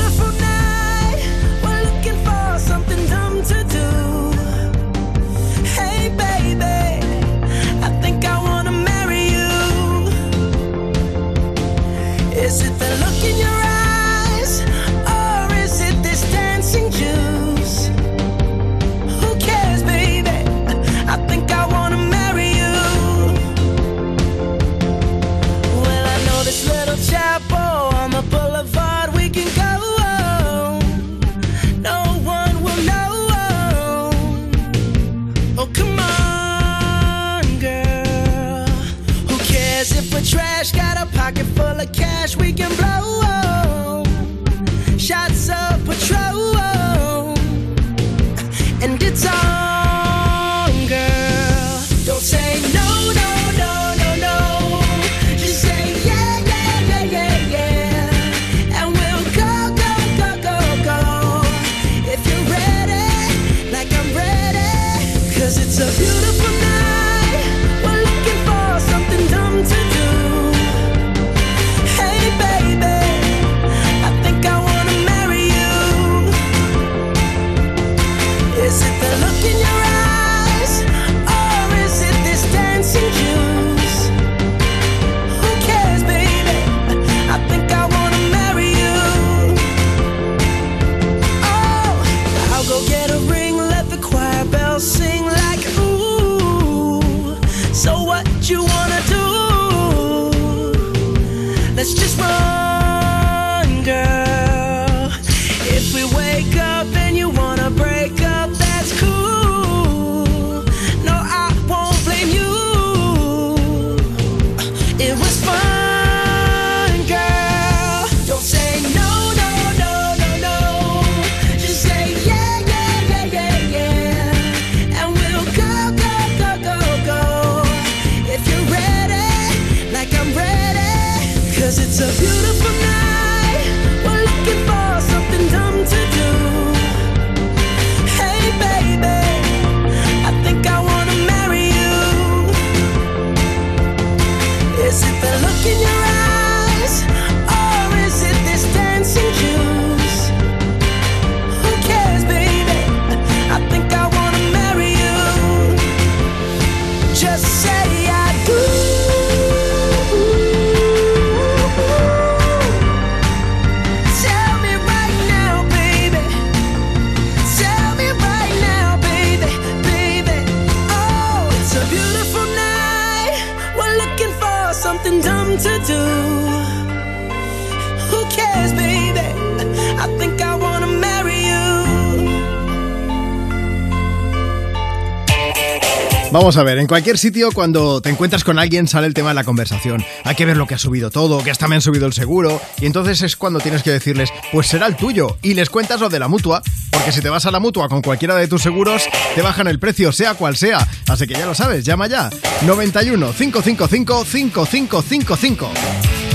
Vamos 186.38 186.58
a 186.58 186.62
ver, 186.62 186.76
en 186.76 186.86
cualquier 186.86 187.16
sitio 187.16 187.50
cuando 187.50 188.02
te 188.02 188.10
encuentras 188.10 188.44
con 188.44 188.58
alguien 188.58 188.86
sale 188.86 189.06
el 189.06 189.14
tema 189.14 189.30
de 189.30 189.36
la 189.36 189.44
conversación. 189.44 190.04
Hay 190.22 190.34
que 190.34 190.44
ver 190.44 190.58
lo 190.58 190.66
que 190.66 190.74
ha 190.74 190.78
subido 190.78 191.10
todo, 191.10 191.42
que 191.42 191.50
hasta 191.50 191.66
me 191.66 191.76
han 191.76 191.80
subido 191.80 192.04
el 192.04 192.12
seguro, 192.12 192.60
y 192.78 192.84
entonces 192.84 193.22
es 193.22 193.36
cuando 193.36 193.58
tienes 193.58 193.82
que 193.82 193.90
decirles, 193.90 194.28
pues 194.52 194.66
será 194.66 194.86
el 194.86 194.96
tuyo, 194.96 195.38
y 195.40 195.54
les 195.54 195.70
cuentas 195.70 195.98
lo 195.98 196.10
de 196.10 196.18
la 196.18 196.28
mutua, 196.28 196.60
porque 196.90 197.10
si 197.10 197.22
te 197.22 197.30
vas 197.30 197.46
a 197.46 197.50
la 197.50 197.58
mutua 197.58 197.88
con 197.88 198.02
cualquiera 198.02 198.34
de 198.34 198.48
tus 198.48 198.60
seguros, 198.60 199.04
te 199.34 199.40
bajan 199.40 199.66
el 199.66 199.78
precio, 199.78 200.12
sea 200.12 200.34
cual 200.34 200.58
sea. 200.58 200.86
Así 201.08 201.26
que 201.26 201.32
ya 201.32 201.46
lo 201.46 201.54
sabes, 201.54 201.86
llama 201.86 202.06
ya. 202.06 202.28
91 202.66 203.32
555 203.32 204.24
5555. 204.26 205.70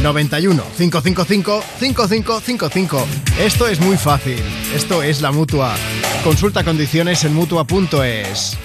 91 0.02 0.64
555 0.78 1.64
5555. 1.80 3.07
Esto 3.40 3.68
es 3.68 3.80
muy 3.80 3.98
fácil. 3.98 4.41
Esto 4.76 5.03
es 5.03 5.22
la 5.22 5.32
mutua. 5.32 5.76
Consulta 6.23 6.64
condiciones 6.64 7.23
en 7.23 7.36
mutua.es. 7.36 8.57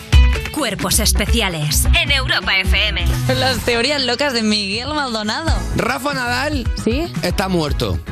Cuerpos 0.61 1.01
especiales 1.01 1.85
en 2.03 2.11
Europa 2.11 2.57
FM. 2.59 3.05
Las 3.39 3.59
teorías 3.59 4.03
locas 4.03 4.33
de 4.33 4.43
Miguel 4.43 4.89
Maldonado. 4.89 5.53
Rafa 5.77 6.15
Nadal 6.15 6.67
¿Sí? 6.83 7.13
está 7.23 7.49
muerto. 7.49 7.99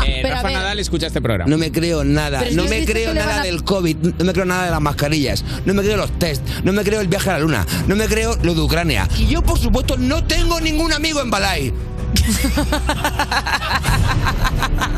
Pero 0.00 0.04
Eh, 0.04 0.22
a 0.24 0.30
Rafa 0.30 0.42
ver- 0.48 0.56
Nadal 0.56 0.78
escucha 0.78 1.06
este 1.08 1.20
programa. 1.20 1.48
No 1.50 1.58
me 1.58 1.70
creo 1.70 2.04
nada. 2.04 2.40
Pero 2.40 2.56
No 2.56 2.62
has 2.64 2.70
me 2.70 2.78
visto 2.78 2.92
creo 2.92 3.08
que 3.08 3.14
le 3.14 3.20
nada 3.20 3.32
van 3.32 3.40
a- 3.40 3.44
del 3.44 3.64
COVID. 3.64 3.96
No 4.18 4.24
me 4.24 4.32
creo 4.32 4.44
nada 4.46 4.64
de 4.64 4.70
las 4.70 4.80
mascarillas. 4.80 5.44
No 5.66 5.74
me 5.74 5.82
creo 5.82 5.96
los 5.98 6.18
test. 6.18 6.42
No 6.64 6.72
me 6.72 6.82
creo 6.84 7.00
el 7.02 7.08
viaje 7.08 7.28
a 7.30 7.34
la 7.34 7.38
luna. 7.40 7.66
No 7.86 7.94
me 7.96 8.06
creo 8.06 8.36
lo 8.42 8.54
de 8.54 8.60
Ucrania. 8.62 9.06
Y 9.18 9.26
yo, 9.26 9.42
por 9.42 9.58
supuesto, 9.58 9.96
no 9.98 10.24
tengo 10.24 10.58
ningún 10.60 10.92
amigo 10.92 11.20
en 11.20 11.30
Balai. 11.30 11.72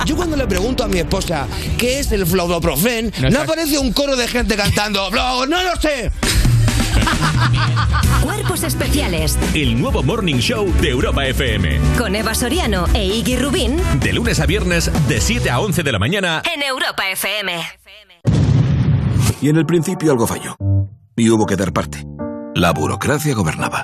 Yo 0.06 0.16
cuando 0.16 0.36
le 0.36 0.46
pregunto 0.46 0.84
a 0.84 0.88
mi 0.88 0.98
esposa 0.98 1.46
qué 1.78 2.00
es 2.00 2.10
el 2.12 2.26
flaudoprofen, 2.26 3.12
no, 3.30 3.40
aparece 3.40 3.78
un 3.78 3.92
coro 3.92 4.16
de 4.16 4.26
gente 4.28 4.56
cantando 4.56 5.10
"Flau- 5.10 5.48
¡No 5.48 5.62
lo 5.62 5.76
sé! 5.80 6.10
Cuerpos 8.22 8.62
especiales 8.62 9.38
El 9.54 9.80
nuevo 9.80 10.02
Morning 10.02 10.36
Show 10.36 10.72
de 10.80 10.90
Europa 10.90 11.24
FM. 11.26 11.78
con 11.98 12.14
Eva 12.14 12.34
Soriano 12.34 12.86
e 12.94 13.04
Iggy 13.06 13.36
Rubín 13.36 13.80
De 14.00 14.12
lunes 14.12 14.40
a 14.40 14.46
viernes, 14.46 14.90
de 15.08 15.20
7 15.20 15.50
a 15.50 15.60
11 15.60 15.82
de 15.82 15.92
la 15.92 15.98
mañana. 15.98 16.42
en 16.54 16.62
Europa 16.62 17.08
FM. 17.10 17.52
Y 19.40 19.48
en 19.48 19.56
el 19.56 19.66
principio 19.66 20.12
algo 20.12 20.26
falló. 20.26 20.56
Y 21.16 21.28
hubo 21.30 21.46
que 21.46 21.56
dar 21.56 21.72
parte. 21.72 22.04
La 22.54 22.72
burocracia 22.72 23.34
gobernaba. 23.34 23.82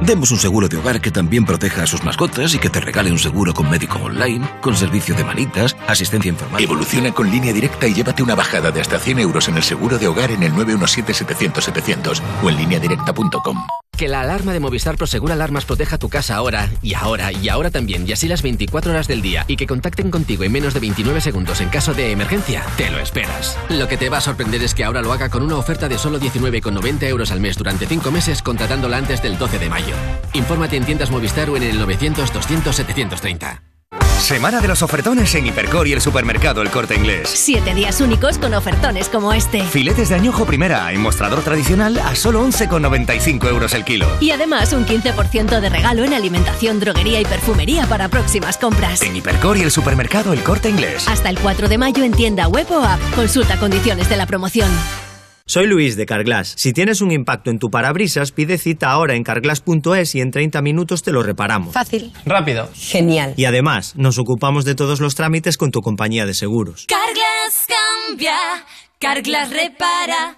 Demos 0.00 0.30
un 0.30 0.38
seguro 0.38 0.68
de 0.68 0.76
hogar 0.76 1.00
que 1.00 1.10
también 1.10 1.44
proteja 1.44 1.82
a 1.82 1.86
sus 1.86 2.04
mascotas 2.04 2.54
y 2.54 2.58
que 2.58 2.70
te 2.70 2.80
regale 2.80 3.10
un 3.10 3.18
seguro 3.18 3.52
con 3.52 3.68
médico 3.68 3.98
online, 3.98 4.48
con 4.60 4.76
servicio 4.76 5.14
de 5.14 5.24
manitas, 5.24 5.76
asistencia 5.86 6.28
informática. 6.28 6.62
Evoluciona 6.62 7.12
con 7.12 7.30
línea 7.30 7.52
directa 7.52 7.86
y 7.86 7.94
llévate 7.94 8.22
una 8.22 8.36
bajada 8.36 8.70
de 8.70 8.80
hasta 8.80 8.98
100 8.98 9.18
euros 9.18 9.48
en 9.48 9.56
el 9.56 9.62
seguro 9.62 9.98
de 9.98 10.06
hogar 10.06 10.30
en 10.30 10.44
el 10.44 10.52
917-700-700 10.52 12.22
o 12.42 12.48
en 12.48 12.56
lineadirecta.com. 12.56 13.58
Que 13.98 14.06
la 14.06 14.20
alarma 14.20 14.52
de 14.52 14.60
Movistar 14.60 14.96
Prosegur 14.96 15.32
Alarmas 15.32 15.64
proteja 15.64 15.98
tu 15.98 16.08
casa 16.08 16.36
ahora, 16.36 16.70
y 16.82 16.94
ahora, 16.94 17.32
y 17.32 17.48
ahora 17.48 17.72
también, 17.72 18.08
y 18.08 18.12
así 18.12 18.28
las 18.28 18.42
24 18.42 18.92
horas 18.92 19.08
del 19.08 19.22
día, 19.22 19.44
y 19.48 19.56
que 19.56 19.66
contacten 19.66 20.12
contigo 20.12 20.44
en 20.44 20.52
menos 20.52 20.72
de 20.72 20.78
29 20.78 21.20
segundos 21.20 21.60
en 21.60 21.68
caso 21.68 21.94
de 21.94 22.12
emergencia, 22.12 22.62
te 22.76 22.92
lo 22.92 23.00
esperas. 23.00 23.58
Lo 23.68 23.88
que 23.88 23.96
te 23.96 24.08
va 24.08 24.18
a 24.18 24.20
sorprender 24.20 24.62
es 24.62 24.72
que 24.72 24.84
ahora 24.84 25.02
lo 25.02 25.12
haga 25.12 25.30
con 25.30 25.42
una 25.42 25.56
oferta 25.56 25.88
de 25.88 25.98
solo 25.98 26.20
19,90 26.20 27.08
euros 27.08 27.32
al 27.32 27.40
mes 27.40 27.58
durante 27.58 27.86
5 27.86 28.12
meses 28.12 28.40
contratándola 28.40 28.98
antes 28.98 29.20
del 29.20 29.36
12 29.36 29.58
de 29.58 29.68
mayo. 29.68 29.96
Infórmate 30.32 30.76
en 30.76 30.84
tiendas 30.84 31.10
Movistar 31.10 31.50
o 31.50 31.56
en 31.56 31.64
el 31.64 31.80
900 31.80 32.32
200 32.32 32.76
730. 32.76 33.67
Semana 34.18 34.60
de 34.60 34.68
los 34.68 34.82
ofertones 34.82 35.34
en 35.36 35.46
Hipercor 35.46 35.86
y 35.88 35.92
el 35.92 36.00
supermercado 36.00 36.60
El 36.60 36.70
Corte 36.70 36.94
Inglés. 36.94 37.30
Siete 37.32 37.72
días 37.72 38.00
únicos 38.00 38.36
con 38.36 38.52
ofertones 38.52 39.08
como 39.08 39.32
este. 39.32 39.62
Filetes 39.62 40.10
de 40.10 40.16
añojo 40.16 40.44
primera 40.44 40.92
en 40.92 41.00
mostrador 41.00 41.40
tradicional 41.42 41.98
a 41.98 42.14
solo 42.14 42.44
11,95 42.44 43.48
euros 43.48 43.72
el 43.72 43.84
kilo. 43.84 44.06
Y 44.20 44.32
además 44.32 44.72
un 44.72 44.84
15% 44.84 45.60
de 45.60 45.68
regalo 45.70 46.04
en 46.04 46.12
alimentación, 46.12 46.80
droguería 46.80 47.20
y 47.20 47.24
perfumería 47.24 47.86
para 47.86 48.08
próximas 48.08 48.58
compras. 48.58 49.00
En 49.02 49.16
Hipercor 49.16 49.56
y 49.56 49.62
el 49.62 49.70
supermercado 49.70 50.32
El 50.32 50.42
Corte 50.42 50.68
Inglés. 50.68 51.08
Hasta 51.08 51.30
el 51.30 51.38
4 51.38 51.68
de 51.68 51.78
mayo 51.78 52.02
en 52.02 52.12
tienda 52.12 52.48
web 52.48 52.66
o 52.70 52.82
app. 52.82 53.00
Consulta 53.14 53.58
condiciones 53.58 54.10
de 54.10 54.16
la 54.16 54.26
promoción. 54.26 54.68
Soy 55.50 55.66
Luis 55.66 55.96
de 55.96 56.04
Carglass. 56.04 56.52
Si 56.58 56.74
tienes 56.74 57.00
un 57.00 57.10
impacto 57.10 57.50
en 57.50 57.58
tu 57.58 57.70
parabrisas, 57.70 58.32
pide 58.32 58.58
cita 58.58 58.90
ahora 58.90 59.14
en 59.14 59.24
carglass.es 59.24 60.14
y 60.14 60.20
en 60.20 60.30
30 60.30 60.60
minutos 60.60 61.02
te 61.02 61.10
lo 61.10 61.22
reparamos. 61.22 61.72
Fácil. 61.72 62.12
Rápido. 62.26 62.68
Genial. 62.74 63.32
Y 63.38 63.46
además, 63.46 63.94
nos 63.96 64.18
ocupamos 64.18 64.66
de 64.66 64.74
todos 64.74 65.00
los 65.00 65.14
trámites 65.14 65.56
con 65.56 65.70
tu 65.70 65.80
compañía 65.80 66.26
de 66.26 66.34
seguros. 66.34 66.84
Carglass 66.86 67.66
cambia, 67.66 68.36
Carglass 68.98 69.48
repara. 69.48 70.37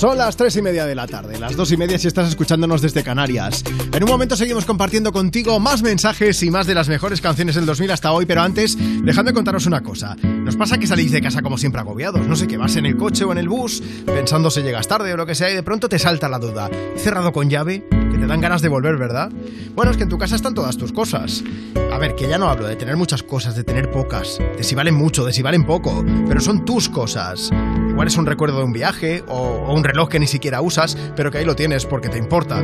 Son 0.00 0.16
las 0.16 0.34
tres 0.34 0.56
y 0.56 0.62
media 0.62 0.86
de 0.86 0.94
la 0.94 1.06
tarde, 1.06 1.38
las 1.38 1.54
dos 1.54 1.70
y 1.72 1.76
media 1.76 1.98
si 1.98 2.08
estás 2.08 2.26
escuchándonos 2.26 2.80
desde 2.80 3.04
Canarias. 3.04 3.62
En 3.92 4.02
un 4.02 4.08
momento 4.08 4.34
seguimos 4.34 4.64
compartiendo 4.64 5.12
contigo 5.12 5.60
más 5.60 5.82
mensajes 5.82 6.42
y 6.42 6.50
más 6.50 6.66
de 6.66 6.72
las 6.72 6.88
mejores 6.88 7.20
canciones 7.20 7.54
del 7.54 7.66
2000 7.66 7.90
hasta 7.90 8.10
hoy, 8.10 8.24
pero 8.24 8.40
antes, 8.40 8.78
dejadme 9.04 9.34
contaros 9.34 9.66
una 9.66 9.82
cosa. 9.82 10.16
Nos 10.22 10.56
pasa 10.56 10.78
que 10.78 10.86
salís 10.86 11.12
de 11.12 11.20
casa 11.20 11.42
como 11.42 11.58
siempre 11.58 11.82
agobiados, 11.82 12.26
no 12.26 12.34
sé 12.34 12.46
qué, 12.46 12.56
vas 12.56 12.76
en 12.76 12.86
el 12.86 12.96
coche 12.96 13.24
o 13.24 13.32
en 13.32 13.36
el 13.36 13.50
bus, 13.50 13.82
pensando 14.06 14.50
si 14.50 14.62
llegas 14.62 14.88
tarde 14.88 15.12
o 15.12 15.18
lo 15.18 15.26
que 15.26 15.34
sea, 15.34 15.50
y 15.50 15.54
de 15.54 15.62
pronto 15.62 15.86
te 15.86 15.98
salta 15.98 16.30
la 16.30 16.38
duda. 16.38 16.70
¿He 16.96 16.98
cerrado 16.98 17.30
con 17.34 17.50
llave? 17.50 17.84
Te 18.20 18.26
dan 18.26 18.42
ganas 18.42 18.60
de 18.60 18.68
volver, 18.68 18.98
¿verdad? 18.98 19.32
Bueno, 19.74 19.90
es 19.90 19.96
que 19.96 20.02
en 20.02 20.10
tu 20.10 20.18
casa 20.18 20.36
están 20.36 20.52
todas 20.52 20.76
tus 20.76 20.92
cosas. 20.92 21.42
A 21.90 21.96
ver, 21.96 22.14
que 22.14 22.28
ya 22.28 22.36
no 22.36 22.50
hablo 22.50 22.66
de 22.66 22.76
tener 22.76 22.98
muchas 22.98 23.22
cosas, 23.22 23.56
de 23.56 23.64
tener 23.64 23.90
pocas, 23.90 24.38
de 24.38 24.62
si 24.62 24.74
valen 24.74 24.94
mucho, 24.94 25.24
de 25.24 25.32
si 25.32 25.40
valen 25.40 25.64
poco, 25.64 26.04
pero 26.28 26.42
son 26.42 26.66
tus 26.66 26.90
cosas. 26.90 27.50
Igual 27.88 28.08
es 28.08 28.18
un 28.18 28.26
recuerdo 28.26 28.58
de 28.58 28.64
un 28.64 28.74
viaje 28.74 29.24
o, 29.26 29.72
un 29.72 29.84
reloj 29.84 30.10
que 30.10 30.20
ni 30.20 30.26
siquiera 30.26 30.60
usas, 30.60 30.98
pero 31.16 31.30
que 31.30 31.38
ahí 31.38 31.46
lo 31.46 31.56
tienes 31.56 31.86
porque 31.86 32.10
te 32.10 32.18
importa. 32.18 32.62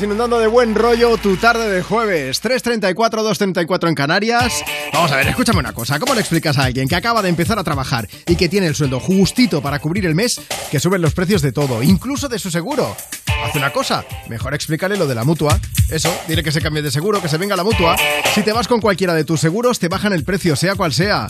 Inundando 0.04 0.38
de 0.38 0.46
buen 0.46 0.74
rollo 0.74 1.16
tu 1.16 1.36
tarde 1.36 1.70
de 1.70 1.82
jueves. 1.82 2.42
3.34, 2.42 2.94
2.34 2.94 3.88
en 3.88 3.94
Canarias. 3.94 4.62
Vamos 4.92 5.10
a 5.10 5.16
ver, 5.16 5.28
escúchame 5.28 5.58
una 5.58 5.72
cosa. 5.72 5.98
¿Cómo 5.98 6.14
le 6.14 6.20
explicas 6.20 6.58
a 6.58 6.64
alguien 6.64 6.88
que 6.88 6.96
acaba 6.96 7.22
de 7.22 7.30
empezar 7.30 7.58
a 7.58 7.64
trabajar 7.64 8.08
y 8.26 8.36
que 8.36 8.48
tiene 8.48 8.66
el 8.66 8.74
sueldo 8.74 9.00
justito 9.00 9.62
para 9.62 9.78
cubrir 9.78 10.06
el 10.06 10.14
mes 10.14 10.40
que 10.70 10.78
suben 10.78 11.02
los 11.02 11.14
precios 11.14 11.42
de 11.42 11.52
todo, 11.52 11.82
incluso 11.82 12.28
de 12.28 12.38
su 12.38 12.50
seguro? 12.50 12.96
Haz 13.44 13.54
una 13.56 13.72
cosa, 13.72 14.04
mejor 14.28 14.54
explícale 14.54 14.96
lo 14.96 15.06
de 15.06 15.14
la 15.14 15.24
mutua. 15.24 15.58
Eso, 15.90 16.14
dile 16.28 16.42
que 16.42 16.52
se 16.52 16.60
cambie 16.60 16.82
de 16.82 16.90
seguro, 16.90 17.20
que 17.20 17.28
se 17.28 17.38
venga 17.38 17.56
la 17.56 17.64
mutua. 17.64 17.96
Si 18.34 18.42
te 18.42 18.52
vas 18.52 18.68
con 18.68 18.80
cualquiera 18.80 19.14
de 19.14 19.24
tus 19.24 19.40
seguros, 19.40 19.78
te 19.78 19.88
bajan 19.88 20.12
el 20.12 20.24
precio, 20.24 20.56
sea 20.56 20.76
cual 20.76 20.92
sea. 20.92 21.28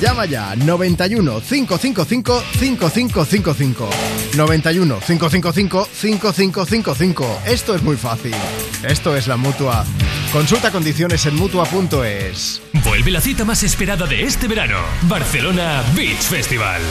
Llama 0.00 0.26
ya 0.26 0.54
91 0.56 1.40
555 1.40 2.42
5555. 2.58 3.88
91 4.36 5.00
555 5.00 5.88
5555. 5.92 7.42
Esto 7.46 7.74
es 7.74 7.82
muy 7.82 7.96
fácil. 7.96 8.34
Esto 8.82 9.16
es 9.16 9.26
la 9.26 9.36
mutua. 9.36 9.84
Consulta 10.32 10.70
condiciones 10.70 11.24
en 11.24 11.36
mutua.es. 11.36 12.60
Vuelve 12.84 13.10
la 13.10 13.20
cita 13.20 13.46
más 13.46 13.62
esperada 13.62 14.06
de 14.06 14.24
este 14.24 14.46
verano, 14.46 14.76
Barcelona 15.02 15.82
Beach 15.96 16.20
Festival. 16.20 16.82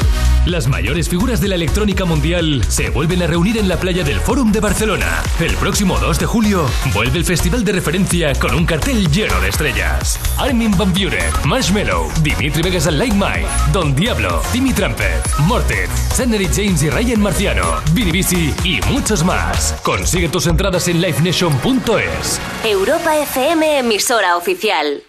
Las 0.48 0.68
mayores 0.68 1.08
figuras 1.08 1.40
de 1.40 1.48
la 1.48 1.56
electrónica 1.56 2.04
mundial 2.04 2.64
se 2.68 2.90
vuelven 2.90 3.22
a 3.22 3.28
reunir 3.28 3.58
en 3.58 3.68
la 3.68 3.78
playa 3.78 4.04
del 4.04 4.20
Fórum 4.20 4.52
de 4.52 4.60
Barcelona. 4.60 5.22
El 5.40 5.54
próximo 5.56 6.00
2 6.00 6.20
de 6.20 6.26
julio 6.26 6.66
vuelve 6.96 7.20
el 7.20 7.26
festival 7.26 7.64
de 7.64 7.74
referencia 7.74 8.34
con 8.34 8.56
un 8.56 8.66
cartel 8.66 9.08
lleno 9.12 9.40
de 9.40 9.50
estrellas. 9.50 10.20
Armin 10.38 10.76
Van 10.76 10.92
Buren, 10.92 11.32
Marshmello, 11.46 12.08
Dimitri 12.24 12.64
Vegas 12.64 12.88
and 12.88 12.98
Like 12.98 13.16
Mike, 13.16 13.48
Don 13.72 13.96
Diablo, 13.96 14.42
Timmy 14.52 14.74
Trumpet, 14.74 15.22
Morten, 15.46 15.90
Sandery 16.12 16.48
James 16.48 16.82
y 16.82 16.90
Ryan 16.90 17.22
Marciano, 17.22 17.82
Vinny 17.94 18.12
Bisi 18.12 18.52
y 18.64 18.80
muchos 18.90 19.24
más. 19.24 19.76
Consigue 19.84 20.28
tus 20.28 20.48
entradas 20.48 20.88
en 20.88 21.02
livenation.es. 21.02 22.40
Europa 22.64 23.16
FM, 23.32 23.80
emisora 23.80 24.38
oficial. 24.38 25.04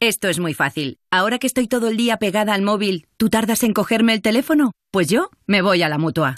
Esto 0.00 0.28
es 0.28 0.38
muy 0.38 0.54
fácil. 0.54 0.98
Ahora 1.10 1.38
que 1.40 1.48
estoy 1.48 1.66
todo 1.66 1.88
el 1.88 1.96
día 1.96 2.18
pegada 2.18 2.54
al 2.54 2.62
móvil, 2.62 3.06
¿tú 3.16 3.30
tardas 3.30 3.64
en 3.64 3.72
cogerme 3.72 4.14
el 4.14 4.22
teléfono? 4.22 4.70
Pues 4.92 5.08
yo 5.08 5.28
me 5.48 5.60
voy 5.60 5.82
a 5.82 5.88
la 5.88 5.98
mutua. 5.98 6.36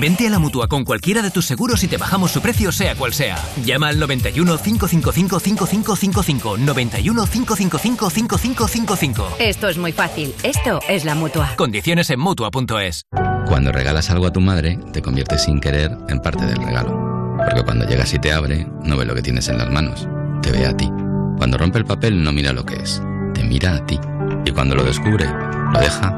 Vente 0.00 0.26
a 0.26 0.30
la 0.30 0.38
mutua 0.38 0.66
con 0.66 0.84
cualquiera 0.84 1.20
de 1.20 1.30
tus 1.30 1.44
seguros 1.44 1.84
y 1.84 1.88
te 1.88 1.98
bajamos 1.98 2.30
su 2.30 2.40
precio, 2.40 2.72
sea 2.72 2.94
cual 2.94 3.12
sea. 3.12 3.36
Llama 3.64 3.88
al 3.88 3.98
91 3.98 4.56
555 4.56 5.40
5555. 5.40 6.56
91 6.56 7.26
555 7.26 8.10
5555. 8.10 9.36
Esto 9.40 9.68
es 9.68 9.76
muy 9.76 9.92
fácil. 9.92 10.34
Esto 10.42 10.80
es 10.88 11.04
la 11.04 11.14
mutua. 11.14 11.54
Condiciones 11.56 12.08
en 12.08 12.20
mutua.es. 12.20 13.04
Cuando 13.46 13.72
regalas 13.72 14.08
algo 14.08 14.26
a 14.26 14.32
tu 14.32 14.40
madre, 14.40 14.78
te 14.92 15.02
conviertes 15.02 15.42
sin 15.42 15.60
querer 15.60 15.96
en 16.08 16.20
parte 16.20 16.46
del 16.46 16.56
regalo. 16.56 17.08
Porque 17.36 17.62
cuando 17.62 17.86
llegas 17.86 18.12
y 18.14 18.18
te 18.18 18.32
abre, 18.32 18.66
no 18.82 18.96
ve 18.96 19.04
lo 19.04 19.14
que 19.14 19.22
tienes 19.22 19.48
en 19.48 19.58
las 19.58 19.70
manos, 19.70 20.08
ve 20.50 20.66
a 20.66 20.76
ti. 20.76 20.90
Cuando 21.36 21.58
rompe 21.58 21.78
el 21.78 21.84
papel, 21.84 22.22
no 22.22 22.32
mira 22.32 22.52
lo 22.52 22.64
que 22.64 22.76
es, 22.76 23.02
te 23.34 23.44
mira 23.44 23.76
a 23.76 23.86
ti. 23.86 23.98
Y 24.44 24.50
cuando 24.50 24.74
lo 24.74 24.84
descubre, 24.84 25.26
lo 25.72 25.80
deja 25.80 26.10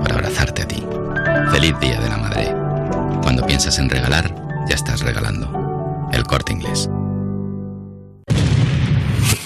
para 0.00 0.14
abrazarte 0.14 0.62
a 0.62 0.68
ti. 0.68 0.84
Feliz 1.50 1.78
Día 1.80 2.00
de 2.00 2.08
la 2.08 2.18
Madre. 2.18 2.54
Cuando 3.22 3.44
piensas 3.44 3.78
en 3.78 3.90
regalar, 3.90 4.34
ya 4.68 4.74
estás 4.74 5.00
regalando. 5.00 6.08
El 6.12 6.24
corte 6.24 6.52
inglés. 6.52 6.88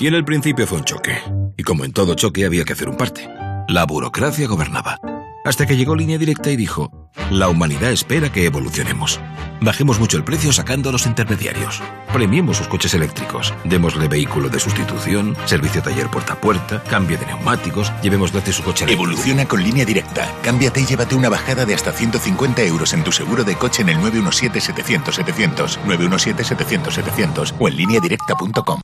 Y 0.00 0.06
en 0.06 0.14
el 0.14 0.24
principio 0.24 0.66
fue 0.66 0.78
un 0.78 0.84
choque. 0.84 1.16
Y 1.56 1.62
como 1.62 1.84
en 1.84 1.92
todo 1.92 2.14
choque 2.14 2.44
había 2.44 2.64
que 2.64 2.72
hacer 2.72 2.88
un 2.88 2.96
parte. 2.96 3.28
La 3.68 3.84
burocracia 3.86 4.48
gobernaba. 4.48 4.98
Hasta 5.44 5.66
que 5.66 5.76
llegó 5.76 5.96
Línea 5.96 6.18
Directa 6.18 6.50
y 6.50 6.56
dijo, 6.56 6.90
la 7.30 7.48
humanidad 7.48 7.90
espera 7.90 8.30
que 8.30 8.46
evolucionemos. 8.46 9.20
Bajemos 9.60 9.98
mucho 9.98 10.16
el 10.16 10.24
precio 10.24 10.52
sacando 10.52 10.88
a 10.88 10.92
los 10.92 11.06
intermediarios. 11.06 11.82
Premiemos 12.12 12.58
sus 12.58 12.68
coches 12.68 12.94
eléctricos. 12.94 13.52
Démosle 13.64 14.06
vehículo 14.06 14.48
de 14.48 14.60
sustitución, 14.60 15.36
servicio 15.46 15.82
taller 15.82 16.08
puerta 16.08 16.34
a 16.34 16.40
puerta, 16.40 16.82
cambio 16.84 17.18
de 17.18 17.26
neumáticos, 17.26 17.92
llevemos 18.02 18.32
gratis 18.32 18.56
su 18.56 18.62
coche 18.62 18.84
eléctrico. 18.84 19.10
Evoluciona 19.10 19.46
con 19.46 19.62
línea 19.62 19.84
directa. 19.84 20.32
Cámbiate 20.42 20.80
y 20.80 20.86
llévate 20.86 21.16
una 21.16 21.28
bajada 21.28 21.64
de 21.64 21.74
hasta 21.74 21.92
150 21.92 22.62
euros 22.62 22.92
en 22.92 23.02
tu 23.02 23.10
seguro 23.10 23.42
de 23.42 23.56
coche 23.56 23.82
en 23.82 23.88
el 23.88 23.98
917-700-700, 23.98 25.78
917-700-700 25.84 27.54
o 27.58 27.68
en 27.68 27.76
lineadirecta.com. 27.76 28.80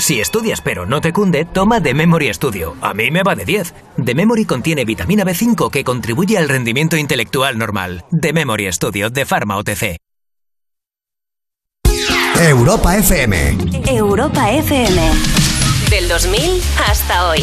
Si 0.00 0.18
estudias 0.18 0.62
pero 0.62 0.86
no 0.86 1.02
te 1.02 1.12
cunde, 1.12 1.44
toma 1.44 1.82
The 1.82 1.92
Memory 1.92 2.32
Studio. 2.32 2.74
A 2.80 2.94
mí 2.94 3.10
me 3.10 3.22
va 3.22 3.34
de 3.34 3.44
10. 3.44 3.74
The 4.02 4.14
Memory 4.14 4.46
contiene 4.46 4.84
vitamina 4.86 5.24
B5 5.24 5.70
que 5.70 5.84
contribuye 5.84 6.38
al 6.38 6.48
rendimiento 6.48 6.96
intelectual 6.96 7.58
normal. 7.58 8.04
The 8.10 8.32
Memory 8.32 8.72
Studio 8.72 9.10
de 9.10 9.26
Pharma 9.26 9.58
OTC. 9.58 9.98
Europa 12.40 12.96
FM. 12.96 13.58
Europa 13.86 14.50
FM. 14.50 15.10
Del 15.90 16.08
2000 16.08 16.62
hasta 16.88 17.28
hoy. 17.28 17.42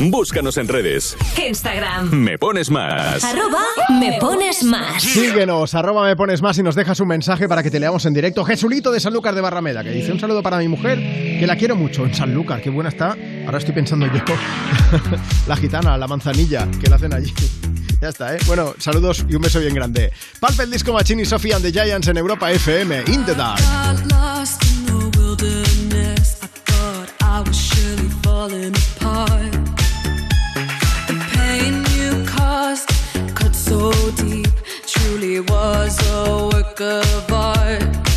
Búscanos 0.00 0.56
en 0.58 0.68
redes. 0.68 1.16
Instagram. 1.44 2.10
Me 2.12 2.38
pones 2.38 2.70
más. 2.70 3.24
Arroba 3.24 3.64
me 3.98 4.16
pones 4.20 4.62
más. 4.62 5.02
Síguenos, 5.02 5.74
arroba 5.74 6.06
me 6.06 6.14
pones 6.14 6.40
más 6.40 6.56
y 6.58 6.62
nos 6.62 6.76
dejas 6.76 7.00
un 7.00 7.08
mensaje 7.08 7.48
para 7.48 7.64
que 7.64 7.70
te 7.70 7.80
leamos 7.80 8.06
en 8.06 8.14
directo. 8.14 8.44
Jesulito 8.44 8.92
de 8.92 9.00
Sanlúcar 9.00 9.34
de 9.34 9.40
Barrameda, 9.40 9.82
que 9.82 9.90
dice 9.90 10.12
un 10.12 10.20
saludo 10.20 10.40
para 10.40 10.58
mi 10.58 10.68
mujer, 10.68 10.98
que 10.98 11.46
la 11.48 11.56
quiero 11.56 11.74
mucho 11.74 12.04
en 12.04 12.14
Sanlúcar, 12.14 12.62
qué 12.62 12.70
buena 12.70 12.90
está. 12.90 13.16
Ahora 13.44 13.58
estoy 13.58 13.74
pensando 13.74 14.06
yo, 14.06 14.22
la 15.48 15.56
gitana, 15.56 15.98
la 15.98 16.06
manzanilla, 16.06 16.68
que 16.80 16.88
la 16.88 16.96
hacen 16.96 17.12
allí. 17.12 17.32
Ya 18.00 18.10
está, 18.10 18.32
¿eh? 18.36 18.38
Bueno, 18.46 18.74
saludos 18.78 19.26
y 19.28 19.34
un 19.34 19.42
beso 19.42 19.58
bien 19.58 19.74
grande. 19.74 20.12
Palpe 20.38 20.62
el 20.62 20.70
disco 20.70 20.92
Machini, 20.92 21.24
Sofía 21.24 21.56
and 21.56 21.64
the 21.64 21.72
Giants 21.72 22.06
en 22.06 22.16
Europa 22.16 22.48
FM, 22.48 23.02
In 23.08 23.24
the 23.24 23.34
Dark. 23.34 23.58
I 27.20 27.40
was 27.40 27.56
surely 27.56 28.08
falling 28.22 28.74
apart. 28.96 29.57
Cut 33.34 33.54
so 33.54 33.90
deep, 34.16 34.48
truly 34.86 35.40
was 35.40 35.98
a 36.10 36.50
work 36.52 36.78
of 36.80 37.32
art. 37.32 38.07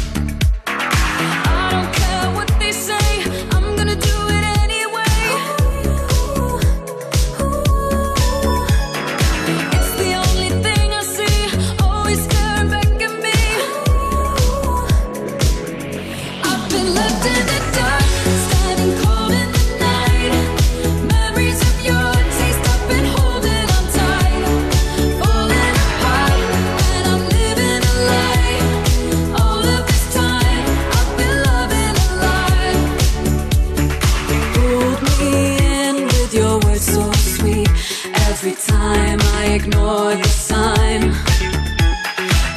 Ignore 39.63 40.15
the 40.15 40.23
sign. 40.23 41.13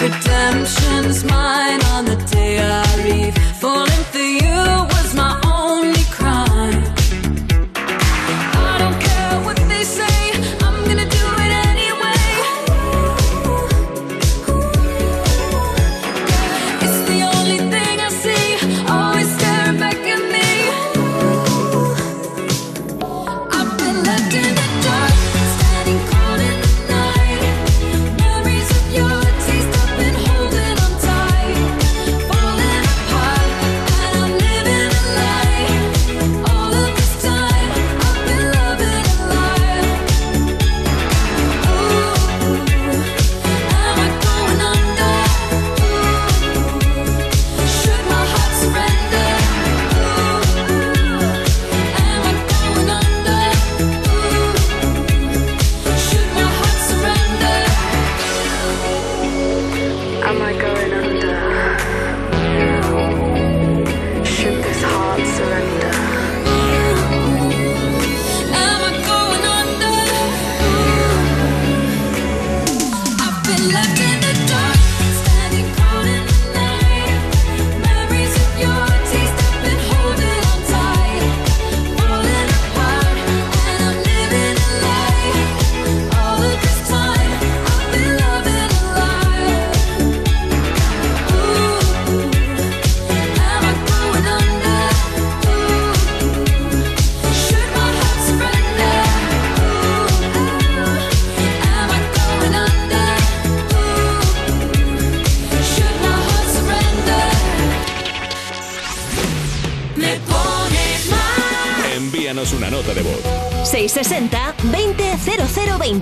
Redemption's 0.00 1.24
mine 1.24 1.83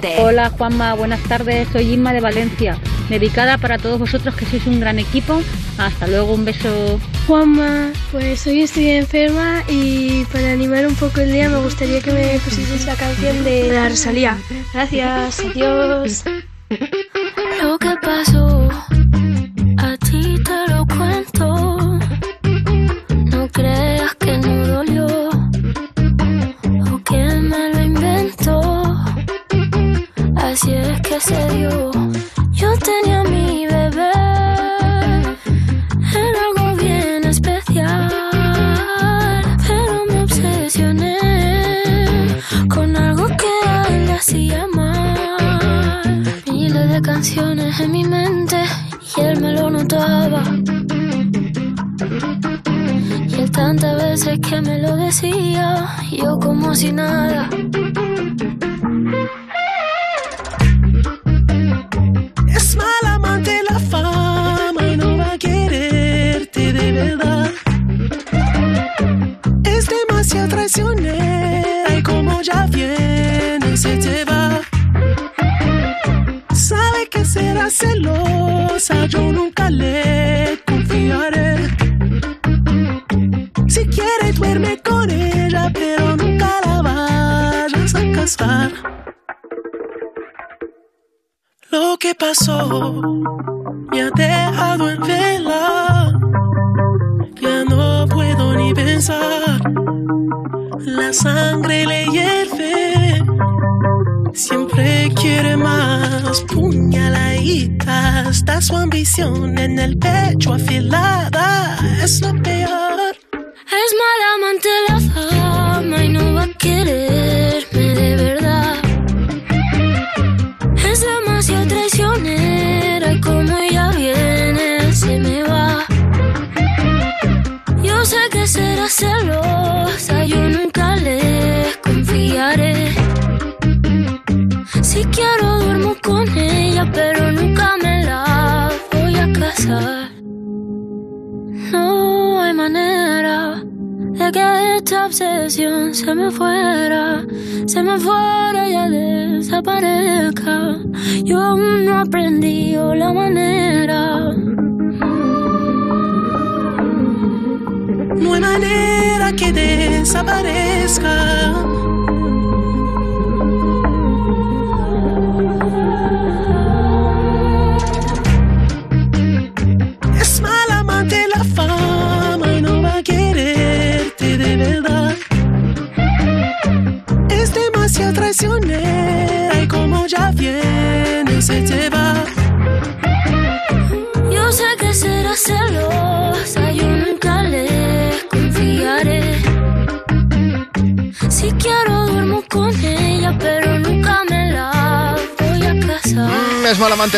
660-200020. 0.00 0.14
Hola 0.18 0.50
Juanma, 0.50 0.94
buenas 0.94 1.22
tardes. 1.24 1.68
Soy 1.72 1.92
Inma 1.92 2.12
de 2.12 2.20
Valencia. 2.20 2.78
Dedicada 3.08 3.58
para 3.58 3.78
todos 3.78 3.98
vosotros 3.98 4.34
que 4.34 4.46
sois 4.46 4.66
un 4.66 4.80
gran 4.80 4.98
equipo. 4.98 5.42
Hasta 5.78 6.06
luego, 6.06 6.34
un 6.34 6.44
beso. 6.44 7.00
Juanma, 7.26 7.92
pues 8.10 8.46
hoy 8.46 8.62
estoy 8.62 8.90
enferma 8.90 9.62
y 9.68 10.24
para 10.26 10.52
animar 10.52 10.86
un 10.86 10.94
poco 10.94 11.20
el 11.20 11.32
día 11.32 11.48
me 11.48 11.58
gustaría 11.58 12.00
que 12.00 12.12
me 12.12 12.38
pusieses 12.40 12.86
la 12.86 12.94
canción 12.94 13.44
de 13.44 13.68
la 13.72 13.88
Rosalía. 13.88 14.38
Gracias, 14.72 15.40
adiós. 15.40 16.24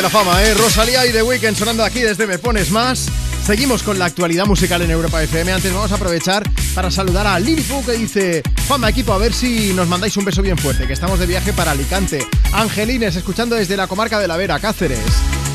La 0.03 0.11
fama, 0.11 0.43
¿eh? 0.43 0.55
Rosalía 0.55 1.07
y 1.07 1.13
The 1.13 1.23
Weeknd 1.23 1.57
sonando 1.57 1.85
aquí 1.85 2.01
desde 2.01 2.27
Me 2.27 2.39
Pones 2.39 2.71
Más. 2.71 3.07
Seguimos 3.47 3.83
con 3.83 3.99
la 3.99 4.07
actualidad 4.07 4.45
musical 4.45 4.83
en 4.83 4.91
Europa 4.91 5.23
FM. 5.23 5.53
Antes 5.53 5.73
vamos 5.73 5.93
a 5.93 5.95
aprovechar 5.95 6.43
para 6.75 6.91
saludar 6.91 7.27
a 7.27 7.39
Lili 7.39 7.63
Fu 7.63 7.83
que 7.85 7.93
dice: 7.93 8.43
Fama 8.67 8.91
equipo, 8.91 9.13
a 9.13 9.19
ver 9.19 9.33
si 9.33 9.73
nos 9.73 9.89
mandáis 9.89 10.17
un 10.17 10.25
beso 10.25 10.43
bien 10.43 10.59
fuerte, 10.59 10.87
que 10.87 10.93
estamos 10.93 11.19
de 11.21 11.27
viaje 11.27 11.53
para 11.53 11.71
Alicante. 11.71 12.27
Angelines, 12.53 13.17
escuchando 13.17 13.55
desde 13.57 13.77
la 13.77 13.87
comarca 13.87 14.19
de 14.19 14.29
la 14.29 14.37
Vera, 14.37 14.59
Cáceres. 14.59 14.99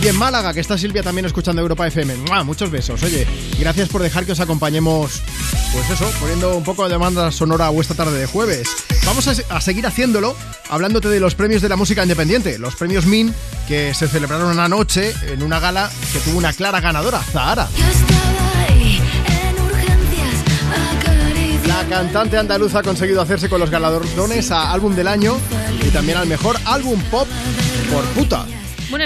Y 0.02 0.07
en 0.07 0.16
Málaga, 0.16 0.53
que 0.53 0.61
está 0.61 0.78
Silvia 0.78 1.03
también 1.03 1.26
escuchando 1.26 1.61
Europa 1.61 1.86
FM. 1.86 2.16
Muchos 2.45 2.72
besos. 2.72 3.03
Oye, 3.03 3.28
gracias 3.60 3.90
por 3.90 4.02
dejar 4.02 4.26
que 4.26 4.32
os 4.32 4.40
acompañemos, 4.40 5.22
pues 5.74 5.90
eso, 5.90 6.10
poniendo 6.20 6.56
un 6.56 6.64
poco 6.64 6.86
de 6.86 6.91
demanda 6.91 7.32
sonora 7.32 7.68
a 7.68 7.70
vuestra 7.70 7.98
tarde 7.98 8.18
de 8.18 8.26
jueves. 8.26 8.70
Vamos 9.06 9.28
a 9.28 9.61
seguir 9.61 9.86
haciéndolo 9.86 10.36
hablándote 10.70 11.10
de 11.10 11.20
los 11.20 11.36
premios 11.36 11.61
de 11.61 11.70
la 11.70 11.76
música 11.76 12.03
independiente, 12.03 12.57
los 12.57 12.76
premios 12.76 13.06
MIN 13.06 13.34
que 13.70 13.94
se 13.94 14.08
celebraron 14.08 14.60
anoche 14.60 15.14
en 15.32 15.44
una 15.44 15.60
gala 15.60 15.91
que 16.12 16.20
tuvo 16.22 16.40
una 16.40 16.52
clara 16.54 16.82
ganadora, 16.82 17.22
Zahara. 17.22 17.70
La 21.68 21.86
cantante 21.88 22.36
andaluza 22.36 22.80
ha 22.80 22.84
conseguido 22.84 23.22
hacerse 23.22 23.48
con 23.48 23.60
los 23.60 23.70
galardones 23.70 24.50
a 24.50 24.72
álbum 24.72 24.96
del 24.96 25.08
año 25.08 25.38
y 25.86 25.91
también 25.91 26.18
al 26.18 26.26
mejor 26.26 26.58
álbum 26.66 27.00
pop 27.12 27.28
por 27.94 28.04
puta. 28.16 28.48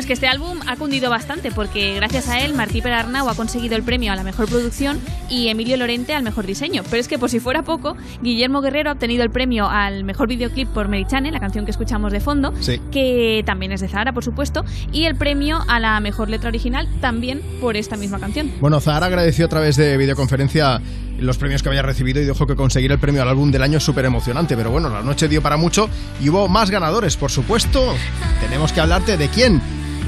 Es 0.04 0.08
que 0.08 0.12
este 0.12 0.28
álbum 0.28 0.60
ha 0.68 0.76
cundido 0.76 1.10
bastante 1.10 1.50
porque 1.50 1.96
gracias 1.96 2.28
a 2.28 2.42
él 2.42 2.56
Martí 2.56 2.82
Perarnau 2.82 3.30
ha 3.30 3.36
conseguido 3.36 3.78
el 3.78 3.84
premio 3.84 4.12
a 4.12 4.18
la 4.18 4.26
mejor 4.26 4.50
producción 4.50 5.00
y 5.30 5.48
Emilio 5.48 5.78
Lorente 5.78 6.14
al 6.14 6.24
mejor 6.24 6.46
diseño. 6.46 6.84
Pero 6.90 7.00
es 7.00 7.08
que 7.08 7.18
por 7.18 7.30
si 7.30 7.40
fuera 7.40 7.64
poco, 7.64 7.96
Guillermo 8.22 8.60
Guerrero 8.60 8.90
ha 8.90 8.94
obtenido 8.94 9.24
el 9.24 9.30
premio 9.30 9.70
al 9.70 10.04
mejor 10.04 10.28
videoclip 10.28 10.68
por 10.68 10.90
Merichane, 10.90 11.32
la 11.32 11.40
canción 11.40 11.64
que 11.64 11.72
escuchamos 11.72 12.12
de 12.12 12.20
fondo, 12.20 12.54
Sí. 12.60 12.82
que 12.92 13.44
también 13.46 13.72
es 13.72 13.80
de 13.80 13.88
Zahara, 13.88 14.12
por 14.12 14.26
supuesto, 14.26 14.66
y 14.92 15.06
el 15.06 15.16
premio 15.16 15.62
a 15.70 15.80
la 15.80 15.98
mejor 16.02 16.30
letra 16.30 16.50
original 16.50 16.86
también 17.00 17.42
por 17.62 17.78
esta 17.78 17.96
misma 17.96 18.20
canción. 18.20 18.52
Bueno, 18.60 18.82
Zahara 18.82 19.06
agradeció 19.06 19.46
a 19.46 19.50
través 19.50 19.78
de 19.78 19.96
videoconferencia 19.96 20.82
los 21.18 21.38
premios 21.38 21.64
que 21.64 21.70
había 21.70 21.82
recibido 21.82 22.20
y 22.22 22.26
dijo 22.26 22.46
que 22.46 22.58
conseguir 22.58 22.92
el 22.92 23.00
premio 23.00 23.22
al 23.22 23.30
álbum 23.30 23.52
del 23.52 23.64
año 23.64 23.78
es 23.78 23.84
súper 23.86 24.04
emocionante. 24.04 24.58
Pero 24.58 24.70
bueno, 24.70 24.90
la 24.90 25.02
noche 25.02 25.30
dio 25.30 25.42
para 25.42 25.56
mucho 25.56 25.88
y 26.22 26.28
hubo 26.28 26.50
más 26.50 26.70
ganadores, 26.72 27.16
por 27.16 27.32
supuesto. 27.32 27.96
Tenemos 28.42 28.74
que 28.74 28.82
hablarte 28.82 29.16
de 29.16 29.30
quién. 29.30 29.62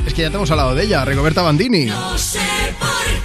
Es 0.06 0.14
que 0.14 0.22
ya 0.22 0.30
te 0.30 0.36
hemos 0.36 0.52
hablado 0.52 0.76
de 0.76 0.84
ella, 0.84 1.04
Rigoberta 1.06 1.42
Bandini. 1.42 1.90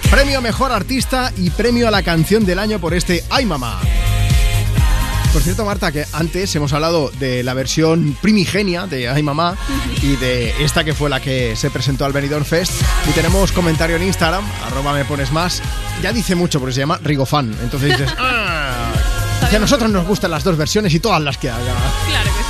Premio 0.09 0.39
a 0.39 0.41
Mejor 0.41 0.71
Artista 0.71 1.31
y 1.37 1.49
premio 1.51 1.87
a 1.87 1.91
la 1.91 2.03
canción 2.03 2.45
del 2.45 2.59
año 2.59 2.79
por 2.79 2.93
este 2.93 3.23
Ay 3.29 3.45
Mamá. 3.45 3.79
Por 5.31 5.41
cierto, 5.41 5.63
Marta, 5.63 5.93
que 5.93 6.05
antes 6.11 6.53
hemos 6.55 6.73
hablado 6.73 7.09
de 7.17 7.41
la 7.43 7.53
versión 7.53 8.17
primigenia 8.21 8.85
de 8.87 9.07
Ay 9.07 9.23
Mamá 9.23 9.55
y 10.01 10.17
de 10.17 10.53
esta 10.63 10.83
que 10.83 10.93
fue 10.93 11.09
la 11.09 11.21
que 11.21 11.55
se 11.55 11.69
presentó 11.71 12.03
al 12.03 12.11
Benidorm 12.11 12.43
Fest. 12.43 12.73
Y 13.07 13.11
tenemos 13.11 13.51
comentario 13.53 13.95
en 13.95 14.03
Instagram, 14.03 14.43
arroba 14.65 14.91
me 14.93 15.05
pones 15.05 15.31
más. 15.31 15.61
Ya 16.01 16.11
dice 16.11 16.35
mucho 16.35 16.59
porque 16.59 16.73
se 16.73 16.79
llama 16.81 16.99
Rigofan. 17.01 17.55
Entonces 17.61 17.91
dices, 17.97 18.13
"Ah". 18.19 18.91
Que 19.49 19.55
a 19.55 19.59
nosotros 19.59 19.89
nos 19.89 20.05
gustan 20.05 20.31
las 20.31 20.43
dos 20.43 20.57
versiones 20.57 20.93
y 20.93 20.99
todas 20.99 21.21
las 21.21 21.37
que 21.37 21.49
haga. 21.49 21.75
Claro 22.07 22.29
que. 22.35 22.40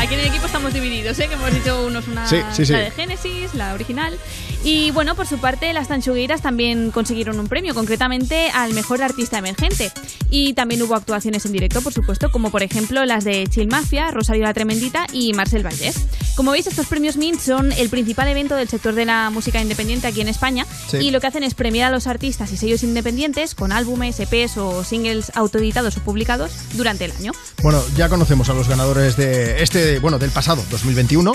Aquí 0.00 0.14
en 0.14 0.20
el 0.20 0.26
equipo 0.26 0.46
estamos 0.46 0.72
divididos, 0.72 1.18
¿eh? 1.18 1.28
que 1.28 1.34
hemos 1.34 1.52
dicho 1.52 1.86
unos 1.86 2.06
una 2.08 2.26
Sí, 2.28 2.40
sí, 2.52 2.66
sí. 2.66 2.72
la 2.72 2.78
de 2.80 2.90
Genesis, 2.90 3.54
la 3.54 3.74
original. 3.74 4.18
Y 4.64 4.90
bueno, 4.90 5.14
por 5.14 5.26
su 5.26 5.38
parte, 5.38 5.72
las 5.72 5.88
Tanchugueiras 5.88 6.42
también 6.42 6.90
consiguieron 6.90 7.38
un 7.38 7.48
premio, 7.48 7.74
concretamente 7.74 8.50
al 8.50 8.74
mejor 8.74 9.02
artista 9.02 9.38
emergente. 9.38 9.92
Y 10.30 10.52
también 10.54 10.82
hubo 10.82 10.94
actuaciones 10.94 11.46
en 11.46 11.52
directo, 11.52 11.80
por 11.80 11.92
supuesto, 11.92 12.30
como 12.30 12.50
por 12.50 12.62
ejemplo 12.62 13.04
las 13.04 13.24
de 13.24 13.46
Chill 13.46 13.68
Mafia, 13.68 14.10
Rosario 14.10 14.44
la 14.44 14.54
Tremendita 14.54 15.06
y 15.12 15.32
Marcel 15.32 15.64
Vallés. 15.64 15.96
Como 16.34 16.52
veis, 16.52 16.66
estos 16.66 16.86
premios 16.86 17.16
Mint 17.16 17.40
son 17.40 17.72
el 17.72 17.88
principal 17.88 18.28
evento 18.28 18.54
del 18.54 18.68
sector 18.68 18.94
de 18.94 19.04
la 19.04 19.30
música 19.30 19.60
independiente 19.60 20.06
aquí 20.06 20.20
en 20.20 20.28
España. 20.28 20.66
Sí. 20.88 20.98
Y 20.98 21.10
lo 21.10 21.20
que 21.20 21.28
hacen 21.28 21.42
es 21.42 21.54
premiar 21.54 21.88
a 21.88 21.90
los 21.90 22.06
artistas 22.06 22.52
y 22.52 22.56
sellos 22.56 22.82
independientes 22.82 23.54
con 23.54 23.72
álbumes, 23.72 24.20
EPs 24.20 24.56
o 24.56 24.84
singles 24.84 25.32
autoeditados 25.34 25.96
o 25.96 26.00
publicados 26.00 26.52
durante 26.74 27.04
el 27.04 27.12
año. 27.12 27.32
Bueno, 27.62 27.82
ya 27.96 28.08
conocemos 28.08 28.48
a 28.48 28.54
los 28.54 28.68
ganadores 28.68 29.16
de 29.16 29.62
este, 29.62 29.98
bueno, 29.98 30.18
del 30.18 30.30
pasado 30.30 30.64
2021, 30.70 31.34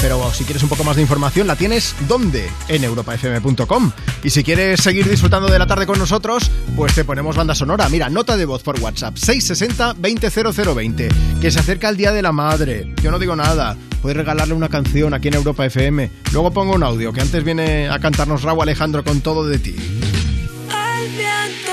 pero 0.00 0.32
si 0.32 0.44
quieres 0.44 0.62
un 0.62 0.68
poco 0.68 0.84
más 0.84 0.96
de 0.96 1.02
información, 1.02 1.46
la 1.46 1.56
tienes 1.56 1.94
¿dónde? 2.08 2.49
En 2.68 2.84
europafm.com. 2.84 3.92
Y 4.22 4.30
si 4.30 4.44
quieres 4.44 4.80
seguir 4.80 5.08
disfrutando 5.08 5.50
de 5.50 5.58
la 5.58 5.66
tarde 5.66 5.86
con 5.86 5.98
nosotros, 5.98 6.50
pues 6.76 6.94
te 6.94 7.04
ponemos 7.04 7.36
banda 7.36 7.54
sonora. 7.54 7.88
Mira, 7.88 8.08
nota 8.08 8.36
de 8.36 8.44
voz 8.44 8.62
por 8.62 8.78
WhatsApp 8.80 9.16
660 9.16 9.94
200020, 9.94 11.08
que 11.40 11.50
se 11.50 11.58
acerca 11.58 11.88
el 11.88 11.96
Día 11.96 12.12
de 12.12 12.22
la 12.22 12.32
Madre. 12.32 12.94
Yo 13.02 13.10
no 13.10 13.18
digo 13.18 13.34
nada. 13.36 13.76
Puedes 14.02 14.16
regalarle 14.16 14.54
una 14.54 14.68
canción 14.68 15.12
aquí 15.12 15.28
en 15.28 15.34
Europa 15.34 15.66
FM. 15.66 16.10
Luego 16.32 16.52
pongo 16.52 16.74
un 16.74 16.82
audio, 16.82 17.12
que 17.12 17.20
antes 17.20 17.44
viene 17.44 17.88
a 17.88 17.98
cantarnos 17.98 18.42
Raúl 18.42 18.62
Alejandro 18.62 19.04
con 19.04 19.20
todo 19.20 19.46
de 19.46 19.58
ti. 19.58 19.76
El 19.76 21.08
viento 21.16 21.72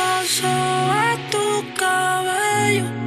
tu 1.32 1.74
cabello. 1.76 3.07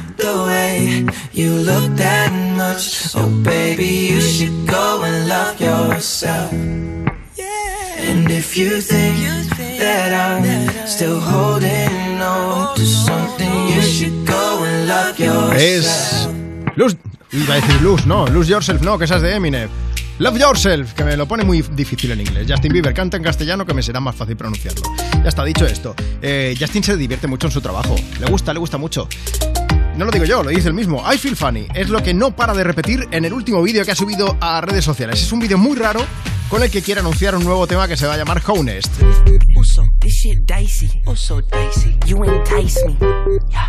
the 0.17 0.43
way 0.47 1.05
you 1.33 1.51
look 1.51 1.95
that 1.97 2.31
much, 2.57 3.15
oh 3.15 3.29
baby, 3.43 3.85
you 4.11 4.21
should 4.21 4.67
go 4.67 5.03
and 5.03 5.27
love 5.27 5.59
yourself. 5.59 6.51
And 6.51 8.29
if 8.31 8.57
you 8.57 8.81
think 8.81 9.17
that 9.79 10.11
I'm 10.11 10.87
still 10.87 11.19
holding 11.19 12.21
on 12.21 12.75
to 12.75 12.85
something, 12.85 13.67
you 13.69 13.81
should 13.81 14.25
go 14.25 14.63
and 14.63 14.87
love 14.87 15.19
Es. 15.53 15.85
yourself. 15.85 16.77
Lose. 16.77 16.97
Iba 17.31 17.53
a 17.53 17.61
decir 17.61 17.81
Lose, 17.81 18.05
no. 18.05 18.27
Lose 18.27 18.49
Yourself, 18.51 18.81
no, 18.81 18.97
que 18.97 19.05
esa 19.05 19.15
es 19.15 19.21
de 19.21 19.35
Eminem. 19.35 19.69
Love 20.19 20.37
Yourself, 20.37 20.93
que 20.93 21.03
me 21.03 21.15
lo 21.15 21.25
pone 21.27 21.43
muy 21.43 21.61
difícil 21.61 22.11
en 22.11 22.21
inglés. 22.21 22.45
Justin 22.47 22.73
Bieber 22.73 22.93
canta 22.93 23.17
en 23.17 23.23
castellano, 23.23 23.65
que 23.65 23.73
me 23.73 23.81
será 23.81 23.99
más 23.99 24.15
fácil 24.15 24.35
pronunciarlo. 24.35 24.83
Ya 25.23 25.29
está 25.29 25.43
dicho 25.45 25.65
esto. 25.65 25.95
Eh, 26.21 26.55
Justin 26.59 26.83
se 26.83 26.97
divierte 26.97 27.27
mucho 27.27 27.47
en 27.47 27.53
su 27.53 27.61
trabajo. 27.61 27.95
Le 28.19 28.25
gusta, 28.27 28.53
le 28.53 28.59
gusta 28.59 28.77
mucho. 28.77 29.07
No 29.97 30.05
lo 30.05 30.11
digo 30.11 30.25
yo, 30.25 30.41
lo 30.41 30.49
dice 30.49 30.69
el 30.69 30.73
mismo. 30.73 31.03
I 31.11 31.17
feel 31.17 31.35
funny. 31.35 31.67
Es 31.73 31.89
lo 31.89 32.01
que 32.01 32.13
no 32.13 32.35
para 32.35 32.53
de 32.53 32.63
repetir 32.63 33.07
en 33.11 33.25
el 33.25 33.33
último 33.33 33.61
vídeo 33.61 33.83
que 33.85 33.91
ha 33.91 33.95
subido 33.95 34.37
a 34.39 34.61
redes 34.61 34.85
sociales. 34.85 35.21
Es 35.21 35.31
un 35.31 35.39
vídeo 35.39 35.57
muy 35.57 35.75
raro 35.77 36.01
con 36.49 36.63
el 36.63 36.71
que 36.71 36.81
quiere 36.81 37.01
anunciar 37.01 37.35
un 37.35 37.43
nuevo 37.43 37.67
tema 37.67 37.87
que 37.87 37.97
se 37.97 38.07
va 38.07 38.13
a 38.13 38.17
llamar 38.17 38.41
Honest. 38.47 38.91
This 40.01 40.13
shit 40.13 40.45
dicey. 40.45 41.01
Oh, 41.05 41.15
so 41.15 41.41
dicey. 41.41 41.95
You 42.05 42.23
entice 42.23 42.85
me. 42.87 42.97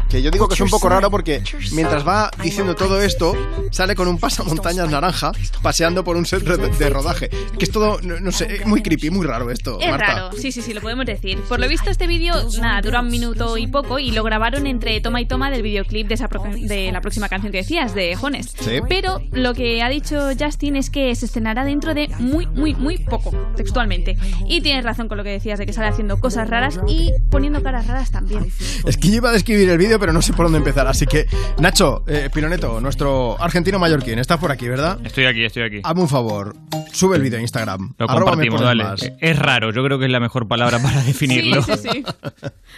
Que 0.09 0.21
yo 0.21 0.31
digo 0.31 0.49
que 0.49 0.55
es 0.55 0.61
un 0.61 0.69
poco 0.69 0.89
raro 0.89 1.11
porque 1.11 1.43
mientras 1.73 2.07
va 2.07 2.31
diciendo 2.43 2.75
todo 2.75 3.01
esto, 3.01 3.35
sale 3.71 3.95
con 3.95 4.09
un 4.09 4.19
pasamontañas 4.19 4.91
naranja 4.91 5.33
paseando 5.63 6.03
por 6.03 6.17
un 6.17 6.27
set 6.27 6.43
de, 6.43 6.91
rodaje. 6.91 7.29
Que 7.59 7.65
es 7.65 7.71
todo, 7.71 8.01
no, 8.03 8.19
no 8.19 8.33
sé, 8.33 8.63
muy 8.67 8.83
creepy, 8.83 9.11
muy 9.11 9.27
raro 9.27 9.51
esto, 9.51 9.79
Es 9.81 9.91
Marta. 9.91 10.07
raro, 10.07 10.33
sí, 10.33 10.53
sí, 10.53 10.63
sí, 10.63 10.75
lo 10.75 10.81
podemos 10.81 11.07
decir. 11.07 11.39
Por 11.49 11.61
lo 11.61 11.69
visto, 11.69 11.91
este 11.91 12.07
vídeo, 12.07 12.35
nada, 12.61 12.81
dura 12.81 13.01
un 13.01 13.11
minuto 13.11 13.57
y 13.57 13.67
poco 13.67 13.99
y 13.99 14.11
lo 14.11 14.25
grabaron 14.25 14.67
entre 14.67 15.01
toma 15.01 15.21
y 15.21 15.27
toma 15.27 15.51
del 15.51 15.63
videoclip 15.63 16.09
de, 16.09 16.15
esa 16.15 16.29
de 16.29 16.91
la 16.93 17.01
próxima 17.01 17.29
canción 17.29 17.53
que 17.53 17.59
decías, 17.59 17.95
de 17.95 18.17
Honest. 18.21 18.59
Sí. 18.61 18.81
Pero 18.89 19.21
lo 19.33 19.55
que 19.55 19.83
ha 19.83 19.89
dicho 19.89 20.31
Justin 20.39 20.77
es 20.77 20.91
que 20.91 21.15
se 21.15 21.27
estrenará 21.27 21.65
dentro 21.65 21.95
de 21.95 22.09
muy, 22.19 22.47
muy, 22.47 22.75
muy 22.75 22.99
poco, 22.99 23.31
textualmente. 23.57 24.17
Y 24.47 24.61
tienes 24.63 24.85
razón 24.85 25.09
con 25.09 25.19
lo 25.19 25.25
que 25.25 25.31
decías 25.31 25.59
de 25.59 25.67
que 25.67 25.73
sale 25.73 25.89
haciendo 25.89 26.19
cosas 26.23 26.49
raras 26.49 26.81
y 26.87 27.11
poniendo 27.31 27.63
caras 27.63 27.87
raras 27.89 28.11
también. 28.11 28.47
Es 28.87 28.97
que 28.97 29.09
yo 29.09 29.17
iba 29.17 29.29
a 29.31 29.33
describir 29.33 29.69
el 29.69 29.77
vídeo, 29.77 29.99
pero 29.99 30.13
no 30.13 30.23
sé 30.23 30.33
por 30.33 30.47
dónde 30.47 30.59
empezar. 30.59 30.87
Así 30.87 31.05
que, 31.05 31.27
Nacho, 31.59 32.05
eh, 32.07 32.31
Pironeto, 32.33 32.81
nuestro 32.81 33.41
argentino 33.43 33.79
mallorquín, 33.79 34.19
estás 34.19 34.39
por 34.39 34.53
aquí, 34.53 34.69
¿verdad? 34.69 34.99
Estoy 35.05 35.27
aquí, 35.27 35.45
estoy 35.45 35.65
aquí. 35.65 35.81
Hazme 35.83 36.03
un 36.03 36.09
favor, 36.09 36.55
sube 36.93 37.17
el 37.17 37.23
vídeo 37.23 37.39
a 37.39 37.43
Instagram. 37.43 37.95
Lo 37.99 38.09
Arroba 38.09 38.37
me 38.37 38.49
compartimos, 38.49 38.61
pones 38.63 38.69
dale. 38.69 38.85
más. 38.85 39.13
Es 39.21 39.39
raro, 39.39 39.73
yo 39.73 39.85
creo 39.85 39.99
que 39.99 40.07
es 40.07 40.11
la 40.13 40.21
mejor 40.21 40.47
palabra 40.49 40.79
para 40.79 41.03
definirlo. 41.05 41.63
Sí, 41.63 41.73
sí, 41.83 42.05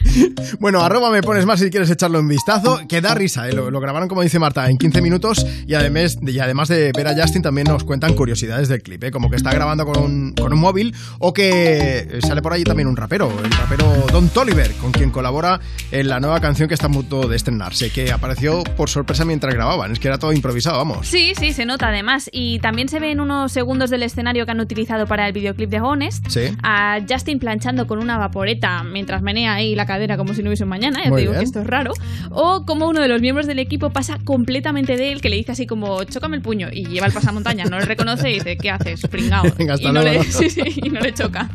sí. 0.02 0.34
Bueno, 0.58 0.80
arroba 0.82 1.10
me 1.10 1.22
pones 1.22 1.46
más 1.46 1.60
si 1.60 1.70
quieres 1.70 1.90
echarle 1.90 2.18
un 2.18 2.28
vistazo, 2.28 2.80
que 2.88 3.00
da 3.00 3.14
risa, 3.14 3.48
¿eh? 3.48 3.52
lo, 3.52 3.70
lo 3.70 3.80
grabaron 3.80 4.08
como 4.08 4.22
dice 4.22 4.38
Marta 4.38 4.68
en 4.68 4.78
15 4.78 5.00
minutos 5.02 5.46
y 5.66 5.74
además, 5.74 6.18
y 6.22 6.38
además 6.38 6.68
de 6.68 6.90
ver 6.96 7.06
a 7.08 7.14
Justin 7.14 7.42
también 7.42 7.66
nos 7.68 7.84
cuentan 7.84 8.14
curiosidades 8.14 8.68
del 8.68 8.82
clip, 8.82 9.04
¿eh? 9.04 9.10
como 9.10 9.30
que 9.30 9.36
está 9.36 9.52
grabando 9.52 9.84
con 9.84 10.02
un, 10.02 10.32
con 10.34 10.52
un 10.52 10.58
móvil 10.60 10.94
o 11.18 11.32
que 11.32 12.18
sale 12.26 12.42
por 12.42 12.52
allí 12.52 12.64
también 12.64 12.88
un 12.88 12.96
rapero, 12.96 13.30
el 13.42 13.50
rapero 13.52 14.06
Don 14.12 14.28
Toliver, 14.28 14.72
con 14.74 14.92
quien 14.92 15.10
colabora 15.10 15.60
en 15.90 16.08
la 16.08 16.20
nueva 16.20 16.40
canción 16.40 16.68
que 16.68 16.74
está 16.74 16.86
a 16.86 16.90
punto 16.90 17.26
de 17.28 17.36
estrenarse, 17.36 17.90
que 17.90 18.12
apareció 18.12 18.62
por 18.76 18.88
sorpresa 18.88 19.24
mientras 19.24 19.54
grababan, 19.54 19.92
es 19.92 19.98
que 19.98 20.08
era 20.08 20.18
todo 20.18 20.32
improvisado, 20.32 20.78
vamos. 20.78 21.06
Sí, 21.06 21.32
sí, 21.38 21.52
se 21.52 21.64
nota 21.66 21.88
además. 21.88 22.28
Y 22.32 22.58
también 22.60 22.88
se 22.88 22.98
ven 23.00 23.20
unos 23.20 23.52
segundos 23.52 23.90
del 23.90 24.02
escenario 24.02 24.44
que 24.44 24.52
han 24.52 24.60
utilizado 24.60 25.06
para 25.06 25.26
el 25.26 25.32
videoclip 25.32 25.70
de 25.70 25.80
Honest. 25.80 26.26
Sí. 26.28 26.56
A 26.62 27.00
Justin 27.08 27.38
planchando 27.38 27.86
con 27.86 27.98
una 27.98 28.18
vaporeta 28.18 28.82
mientras 28.84 29.22
menea 29.22 29.54
ahí 29.54 29.74
la 29.74 29.86
cadera 29.86 30.16
como 30.16 30.34
si 30.34 30.42
no 30.42 30.48
hubiese 30.50 30.64
un 30.64 30.70
mañana. 30.70 31.00
Ya 31.04 31.10
te 31.10 31.20
digo 31.20 31.32
bien. 31.32 31.40
que 31.40 31.44
esto 31.44 31.60
es 31.60 31.66
raro. 31.66 31.92
O 32.30 32.64
como 32.64 32.88
uno 32.88 33.00
de 33.00 33.08
los 33.08 33.20
miembros 33.20 33.46
del 33.46 33.58
equipo 33.58 33.90
pasa 33.90 34.18
completamente 34.24 34.96
de 34.96 35.12
él, 35.12 35.20
que 35.20 35.28
le 35.28 35.36
dice 35.36 35.52
así 35.52 35.66
como, 35.66 36.04
chócame 36.04 36.36
el 36.36 36.42
puño. 36.42 36.68
Y 36.72 36.86
lleva 36.86 37.06
el 37.06 37.12
pasamontaña, 37.12 37.64
no 37.64 37.78
le 37.78 37.84
reconoce 37.84 38.30
y 38.30 38.34
dice, 38.34 38.56
¿qué 38.56 38.70
haces? 38.70 39.00
Pringao. 39.08 39.44
Venga, 39.58 39.76
y 39.78 39.84
no 39.86 39.92
luego. 39.92 40.22
le, 40.22 40.24
sí, 40.30 40.50
sí, 40.50 40.62
y 40.76 40.90
no 40.90 41.00
le 41.00 41.12
choca. 41.12 41.50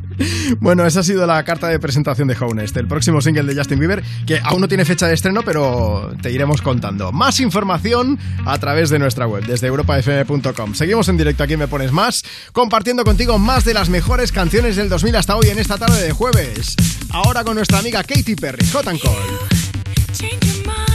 Bueno, 0.59 0.85
esa 0.85 0.99
ha 0.99 1.03
sido 1.03 1.25
la 1.25 1.43
carta 1.43 1.68
de 1.69 1.79
presentación 1.79 2.27
de 2.27 2.35
Honest, 2.39 2.75
el 2.77 2.87
próximo 2.87 3.21
single 3.21 3.43
de 3.43 3.55
Justin 3.55 3.79
Bieber, 3.79 4.03
que 4.25 4.39
aún 4.43 4.61
no 4.61 4.67
tiene 4.67 4.85
fecha 4.85 5.07
de 5.07 5.13
estreno, 5.13 5.41
pero 5.43 6.13
te 6.21 6.31
iremos 6.31 6.61
contando. 6.61 7.11
Más 7.11 7.39
información 7.39 8.19
a 8.45 8.57
través 8.57 8.89
de 8.89 8.99
nuestra 8.99 9.27
web, 9.27 9.45
desde 9.45 9.67
europafm.com. 9.67 10.73
Seguimos 10.73 11.09
en 11.09 11.17
directo 11.17 11.43
aquí 11.43 11.57
Me 11.57 11.67
Pones 11.67 11.91
Más, 11.91 12.23
compartiendo 12.51 13.03
contigo 13.03 13.39
más 13.39 13.65
de 13.65 13.73
las 13.73 13.89
mejores 13.89 14.31
canciones 14.31 14.75
del 14.75 14.89
2000 14.89 15.15
hasta 15.15 15.35
hoy 15.35 15.47
en 15.49 15.59
esta 15.59 15.77
tarde 15.77 16.01
de 16.01 16.11
jueves. 16.11 16.75
Ahora 17.11 17.43
con 17.43 17.55
nuestra 17.55 17.79
amiga 17.79 18.03
Katy 18.03 18.35
Perry, 18.35 18.65
Hot 18.67 18.87
and 18.87 18.99
Cold. 18.99 20.88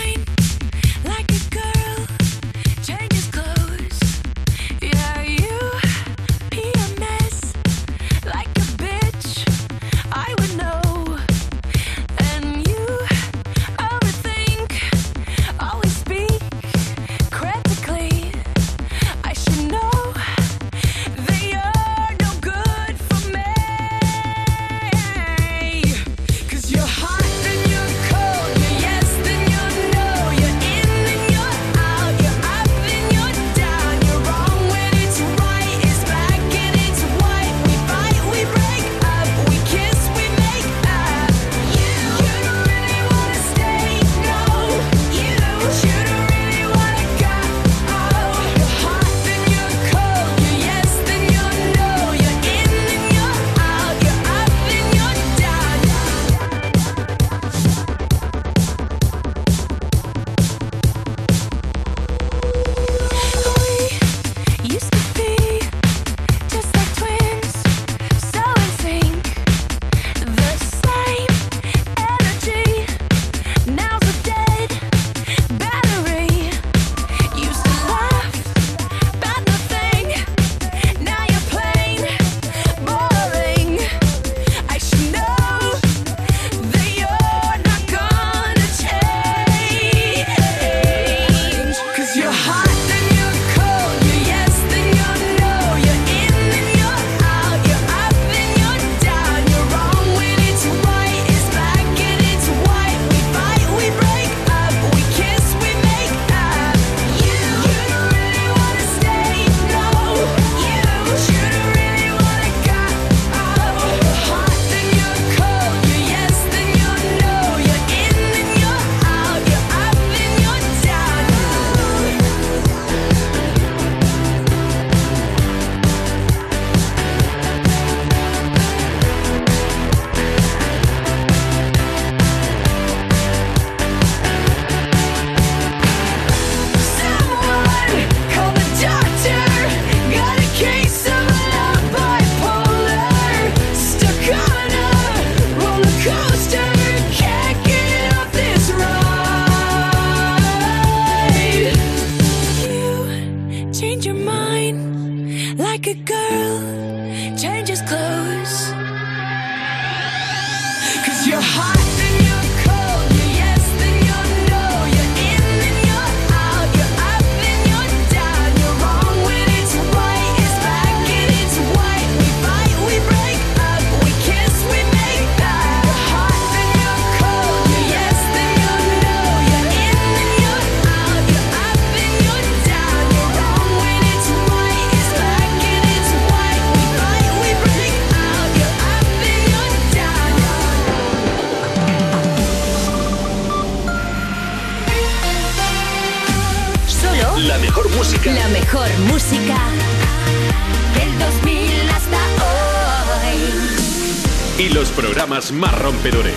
Más 205.54 205.78
rompedores. 205.78 206.34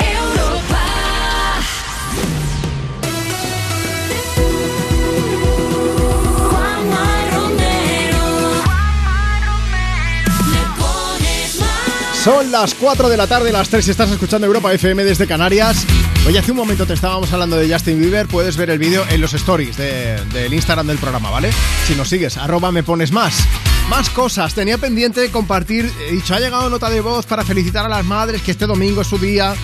Europa. 0.00 0.84
Juanma 6.50 7.24
Romero. 7.32 8.24
Le 10.50 10.62
pones 10.80 11.60
más. 11.60 12.18
Son 12.24 12.50
las 12.52 12.74
4 12.74 13.08
de 13.08 13.16
la 13.16 13.26
tarde, 13.26 13.52
las 13.52 13.68
3 13.68 13.84
si 13.84 13.90
estás 13.90 14.10
escuchando 14.10 14.46
Europa 14.46 14.72
FM 14.72 15.04
desde 15.04 15.26
Canarias. 15.26 15.84
Oye, 16.26 16.38
hace 16.38 16.50
un 16.50 16.56
momento 16.58 16.84
te 16.86 16.92
estábamos 16.94 17.32
hablando 17.32 17.56
de 17.56 17.72
Justin 17.72 18.00
Bieber, 18.00 18.26
puedes 18.26 18.56
ver 18.56 18.70
el 18.70 18.78
vídeo 18.78 19.04
en 19.08 19.20
los 19.20 19.32
stories 19.34 19.76
de- 19.76 20.22
del 20.34 20.52
Instagram 20.52 20.86
del 20.86 20.98
programa, 20.98 21.30
¿vale? 21.30 21.50
Si 21.86 21.94
nos 21.94 22.08
sigues, 22.08 22.36
arroba 22.36 22.70
me 22.72 22.82
pones 22.82 23.12
más. 23.12 23.34
Más 23.88 24.10
cosas, 24.10 24.54
tenía 24.54 24.76
pendiente 24.76 25.30
compartir, 25.30 25.90
he 26.06 26.12
dicho, 26.12 26.34
ha 26.34 26.40
llegado 26.40 26.68
nota 26.68 26.90
de 26.90 27.00
voz 27.00 27.24
para 27.24 27.42
felicitar 27.42 27.86
a 27.86 27.88
las 27.88 28.04
madres, 28.04 28.42
que 28.42 28.50
este 28.50 28.66
domingo 28.66 29.00
es 29.00 29.06
su 29.06 29.16
día, 29.16 29.54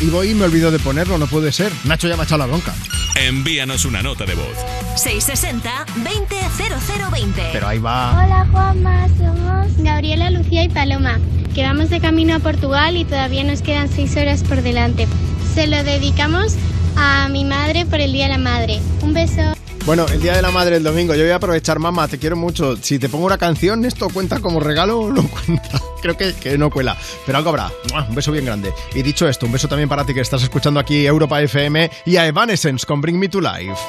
y 0.00 0.06
voy 0.06 0.30
y 0.30 0.34
me 0.34 0.46
olvido 0.46 0.72
de 0.72 0.80
ponerlo, 0.80 1.16
no 1.16 1.28
puede 1.28 1.52
ser. 1.52 1.72
Nacho 1.84 2.08
ya 2.08 2.16
me 2.16 2.22
ha 2.22 2.24
echado 2.24 2.40
la 2.40 2.46
bronca. 2.46 2.74
Envíanos 3.14 3.84
una 3.84 4.02
nota 4.02 4.24
de 4.24 4.34
voz. 4.34 4.56
660 4.96 5.86
200020. 5.94 7.50
Pero 7.52 7.68
ahí 7.68 7.78
va. 7.78 8.24
Hola 8.24 8.46
Juanma, 8.50 9.06
somos 9.16 9.76
Gabriela, 9.78 10.30
Lucía 10.30 10.64
y 10.64 10.68
Paloma, 10.68 11.20
que 11.54 11.62
vamos 11.62 11.88
de 11.88 12.00
camino 12.00 12.34
a 12.34 12.40
Portugal 12.40 12.96
y 12.96 13.04
todavía 13.04 13.44
nos 13.44 13.62
quedan 13.62 13.88
seis 13.88 14.16
horas 14.16 14.42
por 14.42 14.62
delante. 14.62 15.06
Se 15.54 15.68
lo 15.68 15.82
dedicamos 15.84 16.54
a 16.96 17.28
mi 17.28 17.44
madre 17.44 17.86
por 17.86 18.00
el 18.00 18.12
Día 18.12 18.24
de 18.24 18.32
la 18.32 18.38
Madre. 18.38 18.80
Un 19.02 19.14
beso. 19.14 19.57
Bueno, 19.88 20.04
el 20.12 20.20
Día 20.20 20.36
de 20.36 20.42
la 20.42 20.50
Madre 20.50 20.76
el 20.76 20.82
domingo, 20.82 21.14
yo 21.14 21.22
voy 21.22 21.30
a 21.30 21.36
aprovechar, 21.36 21.78
mamá, 21.78 22.08
te 22.08 22.18
quiero 22.18 22.36
mucho. 22.36 22.76
Si 22.76 22.98
te 22.98 23.08
pongo 23.08 23.24
una 23.24 23.38
canción, 23.38 23.86
¿esto 23.86 24.10
cuenta 24.10 24.38
como 24.38 24.60
regalo 24.60 25.00
o 25.00 25.10
no 25.10 25.26
cuenta? 25.26 25.80
Creo 26.02 26.14
que, 26.14 26.34
que 26.34 26.58
no 26.58 26.68
cuela, 26.68 26.94
pero 27.24 27.38
algo 27.38 27.48
habrá. 27.48 27.70
Un 28.06 28.14
beso 28.14 28.30
bien 28.30 28.44
grande. 28.44 28.70
Y 28.94 29.00
dicho 29.00 29.26
esto, 29.26 29.46
un 29.46 29.52
beso 29.52 29.66
también 29.66 29.88
para 29.88 30.04
ti 30.04 30.12
que 30.12 30.20
estás 30.20 30.42
escuchando 30.42 30.78
aquí 30.78 31.06
Europa 31.06 31.40
FM 31.40 31.90
y 32.04 32.18
a 32.18 32.26
Evanescence 32.26 32.84
con 32.84 33.00
Bring 33.00 33.18
Me 33.18 33.30
to 33.30 33.40
Life. 33.40 33.80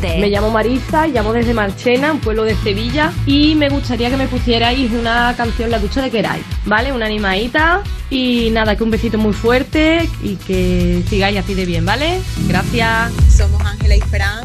660-200020. 0.00 0.20
Me 0.20 0.28
llamo 0.28 0.50
Marisa, 0.50 1.06
llamo 1.06 1.32
desde 1.32 1.54
Marchena, 1.54 2.12
un 2.12 2.20
pueblo 2.20 2.44
de 2.44 2.56
Sevilla, 2.56 3.12
y 3.26 3.54
me 3.54 3.68
gustaría 3.68 4.10
que 4.10 4.16
me 4.16 4.28
pusierais 4.28 4.90
una 4.92 5.34
canción, 5.36 5.70
la 5.70 5.78
que 5.78 5.86
ustedes 5.86 6.10
queráis, 6.10 6.44
¿vale? 6.64 6.92
Una 6.92 7.06
animadita, 7.06 7.82
y 8.10 8.50
nada, 8.50 8.76
que 8.76 8.82
un 8.82 8.90
besito 8.90 9.18
muy 9.18 9.32
fuerte 9.32 10.08
y 10.22 10.36
que 10.36 11.02
sigáis 11.08 11.38
así 11.38 11.54
de 11.54 11.64
bien, 11.64 11.84
¿vale? 11.84 12.20
Gracias. 12.48 13.12
Somos 13.34 13.62
Ángela 13.64 13.96
y 13.96 14.00
Fran 14.00 14.44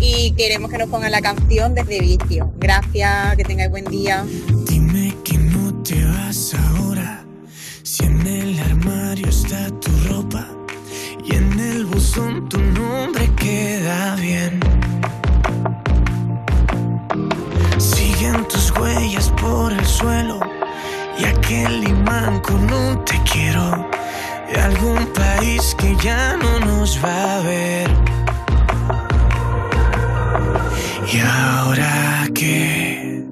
y 0.00 0.32
queremos 0.32 0.70
que 0.70 0.78
nos 0.78 0.88
pongan 0.88 1.10
la 1.10 1.20
canción 1.20 1.74
desde 1.74 2.00
vicio. 2.00 2.52
Gracias, 2.58 3.36
que 3.36 3.44
tengáis 3.44 3.70
buen 3.70 3.84
día. 3.84 4.24
Algún 24.68 25.06
país 25.14 25.74
que 25.78 25.96
ya 26.02 26.36
no 26.36 26.60
nos 26.60 27.02
va 27.02 27.36
a 27.36 27.40
ver. 27.40 27.88
¿Y 31.12 31.18
ahora 31.20 32.28
qué? 32.34 33.24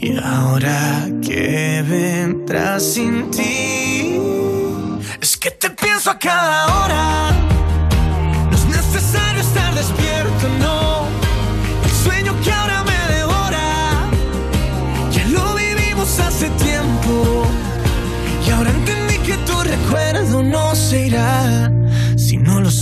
¿Y 0.00 0.18
ahora 0.18 1.08
qué 1.22 1.84
vendrá 1.88 2.80
sin 2.80 3.30
ti? 3.30 3.55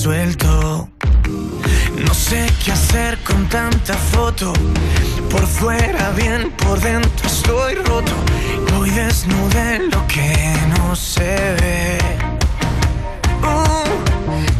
No 0.06 0.12
sé 2.12 2.46
qué 2.62 2.72
hacer 2.72 3.16
con 3.24 3.48
tanta 3.48 3.94
foto. 3.94 4.52
Por 5.30 5.46
fuera 5.46 6.10
bien, 6.10 6.50
por 6.58 6.78
dentro 6.78 7.26
estoy 7.26 7.76
roto. 7.76 8.12
Voy 8.74 8.90
desnudo 8.90 9.58
en 9.58 9.90
lo 9.90 10.06
que 10.06 10.58
no 10.76 10.94
se 10.94 11.56
ve. 11.58 11.96
Oh, 13.42 13.84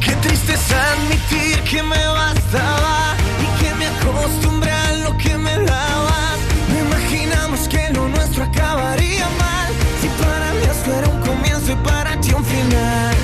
qué 0.01 0.13
triste 0.23 0.55
es 0.55 0.73
admitir 0.73 1.61
que 1.71 1.83
me 1.83 2.07
bastaba 2.07 3.15
y 3.43 3.47
que 3.63 3.75
me 3.75 3.87
acostumbré 3.87 4.71
a 4.71 4.93
lo 5.05 5.15
que 5.19 5.37
me 5.37 5.59
dabas. 5.59 6.39
No 6.71 6.79
imaginamos 6.87 7.69
que 7.69 7.91
lo 7.93 8.09
nuestro 8.09 8.45
acabaría 8.45 9.29
mal. 9.39 9.75
Si 10.01 10.09
para 10.09 10.55
mí 10.55 10.65
esto 10.71 10.91
era 10.91 11.07
un 11.09 11.21
comienzo 11.21 11.73
y 11.73 11.77
para 11.85 12.19
ti 12.19 12.33
un 12.33 12.47
final. 12.47 13.15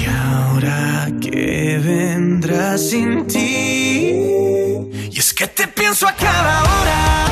Y 0.00 0.06
ahora 0.06 1.10
que 1.32 1.78
vendrá 1.78 2.76
sin 2.76 3.26
ti. 3.26 4.12
Y 5.10 5.18
es 5.18 5.32
que 5.32 5.46
te 5.46 5.66
pienso 5.66 6.06
a 6.06 6.14
cada 6.14 6.62
hora. 6.62 7.31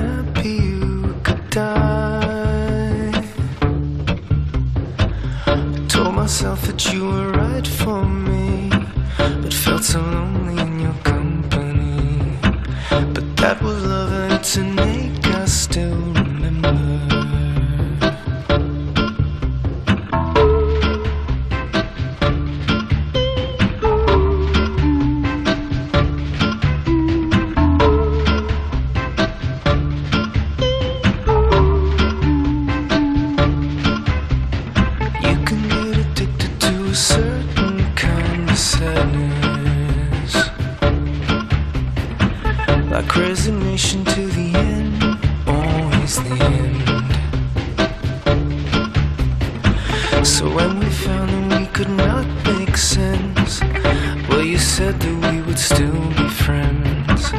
So 50.37 50.49
when 50.49 50.79
we 50.79 50.85
found 50.85 51.29
that 51.29 51.59
we 51.59 51.65
could 51.67 51.89
not 51.89 52.25
make 52.45 52.77
sense, 52.77 53.61
well, 54.29 54.41
you 54.41 54.57
said 54.57 54.99
that 54.99 55.15
we 55.27 55.41
would 55.41 55.59
still 55.59 56.01
be 56.19 56.27
friends. 56.29 57.31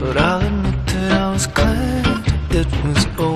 But 0.00 0.16
I'll 0.16 0.46
admit 0.46 0.86
that 0.86 1.12
I 1.20 1.32
was 1.32 1.46
glad 1.48 2.06
it 2.54 2.68
was 2.84 3.06
over. 3.18 3.35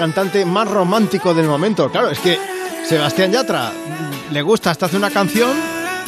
cantante 0.00 0.46
más 0.46 0.66
romántico 0.66 1.34
del 1.34 1.46
momento. 1.46 1.90
Claro, 1.90 2.08
es 2.08 2.18
que 2.20 2.38
Sebastián 2.88 3.32
Yatra 3.32 3.70
le 4.32 4.40
gusta 4.40 4.70
hasta 4.70 4.86
hace 4.86 4.96
una 4.96 5.10
canción 5.10 5.50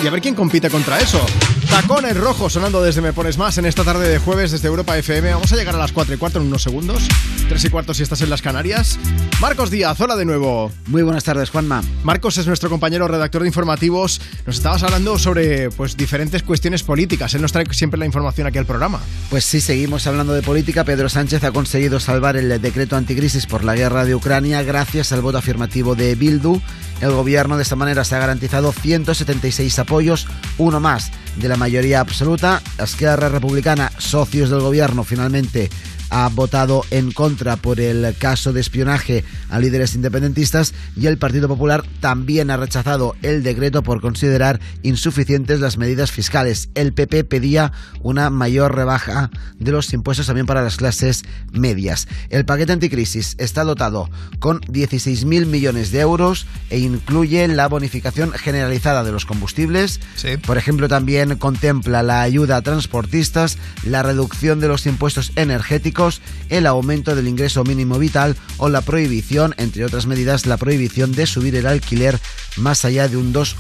y 0.02 0.06
a 0.06 0.10
ver 0.10 0.22
quién 0.22 0.34
compite 0.34 0.70
contra 0.70 0.98
eso. 0.98 1.20
Tacones 1.68 2.16
rojos 2.16 2.54
sonando 2.54 2.82
desde 2.82 3.02
Me 3.02 3.12
Pones 3.12 3.36
Más 3.36 3.58
en 3.58 3.66
esta 3.66 3.84
tarde 3.84 4.08
de 4.08 4.18
jueves 4.18 4.50
desde 4.50 4.68
Europa 4.68 4.96
FM. 4.96 5.34
Vamos 5.34 5.52
a 5.52 5.56
llegar 5.56 5.74
a 5.74 5.78
las 5.78 5.92
4 5.92 6.14
y 6.14 6.16
cuarto 6.16 6.40
en 6.40 6.46
unos 6.46 6.62
segundos. 6.62 7.06
3 7.50 7.64
y 7.66 7.68
cuarto 7.68 7.92
si 7.92 8.02
estás 8.02 8.22
en 8.22 8.30
las 8.30 8.40
Canarias. 8.40 8.98
Marcos 9.42 9.70
Díaz, 9.70 10.00
hola 10.00 10.16
de 10.16 10.24
nuevo. 10.24 10.72
Muy 10.86 11.02
buenas 11.02 11.24
tardes, 11.24 11.50
Juanma. 11.50 11.82
Marcos 12.02 12.38
es 12.38 12.46
nuestro 12.46 12.70
compañero 12.70 13.08
redactor 13.08 13.42
de 13.42 13.48
informativos. 13.48 14.22
Nos 14.46 14.56
estabas 14.56 14.82
hablando 14.82 15.18
sobre 15.18 15.70
pues 15.70 15.96
diferentes 15.96 16.42
cuestiones 16.42 16.82
políticas. 16.82 17.32
Él 17.34 17.42
nos 17.42 17.52
trae 17.52 17.64
siempre 17.70 17.98
la 17.98 18.06
información 18.06 18.46
aquí 18.46 18.58
al 18.58 18.66
programa. 18.66 19.00
Pues 19.30 19.44
sí, 19.44 19.60
seguimos 19.60 20.06
hablando 20.08 20.32
de 20.32 20.42
política. 20.42 20.84
Pedro 20.84 21.08
Sánchez 21.08 21.44
ha 21.44 21.52
conseguido 21.52 22.00
salvar 22.00 22.36
el 22.36 22.60
decreto 22.60 22.96
anticrisis 22.96 23.46
por 23.46 23.62
la 23.62 23.76
guerra 23.76 24.04
de 24.04 24.16
Ucrania 24.16 24.62
gracias 24.62 25.12
al 25.12 25.22
voto 25.22 25.38
afirmativo 25.38 25.94
de 25.94 26.16
Bildu. 26.16 26.60
El 27.00 27.12
gobierno 27.12 27.56
de 27.56 27.62
esta 27.62 27.76
manera 27.76 28.04
se 28.04 28.16
ha 28.16 28.20
garantizado 28.20 28.72
176 28.72 29.78
apoyos, 29.78 30.26
uno 30.58 30.80
más 30.80 31.12
de 31.36 31.48
la 31.48 31.56
mayoría 31.56 32.00
absoluta. 32.00 32.62
Esquerra 32.78 33.28
Republicana, 33.28 33.92
socios 33.98 34.50
del 34.50 34.60
gobierno, 34.60 35.04
finalmente 35.04 35.70
ha 36.12 36.28
votado 36.28 36.84
en 36.90 37.10
contra 37.10 37.56
por 37.56 37.80
el 37.80 38.14
caso 38.18 38.52
de 38.52 38.60
espionaje 38.60 39.24
a 39.48 39.58
líderes 39.58 39.94
independentistas 39.94 40.74
y 40.94 41.06
el 41.06 41.16
Partido 41.16 41.48
Popular 41.48 41.84
también 42.00 42.50
ha 42.50 42.58
rechazado 42.58 43.16
el 43.22 43.42
decreto 43.42 43.82
por 43.82 44.02
considerar 44.02 44.60
insuficientes 44.82 45.60
las 45.60 45.78
medidas 45.78 46.12
fiscales. 46.12 46.68
El 46.74 46.92
PP 46.92 47.24
pedía 47.24 47.72
una 48.02 48.28
mayor 48.28 48.74
rebaja 48.74 49.30
de 49.58 49.72
los 49.72 49.90
impuestos 49.94 50.26
también 50.26 50.46
para 50.46 50.62
las 50.62 50.76
clases 50.76 51.22
medias. 51.50 52.06
El 52.28 52.44
paquete 52.44 52.72
anticrisis 52.72 53.34
está 53.38 53.64
dotado 53.64 54.10
con 54.38 54.60
16.000 54.60 55.46
millones 55.46 55.92
de 55.92 56.00
euros 56.00 56.46
e 56.68 56.78
incluye 56.78 57.48
la 57.48 57.68
bonificación 57.68 58.32
generalizada 58.32 59.02
de 59.02 59.12
los 59.12 59.24
combustibles. 59.24 59.98
Por 60.46 60.58
ejemplo, 60.58 60.88
también 60.88 61.36
contempla 61.36 62.02
la 62.02 62.20
ayuda 62.20 62.56
a 62.56 62.62
transportistas, 62.62 63.56
la 63.82 64.02
reducción 64.02 64.60
de 64.60 64.68
los 64.68 64.84
impuestos 64.84 65.32
energéticos, 65.36 66.01
el 66.48 66.66
aumento 66.66 67.14
del 67.14 67.28
ingreso 67.28 67.64
mínimo 67.64 67.98
vital 67.98 68.36
o 68.58 68.68
la 68.68 68.80
prohibición, 68.80 69.54
entre 69.58 69.84
otras 69.84 70.06
medidas, 70.06 70.46
la 70.46 70.56
prohibición 70.56 71.12
de 71.12 71.26
subir 71.26 71.56
el 71.56 71.66
alquiler 71.66 72.18
más 72.56 72.84
allá 72.84 73.08
de 73.08 73.16
un 73.16 73.32
2%. 73.32 73.54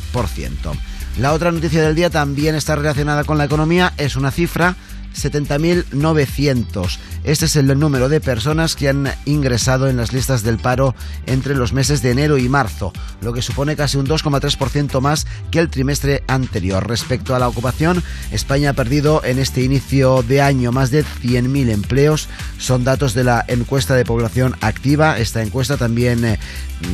La 1.18 1.32
otra 1.32 1.52
noticia 1.52 1.82
del 1.82 1.94
día 1.94 2.10
también 2.10 2.54
está 2.54 2.74
relacionada 2.74 3.24
con 3.24 3.38
la 3.38 3.44
economía, 3.44 3.92
es 3.98 4.16
una 4.16 4.30
cifra 4.30 4.76
70.900. 5.14 6.98
Este 7.24 7.44
es 7.44 7.56
el 7.56 7.78
número 7.78 8.08
de 8.08 8.20
personas 8.20 8.74
que 8.74 8.88
han 8.88 9.12
ingresado 9.24 9.88
en 9.88 9.96
las 9.96 10.12
listas 10.12 10.42
del 10.42 10.58
paro 10.58 10.94
entre 11.26 11.54
los 11.54 11.72
meses 11.72 12.02
de 12.02 12.10
enero 12.10 12.38
y 12.38 12.48
marzo, 12.48 12.92
lo 13.20 13.32
que 13.32 13.42
supone 13.42 13.76
casi 13.76 13.96
un 13.96 14.06
2,3% 14.06 15.00
más 15.00 15.26
que 15.50 15.60
el 15.60 15.68
trimestre 15.68 16.24
anterior. 16.26 16.86
Respecto 16.86 17.34
a 17.34 17.38
la 17.38 17.48
ocupación, 17.48 18.02
España 18.32 18.70
ha 18.70 18.74
perdido 18.74 19.22
en 19.24 19.38
este 19.38 19.62
inicio 19.62 20.22
de 20.22 20.42
año 20.42 20.72
más 20.72 20.90
de 20.90 21.04
100.000 21.04 21.70
empleos. 21.70 22.28
Son 22.58 22.84
datos 22.84 23.14
de 23.14 23.24
la 23.24 23.44
encuesta 23.48 23.94
de 23.94 24.04
población 24.04 24.56
activa. 24.60 25.18
Esta 25.18 25.42
encuesta 25.42 25.76
también 25.76 26.24
eh, 26.24 26.38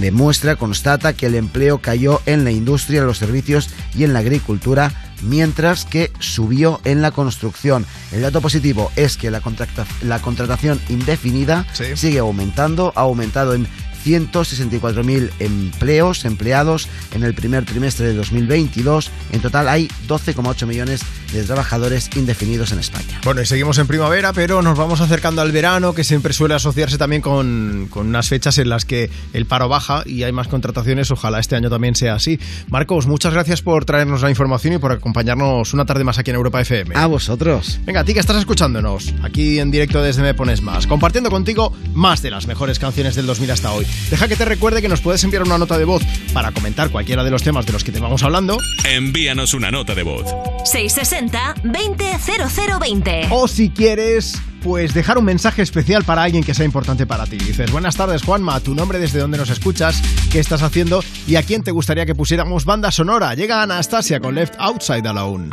demuestra, 0.00 0.56
constata 0.56 1.12
que 1.12 1.26
el 1.26 1.34
empleo 1.34 1.78
cayó 1.78 2.20
en 2.26 2.44
la 2.44 2.50
industria, 2.50 3.02
los 3.02 3.18
servicios 3.18 3.70
y 3.94 4.04
en 4.04 4.12
la 4.12 4.20
agricultura 4.20 4.92
mientras 5.22 5.84
que 5.84 6.12
subió 6.20 6.80
en 6.84 7.02
la 7.02 7.10
construcción. 7.10 7.84
El 8.12 8.22
dato 8.22 8.40
positivo 8.40 8.92
es 8.94 9.16
que 9.16 9.30
la, 9.32 9.40
contrata- 9.40 9.84
la 10.02 10.20
contratación 10.20 10.80
indefinida 10.88 11.66
sigue 11.96 12.20
aumentando, 12.20 12.92
ha 12.94 13.00
aumentado 13.00 13.54
en 13.54 13.66
164.000 14.04 15.30
empleos, 15.38 16.24
empleados 16.24 16.88
en 17.12 17.22
el 17.22 17.34
primer 17.34 17.64
trimestre 17.64 18.06
de 18.06 18.14
2022. 18.14 19.10
En 19.32 19.40
total 19.40 19.68
hay 19.68 19.88
12,8 20.06 20.66
millones 20.66 21.02
de 21.32 21.44
trabajadores 21.44 22.10
indefinidos 22.16 22.72
en 22.72 22.78
España. 22.78 23.20
Bueno, 23.24 23.42
y 23.42 23.46
seguimos 23.46 23.78
en 23.78 23.86
primavera, 23.86 24.32
pero 24.32 24.62
nos 24.62 24.78
vamos 24.78 25.00
acercando 25.00 25.42
al 25.42 25.52
verano, 25.52 25.94
que 25.94 26.04
siempre 26.04 26.32
suele 26.32 26.54
asociarse 26.54 26.98
también 26.98 27.22
con, 27.22 27.88
con 27.90 28.06
unas 28.06 28.28
fechas 28.28 28.58
en 28.58 28.68
las 28.68 28.84
que 28.84 29.10
el 29.32 29.46
paro 29.46 29.68
baja 29.68 30.02
y 30.06 30.22
hay 30.22 30.32
más 30.32 30.48
contrataciones. 30.48 31.10
Ojalá 31.10 31.38
este 31.38 31.56
año 31.56 31.70
también 31.70 31.94
sea 31.94 32.14
así. 32.14 32.38
Marcos, 32.68 33.06
muchas 33.06 33.32
gracias 33.32 33.62
por 33.62 33.84
traernos 33.84 34.22
la 34.22 34.30
información 34.30 34.74
y 34.74 34.78
por 34.78 34.92
acompañarnos 34.92 35.74
una 35.74 35.84
tarde 35.84 36.04
más 36.04 36.18
aquí 36.18 36.30
en 36.30 36.36
Europa 36.36 36.60
FM. 36.60 36.94
A 36.96 37.06
vosotros. 37.06 37.80
Venga, 37.84 38.00
a 38.00 38.04
ti 38.04 38.14
que 38.14 38.20
estás 38.20 38.36
escuchándonos, 38.36 39.14
aquí 39.22 39.58
en 39.58 39.70
directo 39.70 40.02
desde 40.02 40.22
Me 40.22 40.34
Pones 40.34 40.62
Más, 40.62 40.86
compartiendo 40.86 41.30
contigo 41.30 41.72
más 41.94 42.22
de 42.22 42.30
las 42.30 42.46
mejores 42.46 42.78
canciones 42.78 43.14
del 43.16 43.26
2000 43.26 43.50
hasta 43.50 43.72
hoy. 43.72 43.86
Deja 44.10 44.28
que 44.28 44.36
te 44.36 44.44
recuerde 44.44 44.82
que 44.82 44.88
nos 44.88 45.00
puedes 45.00 45.24
enviar 45.24 45.42
una 45.42 45.58
nota 45.58 45.76
de 45.78 45.84
voz 45.84 46.02
para 46.32 46.52
comentar 46.52 46.90
cualquiera 46.90 47.24
de 47.24 47.30
los 47.30 47.42
temas 47.42 47.66
de 47.66 47.72
los 47.72 47.84
que 47.84 47.92
te 47.92 48.00
vamos 48.00 48.22
hablando. 48.22 48.58
Envíanos 48.84 49.54
una 49.54 49.70
nota 49.70 49.94
de 49.94 50.02
voz. 50.02 50.24
660-200020. 50.64 53.28
O 53.30 53.48
si 53.48 53.70
quieres, 53.70 54.40
pues 54.62 54.94
dejar 54.94 55.18
un 55.18 55.24
mensaje 55.24 55.62
especial 55.62 56.04
para 56.04 56.22
alguien 56.22 56.44
que 56.44 56.54
sea 56.54 56.64
importante 56.64 57.06
para 57.06 57.26
ti. 57.26 57.36
Dices, 57.36 57.70
buenas 57.70 57.96
tardes 57.96 58.22
Juanma, 58.22 58.60
tu 58.60 58.74
nombre 58.74 58.98
desde 58.98 59.18
donde 59.18 59.38
nos 59.38 59.50
escuchas, 59.50 60.02
qué 60.30 60.40
estás 60.40 60.62
haciendo 60.62 61.02
y 61.26 61.36
a 61.36 61.42
quién 61.42 61.62
te 61.62 61.70
gustaría 61.70 62.06
que 62.06 62.14
pusiéramos 62.14 62.64
banda 62.64 62.90
sonora. 62.90 63.34
Llega 63.34 63.62
Anastasia 63.62 64.20
con 64.20 64.34
Left 64.34 64.54
Outside 64.58 65.06
Alone. 65.06 65.50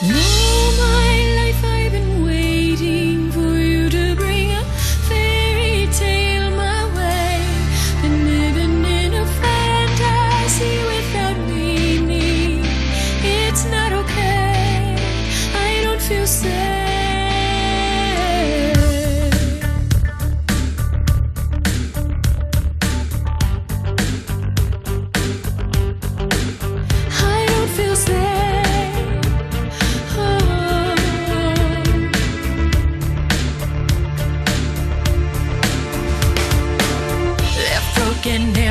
All 0.00 1.27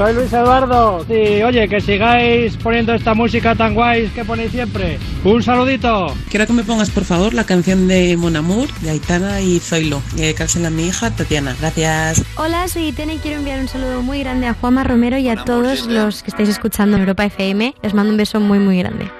Soy 0.00 0.14
Luis 0.14 0.32
Eduardo. 0.32 1.04
Sí, 1.06 1.42
oye, 1.42 1.68
que 1.68 1.78
sigáis 1.78 2.56
poniendo 2.56 2.94
esta 2.94 3.12
música 3.12 3.54
tan 3.54 3.74
guay 3.74 4.08
que 4.08 4.24
ponéis 4.24 4.50
siempre. 4.50 4.98
Un 5.24 5.42
saludito. 5.42 6.14
Quiero 6.30 6.46
que 6.46 6.54
me 6.54 6.64
pongas 6.64 6.88
por 6.88 7.04
favor 7.04 7.34
la 7.34 7.44
canción 7.44 7.86
de 7.86 8.16
Mon 8.16 8.34
Amour, 8.34 8.72
de 8.80 8.92
Aitana 8.92 9.42
y 9.42 9.58
Zoilo, 9.58 10.00
que 10.16 10.32
cársela 10.32 10.68
a 10.68 10.70
mi 10.70 10.86
hija 10.86 11.10
Tatiana. 11.10 11.54
Gracias. 11.60 12.24
Hola, 12.36 12.66
soy 12.68 12.88
Itena 12.88 13.12
y 13.12 13.18
quiero 13.18 13.40
enviar 13.40 13.60
un 13.60 13.68
saludo 13.68 14.00
muy 14.00 14.20
grande 14.20 14.46
a 14.46 14.54
Juanma 14.54 14.84
Romero 14.84 15.18
y 15.18 15.28
a 15.28 15.44
todos 15.44 15.86
los 15.86 16.22
que 16.22 16.30
estáis 16.30 16.48
escuchando 16.48 16.96
en 16.96 17.02
Europa 17.02 17.26
FM. 17.26 17.74
Les 17.82 17.92
mando 17.92 18.10
un 18.10 18.16
beso 18.16 18.40
muy, 18.40 18.58
muy 18.58 18.78
grande. 18.78 19.19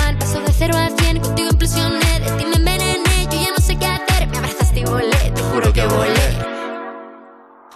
paso 0.61 0.77
de 0.77 0.77
cero 0.77 0.77
a 0.77 1.01
cien, 1.01 1.19
contigo 1.19 1.49
implosioné, 1.49 2.19
de 2.19 2.31
ti 2.37 2.45
me 2.45 2.55
envenené, 2.55 3.27
yo 3.31 3.41
ya 3.41 3.51
no 3.57 3.63
sé 3.65 3.75
qué 3.77 3.85
hacer, 3.85 4.27
me 4.27 4.37
abrazaste 4.37 4.79
y 4.81 4.83
volé, 4.83 5.31
te 5.33 5.41
juro 5.41 5.73
que 5.73 5.85
volé. 5.85 6.51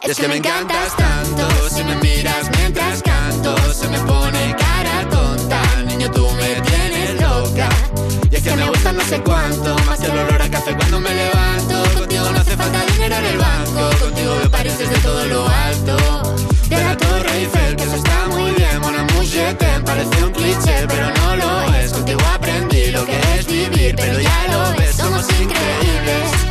Es 0.01 0.17
que 0.17 0.27
me 0.27 0.35
encantas 0.35 0.95
tanto 0.95 1.47
Si 1.67 1.83
me 1.83 1.95
miras 1.95 2.51
mientras 2.59 3.01
canto 3.01 3.57
Se 3.73 3.87
me 3.89 3.97
pone 4.01 4.55
cara 4.55 5.09
tonta. 5.09 5.63
Niño, 5.87 6.11
tú 6.11 6.29
me 6.39 6.61
tienes 6.61 7.19
loca. 7.19 7.69
Y 8.29 8.35
es 8.35 8.43
que 8.43 8.55
me 8.55 8.69
gusta 8.69 8.91
no 8.91 9.01
sé 9.01 9.19
cuánto 9.21 9.75
Más 9.87 9.99
que 9.99 10.05
el 10.05 10.11
olor 10.11 10.39
a 10.43 10.47
café 10.51 10.75
cuando 10.75 10.99
me 10.99 11.09
levanto. 11.09 11.83
Contigo 11.97 12.29
no 12.29 12.37
hace 12.37 12.55
falta 12.55 12.85
dinero 12.85 13.15
en 13.15 13.25
el 13.25 13.37
banco 13.39 13.89
Contigo 13.99 14.35
veo 14.37 14.51
París 14.51 14.77
desde 14.77 14.97
todo 14.99 15.25
lo 15.25 15.47
alto. 15.47 15.97
De 16.69 16.83
la 16.83 16.95
Torre 16.95 17.31
Eiffel, 17.39 17.64
Parece 19.85 20.23
un 20.23 20.31
cliché 20.31 20.85
Pero 20.87 21.11
no 21.11 21.35
lo 21.35 21.73
es, 21.75 21.91
contigo 21.91 22.19
aprendí 22.33 22.91
lo 22.91 23.05
que 23.05 23.19
es 23.37 23.45
vivir 23.47 23.95
Pero 23.95 24.19
ya 24.19 24.47
lo 24.51 24.77
ves, 24.77 24.95
somos 24.95 25.25
increíbles 25.29 26.45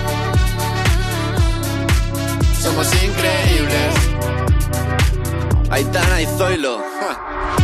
somos 2.65 2.89
increíbles. 3.05 3.95
Aitana 5.71 6.23
y 6.23 6.27
Zoilo. 6.39 6.79
ja. 6.79 7.57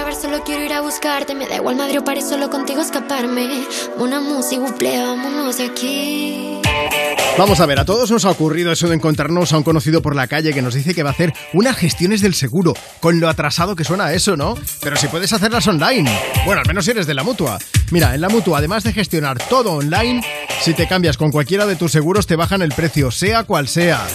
solo 0.31 0.43
quiero 0.45 0.63
ir 0.63 0.71
a 0.71 0.79
buscarte, 0.79 1.35
me 1.35 1.45
da 1.45 1.57
igual 1.57 1.75
Madrid 1.75 1.99
o 1.99 2.05
París, 2.05 2.29
solo 2.29 2.49
contigo 2.49 2.81
escaparme. 2.81 3.65
Una 3.97 4.21
música, 4.21 4.63
vámonos 4.79 5.59
aquí. 5.59 6.61
Vamos 7.37 7.59
a 7.59 7.65
ver, 7.65 7.79
a 7.79 7.85
todos 7.85 8.09
nos 8.11 8.23
ha 8.23 8.29
ocurrido 8.29 8.71
eso 8.71 8.87
de 8.87 8.95
encontrarnos 8.95 9.51
a 9.51 9.57
un 9.57 9.63
conocido 9.63 10.01
por 10.01 10.15
la 10.15 10.27
calle 10.27 10.53
que 10.53 10.61
nos 10.61 10.73
dice 10.73 10.93
que 10.93 11.03
va 11.03 11.09
a 11.09 11.13
hacer 11.13 11.33
unas 11.51 11.75
gestiones 11.75 12.21
del 12.21 12.33
seguro, 12.33 12.73
con 13.01 13.19
lo 13.19 13.27
atrasado 13.27 13.75
que 13.75 13.83
suena 13.83 14.13
eso, 14.13 14.37
¿no? 14.37 14.55
Pero 14.81 14.95
si 14.95 15.07
puedes 15.07 15.33
hacerlas 15.33 15.67
online. 15.67 16.09
Bueno, 16.45 16.61
al 16.61 16.67
menos 16.67 16.85
si 16.85 16.91
eres 16.91 17.07
de 17.07 17.13
la 17.13 17.23
mutua. 17.23 17.59
Mira, 17.91 18.15
en 18.15 18.21
la 18.21 18.29
mutua, 18.29 18.59
además 18.59 18.85
de 18.85 18.93
gestionar 18.93 19.37
todo 19.49 19.73
online, 19.73 20.23
si 20.61 20.73
te 20.73 20.87
cambias 20.87 21.17
con 21.17 21.31
cualquiera 21.31 21.65
de 21.65 21.75
tus 21.75 21.91
seguros, 21.91 22.25
te 22.25 22.37
bajan 22.37 22.61
el 22.61 22.71
precio, 22.71 23.11
sea 23.11 23.43
cual 23.43 23.67
sea. 23.67 24.07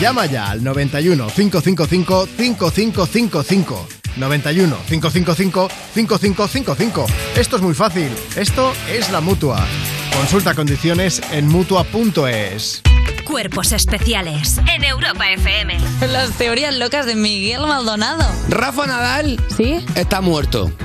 Llama 0.00 0.26
ya 0.26 0.50
al 0.50 0.62
91 0.62 1.26
555 1.34 2.28
5555. 2.36 3.97
91 4.18 4.76
555 4.88 5.68
5555. 5.94 7.06
Esto 7.36 7.56
es 7.56 7.62
muy 7.62 7.74
fácil. 7.74 8.10
Esto 8.36 8.72
es 8.90 9.10
la 9.10 9.20
mutua. 9.20 9.64
Consulta 10.16 10.54
condiciones 10.54 11.22
en 11.30 11.46
mutua.es. 11.46 12.82
Cuerpos 13.28 13.72
especiales 13.72 14.56
en 14.74 14.84
Europa 14.84 15.30
FM. 15.30 15.76
Las 16.10 16.30
teorías 16.38 16.74
locas 16.74 17.04
de 17.04 17.14
Miguel 17.14 17.60
Maldonado. 17.66 18.24
Rafa 18.48 18.86
Nadal 18.86 19.38
¿Sí? 19.54 19.84
está 19.96 20.22
muerto. 20.22 20.72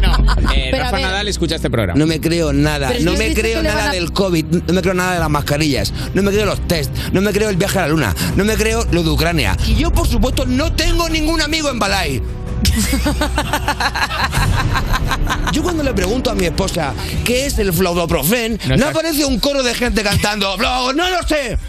Pero 0.00 0.52
Eh, 0.54 0.70
a 0.74 0.78
Rafa 0.78 0.92
ver- 0.96 1.02
Nadal 1.02 1.28
escucha 1.28 1.56
este 1.56 1.68
programa. 1.68 1.98
No 1.98 2.06
me 2.06 2.20
creo 2.20 2.52
nada. 2.54 2.88
Pero 2.88 3.00
si 3.00 3.04
No 3.04 3.12
me 3.12 3.34
creo 3.34 3.58
que 3.58 3.62
le 3.64 3.68
nada 3.68 3.80
van 3.82 3.88
a- 3.90 3.92
del 3.92 4.12
COVID. 4.12 4.44
No 4.66 4.72
me 4.72 4.80
creo 4.82 4.94
nada 4.94 5.12
de 5.14 5.20
las 5.20 5.30
mascarillas. 5.30 5.92
No 6.14 6.22
me 6.22 6.30
creo 6.30 6.46
los 6.46 6.66
test. 6.66 6.90
No 7.12 7.20
me 7.20 7.32
creo 7.32 7.50
el 7.50 7.56
viaje 7.56 7.78
a 7.78 7.82
la 7.82 7.88
luna. 7.88 8.14
No 8.36 8.44
me 8.44 8.54
creo 8.56 8.86
lo 8.90 9.02
de 9.02 9.10
Ucrania. 9.10 9.56
Y 9.66 9.74
yo, 9.74 9.90
por 9.92 10.08
supuesto, 10.08 10.46
no 10.46 10.72
tengo 10.72 11.08
ningún 11.08 11.42
amigo 11.42 11.68
en 11.70 11.78
Balai. 11.78 12.22
Yo 15.52 15.62
cuando 15.62 15.82
le 15.82 15.92
pregunto 15.94 16.30
a 16.30 16.34
mi 16.34 16.44
esposa 16.46 16.92
qué 17.24 17.46
es 17.46 17.58
el 17.58 17.72
flaudoprofen, 17.72 18.58
no, 18.76 18.88
aparece 18.88 19.24
un 19.24 19.38
coro 19.40 19.62
de 19.62 19.74
gente 19.74 20.02
cantando 20.02 20.56
"Flau- 20.58 20.94
¡No 20.94 21.08
lo 21.08 21.22
sé! 21.26 21.58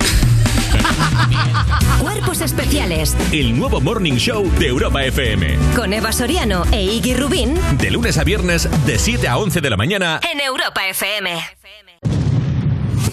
Cuerpos 2.01 2.41
especiales 2.41 3.15
El 3.31 3.57
nuevo 3.57 3.81
Morning 3.81 4.13
Show 4.17 4.49
de 4.59 4.67
Europa 4.67 5.03
FM. 5.03 5.57
con 5.75 5.93
Eva 5.93 6.11
Soriano 6.11 6.63
e 6.71 6.83
Iggy 6.83 7.15
Rubín 7.15 7.55
De 7.77 7.91
lunes 7.91 8.17
a 8.17 8.23
viernes, 8.23 8.67
de 8.85 8.99
7 8.99 9.27
a 9.27 9.37
11 9.37 9.61
de 9.61 9.69
la 9.69 9.77
mañana. 9.77 10.19
en 10.31 10.39
Europa 10.39 10.87
FM. 10.87 11.31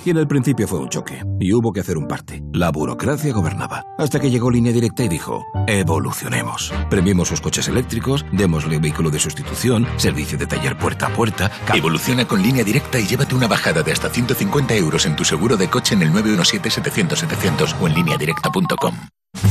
Y 0.06 0.10
en 0.10 0.18
el 0.18 0.28
principio 0.28 0.68
fue 0.68 0.78
un 0.78 0.88
choque, 0.88 1.24
y 1.40 1.52
hubo 1.52 1.72
que 1.72 1.80
hacer 1.80 1.98
un 1.98 2.06
parte. 2.06 2.40
La 2.52 2.70
burocracia 2.70 3.32
gobernaba. 3.32 3.82
Hasta 3.98 4.20
que 4.20 4.30
llegó 4.30 4.52
Línea 4.52 4.72
Directa 4.72 5.02
y 5.02 5.08
dijo, 5.08 5.44
evolucionemos. 5.66 6.72
Premiemos 6.88 7.26
sus 7.26 7.40
coches 7.40 7.66
eléctricos, 7.66 8.24
démosle 8.30 8.78
vehículo 8.78 9.10
de 9.10 9.18
sustitución, 9.18 9.84
servicio 9.96 10.38
de 10.38 10.46
taller 10.46 10.78
puerta 10.78 11.08
a 11.08 11.12
puerta. 11.12 11.50
Evoluciona 11.74 12.24
con 12.24 12.40
Línea 12.40 12.62
Directa 12.62 13.00
y 13.00 13.06
llévate 13.08 13.34
una 13.34 13.48
bajada 13.48 13.82
de 13.82 13.90
hasta 13.90 14.08
150 14.08 14.76
euros 14.76 15.06
en 15.06 15.16
tu 15.16 15.24
seguro 15.24 15.56
de 15.56 15.68
coche 15.68 15.96
en 15.96 16.02
el 16.02 16.12
917-700-700 16.12 17.74
o 17.80 17.88
en 17.88 17.94
lineadirecta.com. 17.94 18.94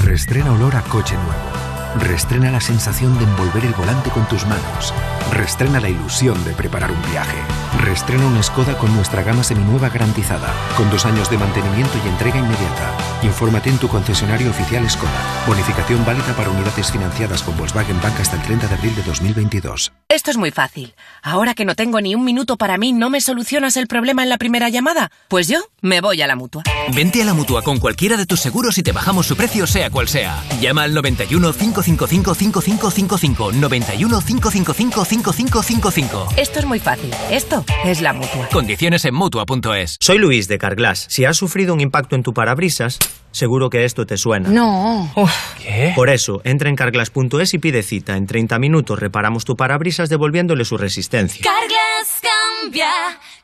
Restrena 0.05 0.53
olor 0.53 0.73
a 0.77 0.81
coche 0.83 1.15
nuevo. 1.15 1.74
Restrena 1.99 2.51
la 2.51 2.59
sensación 2.59 3.17
de 3.17 3.23
envolver 3.23 3.63
el 3.63 3.73
volante 3.73 4.09
con 4.09 4.27
tus 4.27 4.45
manos. 4.45 4.93
Restrena 5.31 5.79
la 5.79 5.89
ilusión 5.89 6.43
de 6.43 6.51
preparar 6.51 6.91
un 6.91 7.01
viaje. 7.11 7.37
Restrena 7.83 8.25
una 8.27 8.43
Skoda 8.43 8.77
con 8.77 8.93
nuestra 8.95 9.23
gama 9.23 9.43
seminueva 9.43 9.89
garantizada, 9.89 10.53
con 10.75 10.89
dos 10.89 11.05
años 11.05 11.29
de 11.29 11.37
mantenimiento 11.37 11.93
y 12.03 12.09
entrega 12.09 12.37
inmediata. 12.37 12.91
Infórmate 13.23 13.69
en 13.69 13.77
tu 13.77 13.87
concesionario 13.87 14.49
oficial 14.49 14.89
Skoda. 14.89 15.45
Bonificación 15.47 16.05
válida 16.05 16.35
para 16.35 16.49
unidades 16.49 16.91
financiadas 16.91 17.43
con 17.43 17.57
Volkswagen 17.57 17.99
Bank 18.01 18.19
hasta 18.19 18.35
el 18.35 18.43
30 18.43 18.67
de 18.67 18.75
abril 18.75 18.95
de 18.95 19.03
2022. 19.03 19.93
Este 20.09 20.15
Esto 20.15 20.31
es 20.31 20.37
muy 20.37 20.51
fácil. 20.51 20.95
Ahora 21.21 21.53
que 21.53 21.65
no 21.65 21.75
tengo 21.75 22.01
ni 22.01 22.13
un 22.13 22.25
minuto 22.25 22.57
para 22.57 22.77
mí, 22.77 22.91
¿no 22.91 23.09
me 23.09 23.21
solucionas 23.21 23.77
el 23.77 23.87
problema 23.87 24.23
en 24.23 24.29
la 24.29 24.37
primera 24.37 24.69
llamada? 24.69 25.11
Pues 25.29 25.47
yo 25.47 25.59
me 25.81 26.01
voy 26.01 26.21
a 26.21 26.27
la 26.27 26.35
mutua. 26.35 26.63
Vente 26.93 27.21
a 27.21 27.25
la 27.25 27.33
mutua 27.33 27.61
con 27.63 27.79
cualquiera 27.79 28.15
de 28.15 28.25
tus 28.25 28.39
seguros 28.39 28.77
y 28.77 28.83
te 28.83 28.91
bajamos 28.91 29.25
su 29.25 29.35
precio, 29.35 29.65
sea 29.65 29.89
cual 29.89 30.07
sea. 30.07 30.43
Llama 30.61 30.83
al 30.83 30.93
91 30.93 31.53
555 31.53 32.35
5555. 32.35 33.51
91 33.53 34.21
555 34.21 35.05
5555. 35.05 36.27
Esto 36.37 36.59
es 36.59 36.65
muy 36.65 36.79
fácil. 36.79 37.11
Esto 37.31 37.65
es 37.83 38.01
la 38.01 38.13
mutua. 38.13 38.47
Condiciones 38.51 39.03
en 39.05 39.15
mutua.es. 39.15 39.97
Soy 39.99 40.19
Luis 40.19 40.47
de 40.47 40.57
Carglass. 40.57 41.07
Si 41.09 41.25
has 41.25 41.37
sufrido 41.37 41.73
un 41.73 41.81
impacto 41.81 42.15
en 42.15 42.23
tu 42.23 42.33
parabrisas, 42.33 42.99
seguro 43.31 43.69
que 43.69 43.85
esto 43.85 44.05
te 44.05 44.17
suena. 44.17 44.49
No. 44.49 45.11
¿Qué? 45.61 45.91
Por 45.95 46.09
eso, 46.09 46.41
entra 46.43 46.69
en 46.69 46.75
carglass.es 46.75 47.53
y 47.53 47.57
pide 47.57 47.83
cita. 47.83 48.15
En 48.15 48.27
30 48.27 48.59
minutos 48.59 48.99
reparamos 48.99 49.43
tu 49.43 49.55
parabrisas 49.55 50.09
devolviéndole 50.09 50.65
su 50.65 50.77
resistencia. 50.77 51.43
Carglass 51.43 52.21
cambia, 52.21 52.91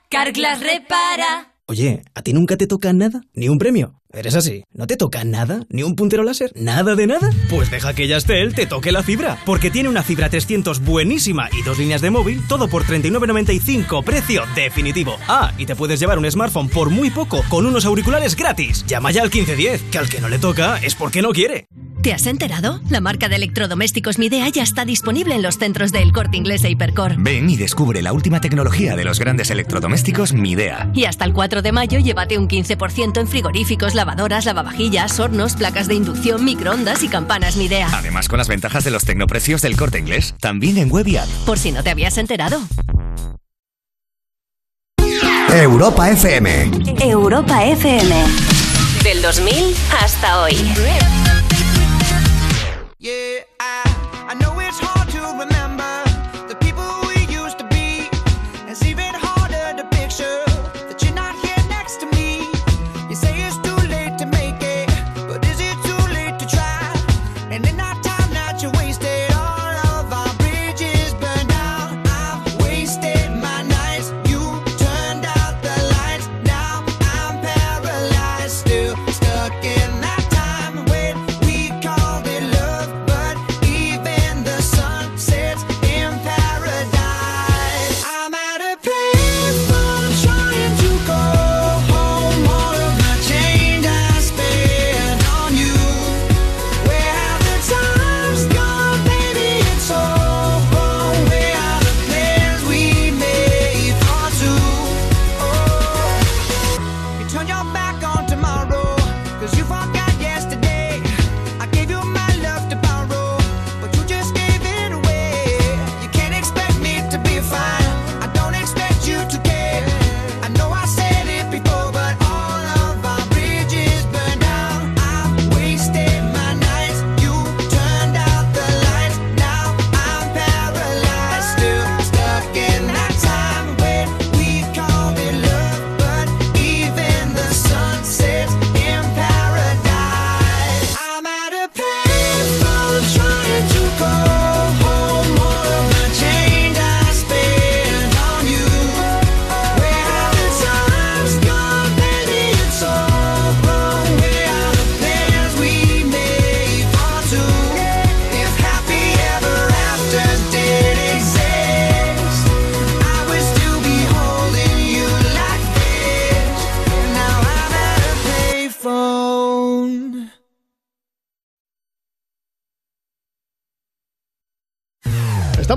Carglass 0.09 0.59
repara. 0.59 1.50
Oye, 1.72 2.03
¿a 2.16 2.22
ti 2.22 2.33
nunca 2.33 2.58
te 2.58 2.67
toca 2.67 2.91
nada? 2.91 3.22
¿Ni 3.33 3.48
un 3.48 3.58
premio? 3.58 4.00
¿Eres 4.14 4.35
así? 4.35 4.65
¿No 4.73 4.88
te 4.88 4.98
toca 4.98 5.23
nada? 5.23 5.65
¿Ni 5.69 5.83
un 5.83 5.95
puntero 5.95 6.23
láser? 6.23 6.51
¿Nada 6.56 6.95
de 6.95 7.07
nada? 7.07 7.30
Pues 7.49 7.72
deja 7.72 7.93
que 7.93 8.07
Yastel 8.07 8.53
te 8.53 8.65
toque 8.65 8.91
la 8.91 9.03
fibra, 9.03 9.38
porque 9.45 9.72
tiene 9.72 9.88
una 9.88 10.03
fibra 10.03 10.30
300 10.30 10.81
buenísima 10.81 11.49
y 11.57 11.64
dos 11.64 11.77
líneas 11.77 12.01
de 12.01 12.09
móvil, 12.09 12.45
todo 12.48 12.67
por 12.67 12.83
39.95, 12.83 14.03
precio 14.03 14.43
definitivo. 14.53 15.17
Ah, 15.30 15.53
y 15.57 15.65
te 15.65 15.77
puedes 15.77 15.99
llevar 15.99 16.19
un 16.19 16.30
smartphone 16.30 16.67
por 16.67 16.90
muy 16.90 17.09
poco, 17.09 17.41
con 17.49 17.65
unos 17.65 17.85
auriculares 17.85 18.35
gratis. 18.35 18.85
Llama 18.85 19.11
ya 19.11 19.22
al 19.22 19.30
1510, 19.30 19.83
que 19.91 19.98
al 19.98 20.09
que 20.09 20.19
no 20.19 20.27
le 20.27 20.40
toca 20.40 20.77
es 20.77 20.93
porque 20.93 21.22
no 21.22 21.31
quiere. 21.31 21.67
¿Te 22.01 22.14
has 22.14 22.25
enterado? 22.25 22.81
La 22.90 22.99
marca 22.99 23.30
de 23.30 23.35
electrodomésticos 23.35 24.17
Midea 24.17 24.49
ya 24.49 24.64
está 24.64 24.85
disponible 24.85 25.35
en 25.35 25.43
los 25.43 25.59
centros 25.59 25.91
del 25.91 26.11
Corte 26.11 26.35
Inglés 26.35 26.64
e 26.64 26.72
Hipercor. 26.72 27.15
Ven 27.17 27.48
y 27.48 27.57
descubre 27.57 28.01
la 28.01 28.11
última 28.11 28.41
tecnología 28.41 28.95
de 28.95 29.03
los 29.03 29.19
grandes 29.19 29.51
electrodomésticos 29.51 30.33
Midea. 30.33 30.90
Y 30.95 31.06
hasta 31.06 31.25
el 31.25 31.33
4 31.33 31.61
de 31.61 31.72
mayo 31.72 31.99
llévate 31.99 32.40
un 32.40 32.48
15% 32.48 33.19
en 33.19 33.27
frigoríficos, 33.27 33.93
lavadoras, 34.01 34.45
lavavajillas, 34.45 35.19
hornos, 35.19 35.55
placas 35.55 35.88
de 35.88 35.93
inducción, 35.93 36.43
microondas 36.43 37.03
y 37.03 37.07
campanas 37.07 37.55
Midea. 37.55 37.88
Además 37.93 38.27
con 38.27 38.39
las 38.39 38.47
ventajas 38.47 38.83
de 38.83 38.89
los 38.89 39.05
tecnoprecios 39.05 39.61
del 39.61 39.77
corte 39.77 39.99
inglés, 39.99 40.33
también 40.39 40.80
en 40.80 40.89
web 40.89 41.07
y 41.07 41.17
app. 41.17 41.27
Por 41.45 41.59
si 41.59 41.71
no 41.71 41.83
te 41.83 41.91
habías 41.91 42.17
enterado. 42.17 42.59
Europa 45.53 46.09
FM. 46.09 46.71
Europa 46.99 47.63
FM. 47.63 48.15
Del 49.03 49.21
2000 49.21 49.75
hasta 50.01 50.41
hoy. 50.41 50.55
Yeah, 52.97 53.45
I, 53.59 54.31
I 54.31 54.35
know 54.39 54.60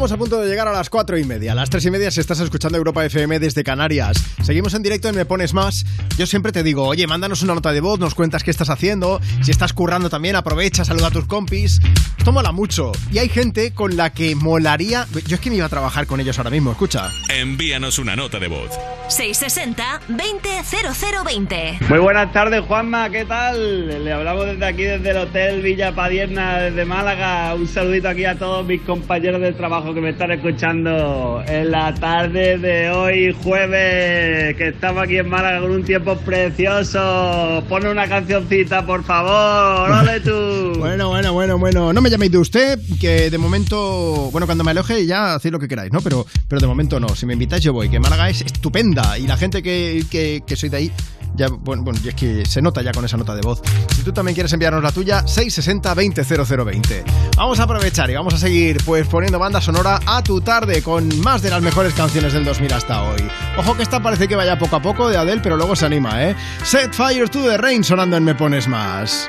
Estamos 0.05 0.20
a 0.20 0.20
punto 0.20 0.42
de 0.42 0.50
llegar 0.50 0.68
a 0.68 0.73
las 0.73 0.91
cuatro 0.91 1.16
y 1.16 1.24
media. 1.24 1.52
A 1.52 1.55
las 1.55 1.70
tres 1.70 1.86
y 1.86 1.91
media 1.91 2.10
si 2.10 2.20
estás 2.20 2.39
escuchando 2.39 2.76
Europa 2.76 3.02
FM 3.07 3.39
desde 3.39 3.65
Canarias. 3.65 4.23
Seguimos 4.42 4.74
en 4.74 4.83
directo 4.83 5.08
en 5.08 5.15
Me 5.15 5.24
Pones 5.24 5.55
Más. 5.55 5.86
Yo 6.18 6.26
siempre 6.26 6.52
te 6.52 6.62
digo, 6.62 6.86
oye, 6.86 7.07
mándanos 7.07 7.41
una 7.41 7.55
nota 7.55 7.73
de 7.73 7.81
voz, 7.81 7.99
nos 7.99 8.15
cuentas 8.15 8.44
qué 8.44 8.50
estás 8.50 8.68
haciendo. 8.68 9.23
Si 9.42 9.50
estás 9.50 9.73
currando 9.73 10.10
también, 10.10 10.36
aprovecha, 10.36 10.84
saluda 10.84 11.07
a 11.07 11.10
tus 11.10 11.24
compis. 11.24 11.81
Esto 12.18 12.33
mola 12.33 12.52
mucho. 12.52 12.92
Y 13.10 13.18
hay 13.18 13.31
gente 13.31 13.73
con 13.73 13.97
la 13.97 14.12
que 14.12 14.34
molaría... 14.34 15.07
Yo 15.26 15.36
es 15.36 15.41
que 15.41 15.49
me 15.49 15.57
iba 15.57 15.65
a 15.65 15.70
trabajar 15.70 16.07
con 16.07 16.20
ellos 16.20 16.36
ahora 16.36 16.50
mismo, 16.50 16.73
escucha. 16.73 17.10
Envíanos 17.31 17.99
una 17.99 18.15
nota 18.15 18.39
de 18.39 18.49
voz. 18.49 18.73
660-200020. 19.08 21.89
Muy 21.89 21.99
buenas 21.99 22.31
tardes, 22.33 22.62
Juanma, 22.66 23.08
¿qué 23.10 23.24
tal? 23.24 24.05
Le 24.05 24.12
hablamos 24.12 24.44
desde 24.47 24.66
aquí, 24.66 24.83
desde 24.83 25.10
el 25.10 25.16
Hotel 25.18 25.62
Villa 25.62 25.94
Padierna, 25.94 26.58
desde 26.58 26.84
Málaga. 26.84 27.55
Un 27.55 27.68
saludito 27.68 28.08
aquí 28.08 28.24
a 28.24 28.36
todos 28.39 28.66
mis 28.66 28.83
compañeros 28.83 29.41
de 29.41 29.52
trabajo 29.52 29.93
que 29.94 30.00
me 30.00 30.10
están 30.10 30.32
escuchando 30.32 31.42
en 31.47 31.70
la 31.70 31.94
tarde 31.94 32.58
de 32.58 32.90
hoy, 32.90 33.32
jueves, 33.42 34.56
que 34.56 34.68
estamos 34.68 35.05
aquí 35.05 35.18
en 35.18 35.28
Málaga 35.28 35.60
con 35.60 35.70
un 35.70 35.84
tiempo 35.84 36.16
precioso. 36.16 37.62
Pone 37.68 37.90
una 37.90 38.08
cancioncita, 38.08 38.84
por 38.84 39.05
favor, 39.05 39.90
¡ole 40.00 40.20
tú! 40.20 40.78
Bueno, 40.78 41.08
bueno, 41.08 41.32
bueno, 41.32 41.58
bueno. 41.58 41.92
No 41.92 42.00
me 42.00 42.10
llaméis 42.10 42.32
de 42.32 42.39
usted, 42.39 42.78
que 43.00 43.31
de 43.31 43.39
momento... 43.39 44.31
Bueno, 44.32 44.47
cuando 44.47 44.64
me 44.64 44.73
aloje 44.73 45.06
ya 45.06 45.34
hacéis 45.34 45.52
lo 45.52 45.60
que 45.60 45.68
queráis, 45.68 45.92
¿no? 45.92 46.00
Pero, 46.00 46.26
pero 46.48 46.60
de 46.60 46.66
momento 46.66 46.98
no. 46.98 47.08
Si 47.14 47.24
me 47.24 47.34
invitáis 47.34 47.62
yo 47.62 47.73
voy, 47.73 47.89
que 47.89 48.00
Málaga 48.00 48.28
es 48.28 48.40
estupenda. 48.40 49.16
Y 49.16 49.28
la 49.28 49.36
gente 49.36 49.62
que, 49.62 50.05
que, 50.10 50.42
que 50.44 50.56
soy 50.56 50.70
de 50.70 50.76
ahí... 50.76 50.92
Ya, 51.34 51.48
bueno, 51.48 51.82
bueno, 51.82 51.98
y 52.02 52.08
es 52.08 52.14
que 52.14 52.46
se 52.46 52.62
nota 52.62 52.80
ya 52.82 52.92
con 52.92 53.04
esa 53.04 53.16
nota 53.16 53.34
de 53.34 53.42
voz. 53.42 53.60
Si 53.94 54.02
tú 54.02 54.12
también 54.12 54.34
quieres 54.34 54.52
enviarnos 54.52 54.82
la 54.82 54.92
tuya, 54.92 55.24
660-200020. 55.24 57.04
Vamos 57.36 57.58
a 57.58 57.64
aprovechar 57.64 58.08
y 58.10 58.14
vamos 58.14 58.34
a 58.34 58.38
seguir 58.38 58.76
pues 58.84 59.06
poniendo 59.08 59.38
banda 59.38 59.60
sonora 59.60 60.00
a 60.06 60.22
tu 60.22 60.40
tarde 60.40 60.82
con 60.82 61.08
más 61.20 61.42
de 61.42 61.50
las 61.50 61.62
mejores 61.62 61.92
canciones 61.94 62.32
del 62.32 62.44
2000 62.44 62.72
hasta 62.72 63.02
hoy. 63.02 63.28
Ojo 63.58 63.76
que 63.76 63.82
esta 63.82 64.00
parece 64.00 64.28
que 64.28 64.36
vaya 64.36 64.58
poco 64.58 64.76
a 64.76 64.82
poco 64.82 65.08
de 65.08 65.16
Adele, 65.16 65.40
pero 65.42 65.56
luego 65.56 65.74
se 65.74 65.86
anima, 65.86 66.22
¿eh? 66.24 66.36
Set 66.62 66.92
Fire 66.92 67.28
to 67.28 67.42
the 67.42 67.56
Rain 67.56 67.82
sonando 67.82 68.16
en 68.16 68.24
Me 68.24 68.34
Pones 68.34 68.68
Más. 68.68 69.28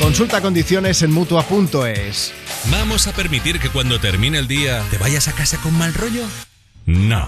Consulta 0.00 0.40
condiciones 0.40 1.02
en 1.02 1.12
mutua.es. 1.12 2.32
¿Vamos 2.70 3.08
a 3.08 3.12
permitir 3.12 3.58
que 3.58 3.68
cuando 3.68 3.98
termine 3.98 4.38
el 4.38 4.46
día 4.46 4.82
te 4.90 4.98
vayas 4.98 5.26
a 5.26 5.32
casa 5.32 5.58
con 5.58 5.76
mal 5.76 5.92
rollo? 5.92 6.22
No. 6.86 7.26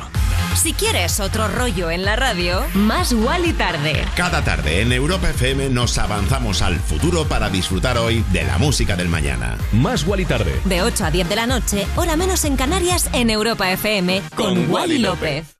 Si 0.54 0.72
quieres 0.72 1.20
otro 1.20 1.48
rollo 1.48 1.90
en 1.90 2.04
la 2.04 2.16
radio, 2.16 2.64
más 2.74 3.12
y 3.12 3.52
tarde. 3.52 4.04
Cada 4.16 4.42
tarde 4.42 4.82
en 4.82 4.92
Europa 4.92 5.30
FM 5.30 5.68
nos 5.70 5.98
avanzamos 5.98 6.62
al 6.62 6.78
futuro 6.78 7.24
para 7.26 7.50
disfrutar 7.50 7.98
hoy 7.98 8.24
de 8.32 8.44
la 8.44 8.58
música 8.58 8.96
del 8.96 9.08
mañana. 9.08 9.58
Más 9.72 10.06
y 10.16 10.24
tarde. 10.24 10.52
De 10.64 10.82
8 10.82 11.04
a 11.04 11.10
10 11.10 11.28
de 11.28 11.36
la 11.36 11.46
noche, 11.46 11.86
hora 11.96 12.16
menos 12.16 12.44
en 12.44 12.56
Canarias, 12.56 13.10
en 13.12 13.30
Europa 13.30 13.70
FM, 13.70 14.22
con, 14.34 14.70
Wally 14.70 14.98
López. 14.98 15.56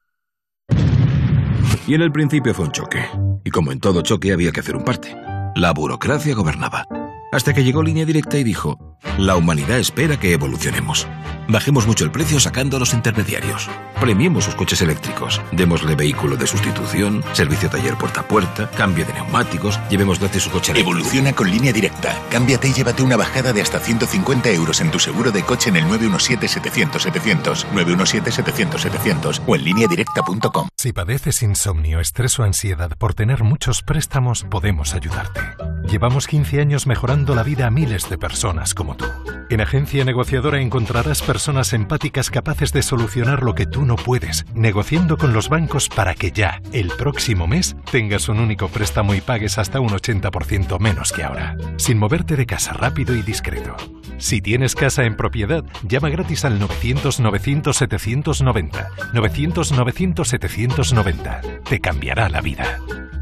Y 1.87 1.95
en 1.95 2.03
el 2.03 2.13
principio 2.13 2.55
fue 2.55 2.67
un 2.67 2.73
choque. 2.73 3.05
Y 3.45 3.51
como 3.51 3.73
en 3.73 3.81
todo 3.81 4.03
choque 4.03 4.33
había 4.33 4.53
que 4.53 4.61
hacer 4.61 4.77
un 4.77 4.85
parte. 4.85 5.30
La 5.61 5.75
burocracia 5.75 6.35
gobernaba. 6.35 6.87
Hasta 7.33 7.53
que 7.53 7.63
llegó 7.63 7.83
Línea 7.83 8.07
Directa 8.07 8.39
y 8.39 8.45
dijo, 8.45 8.79
la 9.19 9.37
humanidad 9.37 9.79
espera 9.79 10.19
que 10.19 10.33
evolucionemos. 10.33 11.07
Bajemos 11.51 11.87
mucho 11.87 12.05
el 12.05 12.13
precio 12.13 12.39
sacando 12.39 12.77
a 12.77 12.81
los 12.81 12.95
intermediarios. 12.95 13.69
Premiemos 14.01 14.45
sus 14.45 14.55
coches 14.55 14.83
eléctricos. 14.83 15.41
Démosle 15.51 15.97
vehículo 15.97 16.37
de 16.37 16.47
sustitución, 16.47 17.25
servicio 17.33 17.69
taller 17.69 17.97
puerta 17.97 18.21
a 18.21 18.29
puerta, 18.29 18.71
cambio 18.77 19.05
de 19.05 19.13
neumáticos, 19.15 19.81
llevemos 19.91 20.21
gratis 20.21 20.45
su 20.45 20.51
coche 20.51 20.71
eléctrico. 20.71 20.97
Evoluciona 20.97 21.33
con 21.33 21.51
línea 21.51 21.73
directa. 21.73 22.17
Cámbiate 22.31 22.69
y 22.69 22.73
llévate 22.73 23.03
una 23.03 23.17
bajada 23.17 23.53
de 23.53 23.63
hasta 23.63 23.81
150 23.81 24.49
euros 24.51 24.81
en 24.81 24.93
tu 24.93 25.01
seguro 25.01 25.33
de 25.33 25.43
coche 25.43 25.71
en 25.71 25.77
el 25.79 25.87
917-700-700, 25.87 27.67
917-700-700 27.73 29.43
o 29.47 29.57
en 29.57 29.65
lineadirecta.com. 29.65 30.69
Si 30.77 30.93
padeces 30.93 31.43
insomnio, 31.43 31.99
estrés 31.99 32.39
o 32.39 32.45
ansiedad 32.45 32.97
por 32.97 33.15
tener 33.15 33.43
muchos 33.43 33.83
préstamos, 33.83 34.45
podemos 34.49 34.95
ayudarte. 34.95 35.41
Llevamos 35.89 36.29
15 36.29 36.61
años 36.61 36.87
mejorando 36.87 37.35
la 37.35 37.43
vida 37.43 37.67
a 37.67 37.71
miles 37.71 38.09
de 38.09 38.19
personas 38.19 38.75
como 38.75 38.91
como 38.91 38.97
tú. 38.97 39.05
En 39.51 39.61
Agencia 39.61 40.05
Negociadora 40.05 40.61
encontrarás 40.61 41.23
personas 41.23 41.40
empáticas 41.49 42.31
capaces 42.31 42.73
de 42.73 42.83
solucionar 42.83 43.43
lo 43.43 43.55
que 43.55 43.67
tú 43.67 43.85
no 43.85 43.97
puedes, 43.97 44.47
negociando 44.55 45.17
con 45.17 45.33
los 45.33 45.49
bancos 45.49 45.89
para 45.89 46.15
que 46.15 46.31
ya, 46.33 46.61
el 46.73 46.89
próximo 46.89 47.47
mes, 47.47 47.77
tengas 47.91 48.29
un 48.29 48.41
único 48.41 48.69
préstamo 48.69 49.15
y 49.15 49.21
pagues 49.21 49.59
hasta 49.59 49.79
un 49.81 49.91
80% 49.91 50.79
menos 50.79 51.13
que 51.13 51.25
ahora, 51.25 51.57
sin 51.77 51.99
moverte 51.99 52.37
de 52.37 52.47
casa 52.47 52.73
rápido 52.73 53.15
y 53.15 53.23
discreto. 53.23 53.77
Si 54.19 54.41
tienes 54.43 54.75
casa 54.75 55.05
en 55.05 55.17
propiedad, 55.17 55.65
llama 55.83 56.11
gratis 56.11 56.45
al 56.45 56.61
900-900-790. 56.61 58.89
900-900-790. 59.15 61.63
Te 61.65 61.81
cambiará 61.81 62.29
la 62.29 62.43
vida. 62.43 62.79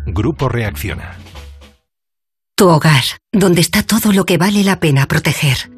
Grupo 0.06 0.48
Reacciona. 0.48 1.16
Tu 2.56 2.66
hogar, 2.66 3.04
donde 3.32 3.60
está 3.60 3.84
todo 3.84 4.12
lo 4.12 4.24
que 4.24 4.38
vale 4.38 4.64
la 4.64 4.80
pena 4.80 5.06
proteger. 5.06 5.77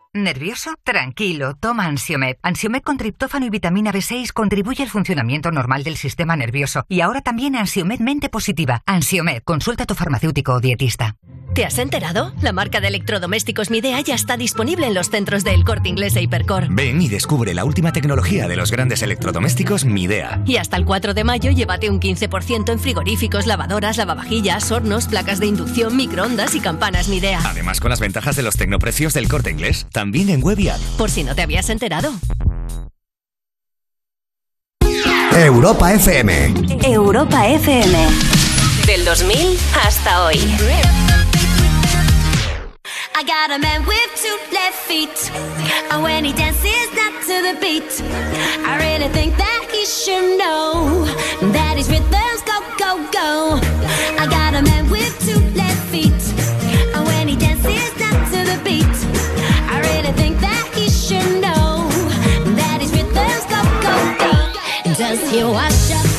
¿Nervioso? 0.13 0.71
Tranquilo, 0.83 1.55
toma 1.57 1.85
Ansiomed. 1.85 2.35
Ansiomed 2.43 2.81
con 2.81 2.97
triptófano 2.97 3.45
y 3.45 3.49
vitamina 3.49 3.93
B6 3.93 4.33
contribuye 4.33 4.83
al 4.83 4.89
funcionamiento 4.89 5.51
normal 5.51 5.85
del 5.85 5.95
sistema 5.95 6.35
nervioso. 6.35 6.83
Y 6.89 6.99
ahora 6.99 7.21
también 7.21 7.55
Ansiomed 7.55 8.01
mente 8.01 8.27
positiva. 8.27 8.81
Ansiomed, 8.85 9.41
consulta 9.43 9.83
a 9.83 9.85
tu 9.85 9.95
farmacéutico 9.95 10.51
o 10.51 10.59
dietista. 10.59 11.15
¿Te 11.53 11.65
has 11.65 11.77
enterado? 11.79 12.33
La 12.41 12.53
marca 12.53 12.79
de 12.79 12.87
electrodomésticos 12.87 13.71
Midea 13.71 13.99
ya 13.99 14.15
está 14.15 14.37
disponible 14.37 14.87
en 14.87 14.93
los 14.93 15.09
centros 15.09 15.43
del 15.43 15.65
Corte 15.65 15.89
Inglés 15.89 16.15
e 16.15 16.21
Hipercor. 16.21 16.67
Ven 16.69 17.01
y 17.01 17.09
descubre 17.09 17.53
la 17.53 17.65
última 17.65 17.91
tecnología 17.91 18.47
de 18.47 18.55
los 18.55 18.71
grandes 18.71 19.01
electrodomésticos 19.01 19.83
Midea. 19.83 20.41
Y 20.45 20.55
hasta 20.55 20.77
el 20.77 20.85
4 20.85 21.13
de 21.13 21.25
mayo 21.25 21.51
llévate 21.51 21.89
un 21.89 21.99
15% 21.99 22.71
en 22.71 22.79
frigoríficos, 22.79 23.47
lavadoras, 23.47 23.97
lavavajillas, 23.97 24.71
hornos, 24.71 25.07
placas 25.07 25.41
de 25.41 25.47
inducción, 25.47 25.97
microondas 25.97 26.55
y 26.55 26.61
campanas 26.61 27.09
Midea. 27.09 27.41
Además 27.43 27.81
con 27.81 27.89
las 27.89 27.99
ventajas 27.99 28.37
de 28.37 28.43
los 28.43 28.55
tecnoprecios 28.55 29.13
del 29.13 29.27
corte 29.27 29.51
inglés, 29.51 29.87
también 30.01 30.31
en 30.31 30.41
web 30.41 30.59
y 30.59 30.67
app. 30.67 30.79
Por 30.97 31.11
si 31.11 31.23
no 31.23 31.35
te 31.35 31.43
habías 31.43 31.69
enterado. 31.69 32.11
Europa 35.35 35.93
FM. 35.93 36.55
Europa 36.83 37.47
FM. 37.47 38.07
Del 38.87 39.05
2000 39.05 39.59
hasta 39.85 40.25
hoy. 40.25 40.37
I 43.13 43.23
got 43.23 43.51
a 43.51 43.59
man 43.59 43.85
with 43.85 44.09
two 44.15 44.35
left 44.51 44.79
feet. 44.87 45.31
And 45.91 46.01
when 46.01 46.25
he 46.25 46.33
dances 46.33 46.89
not 46.95 47.21
to 47.27 47.35
the 47.43 47.55
beat, 47.61 48.01
I 48.65 48.77
really 48.79 49.07
think 49.13 49.37
that 49.37 49.67
he 49.71 49.85
should 49.85 50.39
know 50.39 51.05
that 51.53 51.77
his 51.77 51.87
rhythms 51.89 52.41
go, 52.47 52.59
go, 52.79 52.97
go. 53.11 53.59
I 54.17 54.25
got 54.25 54.55
a 54.55 54.63
man 54.63 54.89
with 54.89 55.13
two 55.19 55.39
left 55.55 55.83
feet. 55.91 56.21
And 56.95 57.05
when 57.05 57.27
he 57.27 57.35
dances 57.35 57.93
not 57.99 58.17
to 58.31 58.39
the 58.49 58.59
beat, 58.63 59.30
Does 65.01 65.31
he 65.31 65.43
wash 65.43 65.91
up? 65.93 66.10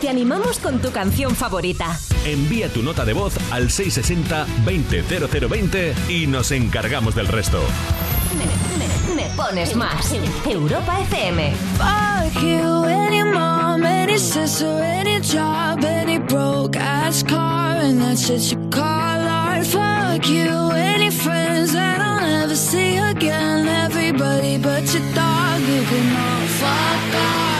Te 0.00 0.08
animamos 0.10 0.58
con 0.58 0.80
tu 0.82 0.90
canción 0.92 1.34
favorita. 1.34 1.98
Envía 2.26 2.68
tu 2.68 2.82
nota 2.82 3.06
de 3.06 3.14
voz 3.14 3.32
al 3.50 3.70
660-200020 3.70 5.94
y 6.10 6.26
nos 6.26 6.50
encargamos 6.50 7.14
del 7.14 7.26
resto. 7.26 7.62
Me, 8.36 8.44
me- 8.76 9.14
me 9.22 9.30
pones 9.36 9.74
más. 9.74 10.12
Europa 10.46 11.00
FM. 11.00 11.54
Fuck 11.78 12.42
you, 12.42 12.84
any 12.84 13.24
mom, 13.24 13.82
any 13.84 14.18
sister, 14.18 14.82
any 14.82 15.20
job, 15.22 15.82
any 15.84 16.18
broke 16.18 16.76
ass 16.78 17.22
car, 17.24 17.78
and 17.80 17.98
that's 17.98 18.28
it 18.28 18.42
you 18.52 18.58
call 18.70 18.82
art. 19.26 19.64
Fuck 19.64 20.26
you, 20.28 20.70
any 20.72 21.10
friends 21.10 21.72
that 21.72 21.98
I'll 22.02 22.20
never 22.20 22.54
see 22.54 22.98
again. 22.98 23.66
Everybody 23.66 24.58
but 24.58 24.84
your 24.92 25.02
dog, 25.14 25.62
you 25.62 25.82
can 25.88 26.14
all 26.14 26.46
fuck 26.60 27.14
off. 27.14 27.59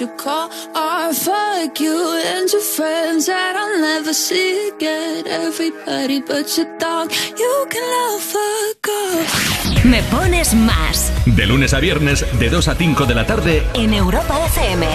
you 0.00 0.08
call 0.16 0.50
fuck 1.12 1.80
you 1.80 2.60
friends 2.76 3.26
that 3.26 3.56
I'll 3.56 3.80
never 3.80 4.12
see 4.12 4.70
again. 4.74 5.26
Everybody 5.26 6.20
but 6.20 6.46
you 6.56 6.66
can. 6.78 7.08
Me 9.84 10.02
pones 10.10 10.54
más. 10.54 11.12
De 11.24 11.46
lunes 11.46 11.72
a 11.74 11.80
viernes, 11.80 12.24
de 12.38 12.50
2 12.50 12.68
a 12.68 12.74
5 12.74 13.06
de 13.06 13.14
la 13.14 13.26
tarde. 13.26 13.62
En 13.74 13.94
Europa 13.94 14.44
FM. 14.46 14.86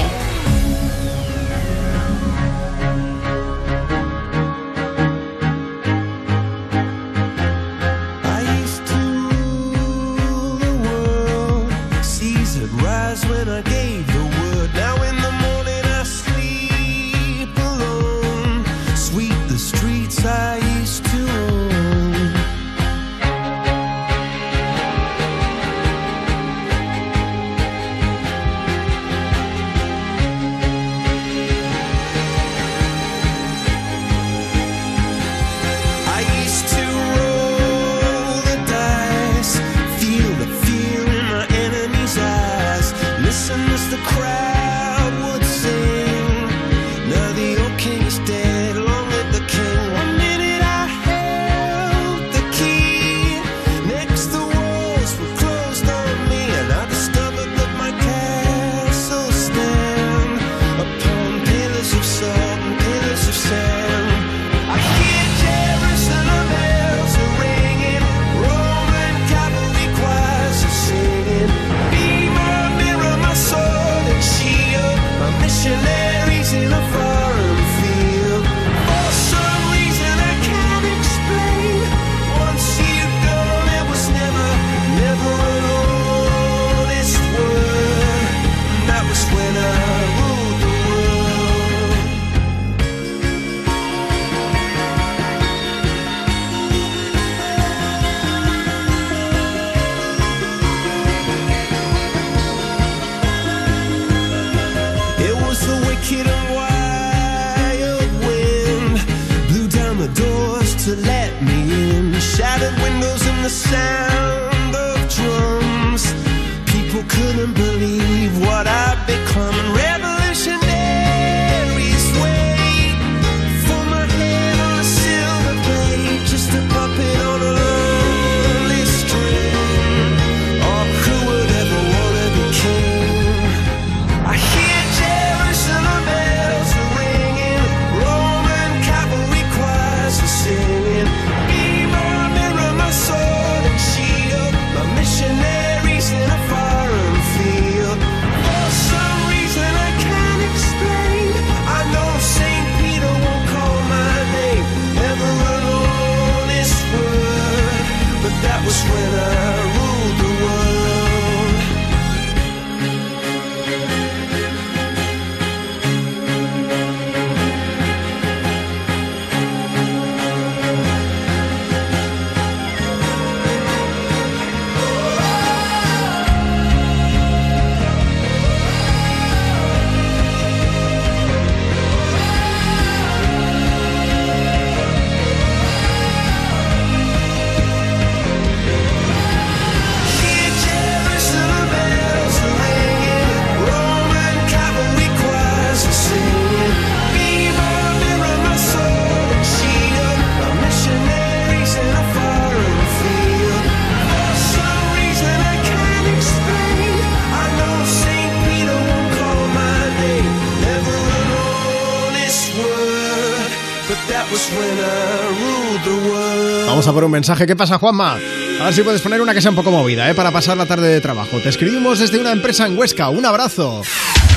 un 217.12 217.14
mensaje. 217.14 217.46
¿Qué 217.46 217.58
pasa, 217.58 217.78
Juanma? 217.78 218.14
A 218.62 218.66
ver 218.66 218.74
si 218.74 218.84
puedes 218.84 219.02
poner 219.02 219.22
una 219.22 219.34
que 219.34 219.42
sea 219.42 219.52
un 219.52 219.58
poco 219.58 219.70
movida, 219.70 220.10
¿eh? 220.10 220.16
Para 220.16 220.32
pasar 220.32 220.56
la 220.56 220.66
tarde 220.66 220.88
de 220.88 221.02
trabajo. 221.02 221.40
Te 221.42 221.50
escribimos 221.50 222.00
desde 222.00 222.18
una 222.20 222.32
empresa 222.32 222.66
en 222.66 222.78
Huesca. 222.78 223.10
Un 223.10 223.26
abrazo. 223.26 223.82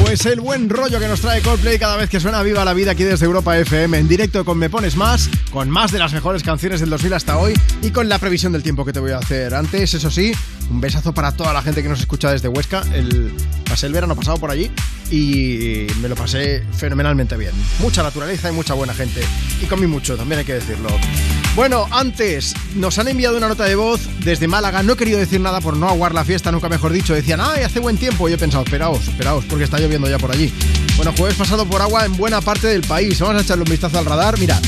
Pues 0.01 0.27
el 0.27 0.41
buen 0.41 0.69
rollo 0.69 0.99
que 0.99 1.07
nos 1.07 1.20
trae 1.20 1.41
Coldplay 1.41 1.78
cada 1.78 1.97
vez 1.97 2.11
que 2.11 2.19
suena 2.19 2.43
Viva 2.43 2.65
la 2.65 2.75
Vida 2.75 2.91
aquí 2.91 3.05
desde 3.05 3.27
Europa 3.27 3.57
FM, 3.57 3.97
en 3.97 4.09
directo 4.09 4.44
con 4.44 4.59
Me 4.59 4.70
Pones 4.70 4.97
Más, 4.97 5.31
con 5.53 5.70
más 5.70 5.93
de 5.93 6.01
las 6.01 6.12
mejores 6.12 6.43
canciones 6.43 6.81
del 6.81 6.91
2000 6.91 7.12
hasta 7.12 7.39
hoy 7.39 7.55
y 7.81 7.91
con 7.91 8.09
la 8.09 8.19
previsión 8.19 8.53
del 8.53 8.65
tiempo 8.65 8.85
que 8.85 8.93
te 8.93 8.99
voy 8.99 9.12
a 9.12 9.19
hacer. 9.19 9.55
Antes, 9.55 9.94
eso 9.94 10.11
sí, 10.11 10.33
un 10.69 10.81
besazo 10.81 11.15
para 11.15 11.31
toda 11.31 11.53
la 11.53 11.62
gente 11.62 11.81
que 11.81 11.89
nos 11.89 12.01
escucha 12.01 12.33
desde 12.33 12.49
Huesca. 12.49 12.83
El, 12.93 13.33
pasé 13.69 13.86
el 13.86 13.93
verano 13.93 14.17
pasado 14.17 14.39
por 14.39 14.51
allí 14.51 14.69
y 15.12 15.86
me 16.03 16.09
lo 16.09 16.17
pasé 16.17 16.65
fenomenalmente 16.77 17.36
bien. 17.36 17.53
Mucha 17.78 18.03
naturaleza 18.03 18.51
y 18.51 18.53
mucha 18.53 18.75
buena 18.75 18.94
gente. 18.94 19.20
Y 19.62 19.67
comí 19.67 19.86
mucho, 19.86 20.17
también 20.17 20.41
hay 20.41 20.44
que 20.44 20.55
decirlo. 20.55 20.89
Bueno, 21.55 21.86
antes 21.92 22.52
nos 22.74 22.99
han 22.99 23.07
enviado 23.07 23.36
una 23.36 23.47
nota 23.47 23.65
de 23.65 23.76
voz 23.76 24.00
desde 24.24 24.49
Málaga. 24.49 24.83
No 24.83 24.94
he 24.94 24.97
querido 24.97 25.20
decir 25.20 25.41
nada 25.41 25.60
por 25.60 25.76
no 25.76 25.89
aguar 25.89 26.12
la 26.12 26.24
fiesta, 26.24 26.50
nunca 26.50 26.68
mejor 26.68 26.92
dicho. 26.92 27.15
Decían, 27.15 27.41
ay, 27.41 27.62
hace 27.62 27.78
buen 27.78 27.97
tiempo. 27.97 28.28
Y 28.28 28.33
he 28.33 28.39
pensado, 28.39 28.65
esperaos, 28.65 29.07
esperaos, 29.07 29.44
porque 29.49 29.62
está 29.62 29.78
lloviendo 29.78 30.08
ya 30.08 30.18
por 30.18 30.33
allí. 30.33 30.52
Bueno, 30.97 31.12
jueves 31.16 31.36
pasado 31.36 31.65
por 31.65 31.81
agua 31.81 32.07
en 32.07 32.16
buena 32.16 32.41
parte 32.41 32.66
del 32.66 32.83
país. 32.83 33.20
Vamos 33.20 33.36
a 33.36 33.42
echarle 33.42 33.62
un 33.62 33.70
vistazo 33.70 34.00
al 34.00 34.05
radar. 34.05 34.36
Mira, 34.41 34.60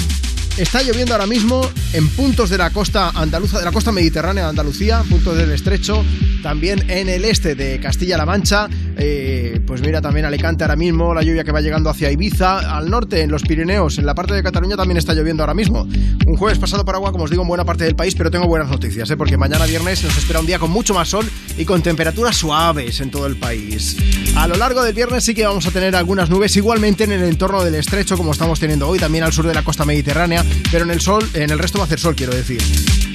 Está 0.56 0.82
lloviendo 0.82 1.12
ahora 1.12 1.26
mismo 1.26 1.60
en 1.92 2.08
puntos 2.08 2.48
de 2.48 2.56
la 2.56 2.70
costa 2.70 3.10
andaluza, 3.10 3.58
de 3.58 3.66
la 3.66 3.72
costa 3.72 3.92
mediterránea 3.92 4.44
de 4.44 4.48
Andalucía, 4.48 5.02
puntos 5.06 5.36
del 5.36 5.52
estrecho, 5.52 6.02
también 6.42 6.88
en 6.88 7.10
el 7.10 7.26
este 7.26 7.54
de 7.54 7.78
Castilla-La 7.78 8.24
Mancha. 8.24 8.66
eh, 8.96 9.60
pues 9.66 9.82
mira, 9.82 10.00
también 10.00 10.24
Alicante 10.24 10.64
ahora 10.64 10.76
mismo, 10.76 11.12
la 11.12 11.20
lluvia 11.22 11.44
que 11.44 11.52
va 11.52 11.60
llegando 11.60 11.90
hacia 11.90 12.10
Ibiza, 12.10 12.74
al 12.74 12.88
norte, 12.88 13.20
en 13.20 13.30
los 13.30 13.42
Pirineos, 13.42 13.98
en 13.98 14.06
la 14.06 14.14
parte 14.14 14.32
de 14.32 14.42
Cataluña 14.42 14.76
también 14.76 14.96
está 14.96 15.12
lloviendo 15.12 15.42
ahora 15.42 15.52
mismo. 15.52 15.86
Un 16.26 16.36
jueves 16.36 16.58
pasado 16.58 16.84
por 16.84 16.96
agua, 16.96 17.12
como 17.12 17.22
os 17.22 17.30
digo, 17.30 17.42
en 17.42 17.48
buena 17.48 17.64
parte 17.64 17.84
del 17.84 17.94
país, 17.94 18.16
pero 18.16 18.32
tengo 18.32 18.48
buenas 18.48 18.68
noticias, 18.68 19.08
¿eh? 19.08 19.16
porque 19.16 19.36
mañana 19.36 19.64
viernes 19.64 20.02
nos 20.02 20.18
espera 20.18 20.40
un 20.40 20.46
día 20.46 20.58
con 20.58 20.72
mucho 20.72 20.92
más 20.92 21.08
sol 21.08 21.30
y 21.56 21.64
con 21.64 21.82
temperaturas 21.82 22.36
suaves 22.36 23.00
en 23.00 23.12
todo 23.12 23.26
el 23.26 23.36
país. 23.36 23.96
A 24.34 24.48
lo 24.48 24.56
largo 24.56 24.82
del 24.82 24.92
viernes 24.92 25.24
sí 25.24 25.36
que 25.36 25.46
vamos 25.46 25.66
a 25.66 25.70
tener 25.70 25.94
algunas 25.94 26.28
nubes, 26.28 26.56
igualmente 26.56 27.04
en 27.04 27.12
el 27.12 27.22
entorno 27.22 27.62
del 27.62 27.76
estrecho, 27.76 28.16
como 28.16 28.32
estamos 28.32 28.58
teniendo 28.58 28.88
hoy, 28.88 28.98
también 28.98 29.22
al 29.22 29.32
sur 29.32 29.46
de 29.46 29.54
la 29.54 29.62
costa 29.62 29.84
mediterránea, 29.84 30.44
pero 30.72 30.84
en 30.84 30.90
el 30.90 31.00
sol, 31.00 31.24
en 31.32 31.50
el 31.50 31.60
resto 31.60 31.78
va 31.78 31.84
a 31.84 31.86
hacer 31.86 32.00
sol, 32.00 32.16
quiero 32.16 32.34
decir. 32.34 32.60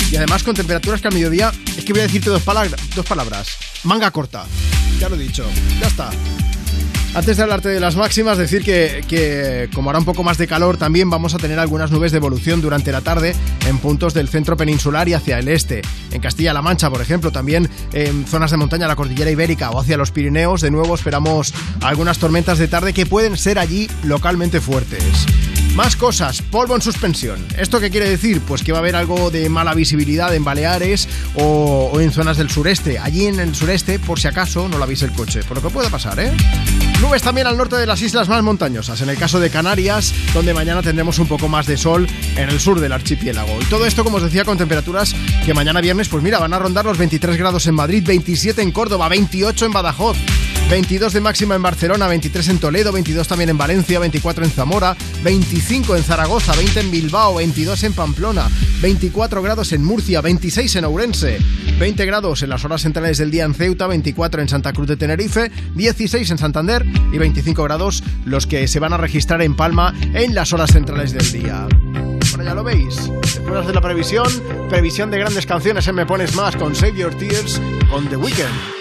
Y 0.10 0.16
además 0.16 0.44
con 0.44 0.56
temperaturas 0.56 1.02
que 1.02 1.10
al 1.10 1.14
mediodía, 1.14 1.52
es 1.78 1.84
que 1.84 1.92
voy 1.92 2.00
a 2.00 2.04
decirte 2.04 2.30
dos, 2.30 2.44
dos 2.96 3.06
palabras. 3.06 3.58
Manga 3.84 4.10
corta. 4.12 4.46
Ya 5.00 5.10
lo 5.10 5.16
he 5.16 5.20
dicho. 5.20 5.46
Ya 5.82 5.88
está. 5.88 6.12
Antes 7.14 7.36
de 7.36 7.44
hablarte 7.44 7.68
de 7.68 7.82
las 7.82 7.98
máximas, 7.98 8.38
decir 8.38 8.64
que, 8.64 9.04
que, 9.06 9.70
como 9.76 9.90
hará 9.90 10.00
un 10.00 10.06
poco 10.06 10.24
más 10.24 10.38
de 10.38 10.48
calor, 10.48 10.78
también 10.78 11.10
vamos 11.10 11.36
a 11.36 11.38
tener 11.38 11.60
algunas 11.60 11.92
nubes 11.92 12.14
de 12.14 12.20
evolución 12.20 12.62
durante 12.62 12.94
la 12.94 13.02
tarde 13.02 13.36
en 13.68 13.80
puntos 13.80 14.14
del 14.14 14.30
centro 14.30 14.56
peninsular 14.56 15.10
y 15.10 15.14
hacia 15.14 15.38
el 15.38 15.50
este. 15.50 15.82
En 16.12 16.22
Castilla-La 16.22 16.62
Mancha, 16.62 16.90
por 16.90 17.02
ejemplo, 17.02 17.32
también 17.32 17.70
en 17.92 18.26
zonas 18.26 18.52
de 18.52 18.58
montaña, 18.58 18.88
la 18.88 18.96
cordillera 18.96 19.30
ibérica 19.30 19.72
o 19.72 19.80
hacia 19.82 19.98
los 19.98 20.12
Pirineos, 20.12 20.62
de 20.62 20.72
nuevo 20.72 20.96
esperamos 20.96 21.54
algunas 21.82 22.18
tormentas 22.18 22.60
de 22.60 22.70
tarde 22.70 22.94
que 22.94 23.06
pueden 23.06 23.36
ser 23.36 23.60
allí 23.60 23.90
localmente 24.04 24.62
fuertes. 24.62 25.26
Más 25.76 25.96
cosas, 25.96 26.42
polvo 26.42 26.76
en 26.76 26.82
suspensión. 26.82 27.46
¿Esto 27.58 27.80
qué 27.80 27.90
quiere 27.90 28.10
decir? 28.10 28.42
Pues 28.42 28.62
que 28.62 28.74
va 28.74 28.80
a 28.80 28.82
haber 28.82 28.98
algo 28.98 29.32
de 29.32 29.48
mala 29.48 29.74
visibilidad 29.74 30.36
en 30.36 30.44
Baleares 30.44 31.08
o, 31.36 31.98
en 32.02 32.12
zonas 32.12 32.36
del 32.36 32.50
sureste. 32.50 33.00
Allí 33.00 33.28
en 33.28 33.40
el 33.40 33.56
sureste, 33.56 33.98
por 33.98 34.20
si 34.20 34.28
acaso, 34.28 34.68
no 34.68 34.78
la 34.78 34.86
veis 34.86 35.02
el 35.02 35.14
coche. 35.14 35.44
Por 35.44 35.58
lo 35.58 35.64
que 35.64 35.70
puede 35.70 35.90
pasar, 35.90 36.20
¿eh? 36.20 36.32
Nubes 37.00 37.22
también 37.22 37.48
al 37.48 37.58
norte 37.58 37.78
de 37.78 37.86
las 37.86 38.02
islas 38.02 38.28
más 38.28 38.44
montañosas. 38.44 39.00
En 39.02 39.10
el 39.10 39.18
caso 39.18 39.40
de 39.40 39.50
Canarias, 39.50 40.14
donde 40.34 40.54
mañana 40.54 40.82
tendremos 40.82 41.20
un 41.20 41.28
poco 41.28 41.48
más 41.48 41.68
de 41.68 41.78
sol 41.78 42.06
en 42.36 42.50
el 42.50 42.60
sur 42.60 42.82
del 42.82 42.92
archipiélago. 42.92 43.62
Y 43.62 43.66
todo 43.66 43.86
esto, 43.86 44.04
como 44.04 44.18
os 44.18 44.24
decía, 44.24 44.44
con 44.44 44.58
temperaturas 44.58 45.16
que 45.46 45.54
mañana 45.54 45.80
viernes, 45.80 46.10
pues 46.10 46.22
mira, 46.22 46.40
van 46.40 46.54
a 46.54 46.60
rondar 46.60 46.84
los 46.84 46.98
23 46.98 47.38
grados 47.38 47.66
en 47.68 47.76
Madrid, 47.76 48.04
27 48.06 48.62
en 48.62 48.72
Córdoba, 48.72 49.08
28 49.08 49.68
en 49.68 49.72
Badajoz. 49.72 50.18
22 50.72 51.12
de 51.12 51.20
máxima 51.20 51.56
en 51.56 51.62
Barcelona, 51.62 52.08
23 52.08 52.48
en 52.48 52.58
Toledo, 52.58 52.94
22 52.94 53.28
también 53.28 53.50
en 53.50 53.58
Valencia, 53.58 54.00
24 54.00 54.46
en 54.46 54.52
Zamora, 54.52 54.96
25 55.22 55.98
en 55.98 56.04
Zaragoza, 56.04 56.56
20 56.56 56.80
en 56.80 56.92
Bilbao, 56.92 57.36
22 57.36 57.84
en 57.84 57.92
Pamplona, 57.92 58.48
24 58.82 59.42
grados 59.42 59.74
en 59.74 59.84
Murcia, 59.84 60.22
26 60.22 60.78
en 60.78 60.86
Ourense, 60.86 61.40
20 61.78 62.06
grados 62.06 62.42
en 62.42 62.50
las 62.52 62.64
horas 62.64 62.84
centrales 62.84 63.18
del 63.18 63.32
día 63.32 63.44
en 63.44 63.54
Ceuta, 63.54 63.86
24 63.86 64.42
en 64.42 64.48
Santa 64.48 64.72
Cruz 64.72 64.88
de 64.88 64.96
Tenerife, 64.96 65.52
16 65.76 66.32
en 66.32 66.38
Santander 66.38 66.86
y 67.12 67.18
25 67.18 67.64
grados 67.64 68.02
los 68.24 68.48
que 68.48 68.66
se 68.70 68.80
van 68.80 68.94
a 68.94 68.98
registrar 68.98 69.42
en 69.42 69.58
Palma 69.58 69.94
en 70.14 70.34
las 70.34 70.54
horas 70.54 70.72
centrales 70.72 71.12
del 71.12 71.30
día. 71.34 71.68
Bueno, 72.30 72.46
ya 72.46 72.56
lo 72.56 72.64
veis. 72.64 73.12
Después 73.22 73.68
de 73.68 73.74
la 73.74 73.82
previsión, 73.82 74.28
previsión 74.70 75.12
de 75.12 75.20
grandes 75.20 75.46
canciones 75.46 75.86
en 75.90 75.96
Me 75.96 76.06
Pones 76.06 76.34
Más 76.34 76.56
con 76.56 76.74
Save 76.76 76.96
Your 76.96 77.14
Tears 77.16 77.60
con 77.90 78.08
The 78.08 78.16
Weeknd. 78.16 78.81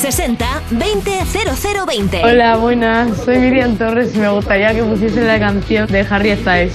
660-200020. 0.00 2.24
Hola, 2.24 2.56
buenas. 2.56 3.18
Soy 3.18 3.38
Miriam 3.38 3.76
Torres 3.76 4.14
y 4.14 4.18
me 4.18 4.30
gustaría 4.30 4.74
que 4.74 4.82
pusiese 4.82 5.20
la 5.22 5.38
canción 5.38 5.86
de 5.88 6.00
Harry 6.08 6.34
Styles. 6.36 6.72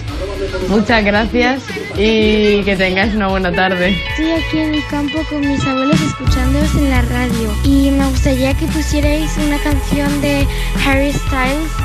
Muchas 0.70 1.04
gracias 1.04 1.64
y 1.98 2.62
que 2.64 2.76
tengáis 2.76 3.16
una 3.16 3.26
buena 3.28 3.52
tarde. 3.52 3.98
Estoy 4.10 4.30
aquí 4.30 4.60
en 4.60 4.70
mi 4.72 4.82
campo 4.84 5.18
con 5.28 5.42
mis 5.42 5.66
abuelos 5.66 6.00
escuchándoos 6.02 6.76
en 6.76 6.92
la 6.92 7.02
radio 7.02 7.52
y 7.64 7.90
me 7.90 8.06
gustaría 8.10 8.54
que 8.54 8.68
pusierais 8.68 9.36
una 9.38 9.58
canción 9.58 10.22
de 10.22 10.46
Harry 10.86 11.12
Styles. 11.12 11.85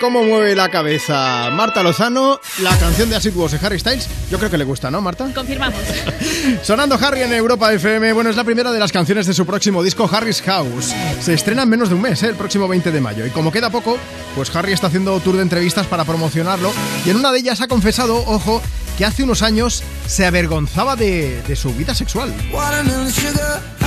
Cómo 0.00 0.24
mueve 0.24 0.54
la 0.56 0.70
cabeza 0.70 1.50
Marta 1.52 1.82
Lozano, 1.82 2.40
la 2.60 2.76
canción 2.78 3.10
de 3.10 3.16
Acid 3.16 3.36
Was 3.36 3.52
de 3.52 3.64
Harry 3.64 3.78
Styles, 3.78 4.08
yo 4.30 4.38
creo 4.38 4.50
que 4.50 4.56
le 4.56 4.64
gusta, 4.64 4.90
¿no, 4.90 5.00
Marta? 5.00 5.28
Confirmamos. 5.34 5.78
Sonando 6.62 6.94
Harry 6.96 7.22
en 7.22 7.32
Europa 7.34 7.72
FM, 7.72 8.14
bueno, 8.14 8.30
es 8.30 8.36
la 8.36 8.44
primera 8.44 8.72
de 8.72 8.78
las 8.78 8.92
canciones 8.92 9.26
de 9.26 9.34
su 9.34 9.44
próximo 9.44 9.82
disco 9.82 10.08
Harry's 10.10 10.40
House. 10.42 10.94
Se 11.20 11.34
estrena 11.34 11.62
en 11.62 11.68
menos 11.68 11.90
de 11.90 11.94
un 11.94 12.00
mes, 12.00 12.22
¿eh? 12.22 12.28
el 12.28 12.34
próximo 12.34 12.66
20 12.66 12.90
de 12.90 13.00
mayo. 13.00 13.26
Y 13.26 13.30
como 13.30 13.52
queda 13.52 13.70
poco, 13.70 13.98
pues 14.34 14.54
Harry 14.56 14.72
está 14.72 14.86
haciendo 14.86 15.20
tour 15.20 15.36
de 15.36 15.42
entrevistas 15.42 15.86
para 15.86 16.04
promocionarlo. 16.04 16.72
Y 17.04 17.10
en 17.10 17.16
una 17.16 17.30
de 17.30 17.38
ellas 17.40 17.60
ha 17.60 17.68
confesado, 17.68 18.24
ojo, 18.26 18.62
que 18.96 19.04
hace 19.04 19.22
unos 19.22 19.42
años 19.42 19.82
se 20.06 20.24
avergonzaba 20.24 20.96
de, 20.96 21.42
de 21.42 21.56
su 21.56 21.74
vida 21.74 21.94
sexual. 21.94 22.32
Watermelon 22.52 23.10
sugar. 23.10 23.79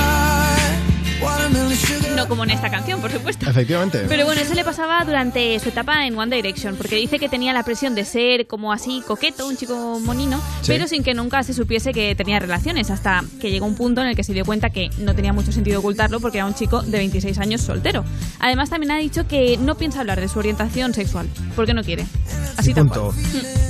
No 2.24 2.30
como 2.30 2.44
en 2.46 2.52
esta 2.52 2.70
canción, 2.70 3.02
por 3.02 3.12
supuesto. 3.12 3.50
Efectivamente. 3.50 4.06
Pero 4.08 4.26
bueno, 4.26 4.40
eso 4.42 4.54
le 4.54 4.64
pasaba 4.64 5.04
durante 5.04 5.60
su 5.60 5.70
etapa 5.70 6.06
en 6.08 6.18
One 6.18 6.36
Direction, 6.36 6.76
porque 6.76 6.96
dice 6.96 7.20
que 7.20 7.28
tenía 7.28 7.52
la 7.54 7.64
presión 7.64 7.96
de 7.96 8.06
ser 8.06 8.48
como 8.48 8.72
así 8.72 9.04
coqueto, 9.06 9.48
un 9.48 9.58
chico 9.58 10.00
monino, 10.00 10.38
Sí. 10.62 10.68
pero 10.68 10.88
sin 10.88 11.04
que 11.04 11.14
nunca 11.14 11.44
se 11.44 11.54
supiese 11.54 11.92
que 11.92 12.16
tenía 12.16 12.40
relaciones, 12.40 12.90
hasta 12.92 13.24
que 13.42 13.52
llegó 13.52 13.66
un 13.66 13.76
punto 13.76 14.02
en 14.02 14.08
el 14.08 14.16
que 14.16 14.24
se 14.24 14.32
dio 14.34 14.46
cuenta 14.46 14.70
que 14.70 14.90
no 15.00 15.14
tenía 15.16 15.34
mucho 15.34 15.52
sentido 15.52 15.80
ocultarlo 15.80 16.20
porque 16.20 16.38
era 16.38 16.46
un 16.46 16.54
chico 16.56 16.82
de 16.82 16.98
26 16.98 17.38
años 17.40 17.62
soltero. 17.62 18.06
Además, 18.40 18.70
también 18.70 18.92
ha 18.92 18.98
dicho 18.98 19.28
que 19.28 19.58
no 19.58 19.76
piensa 19.76 20.00
hablar 20.00 20.22
de 20.22 20.28
su 20.30 20.40
orientación 20.40 20.94
sexual, 20.94 21.28
porque 21.56 21.74
no 21.74 21.84
quiere. 21.84 22.06
Así 22.58 22.74
Punto. 22.74 23.14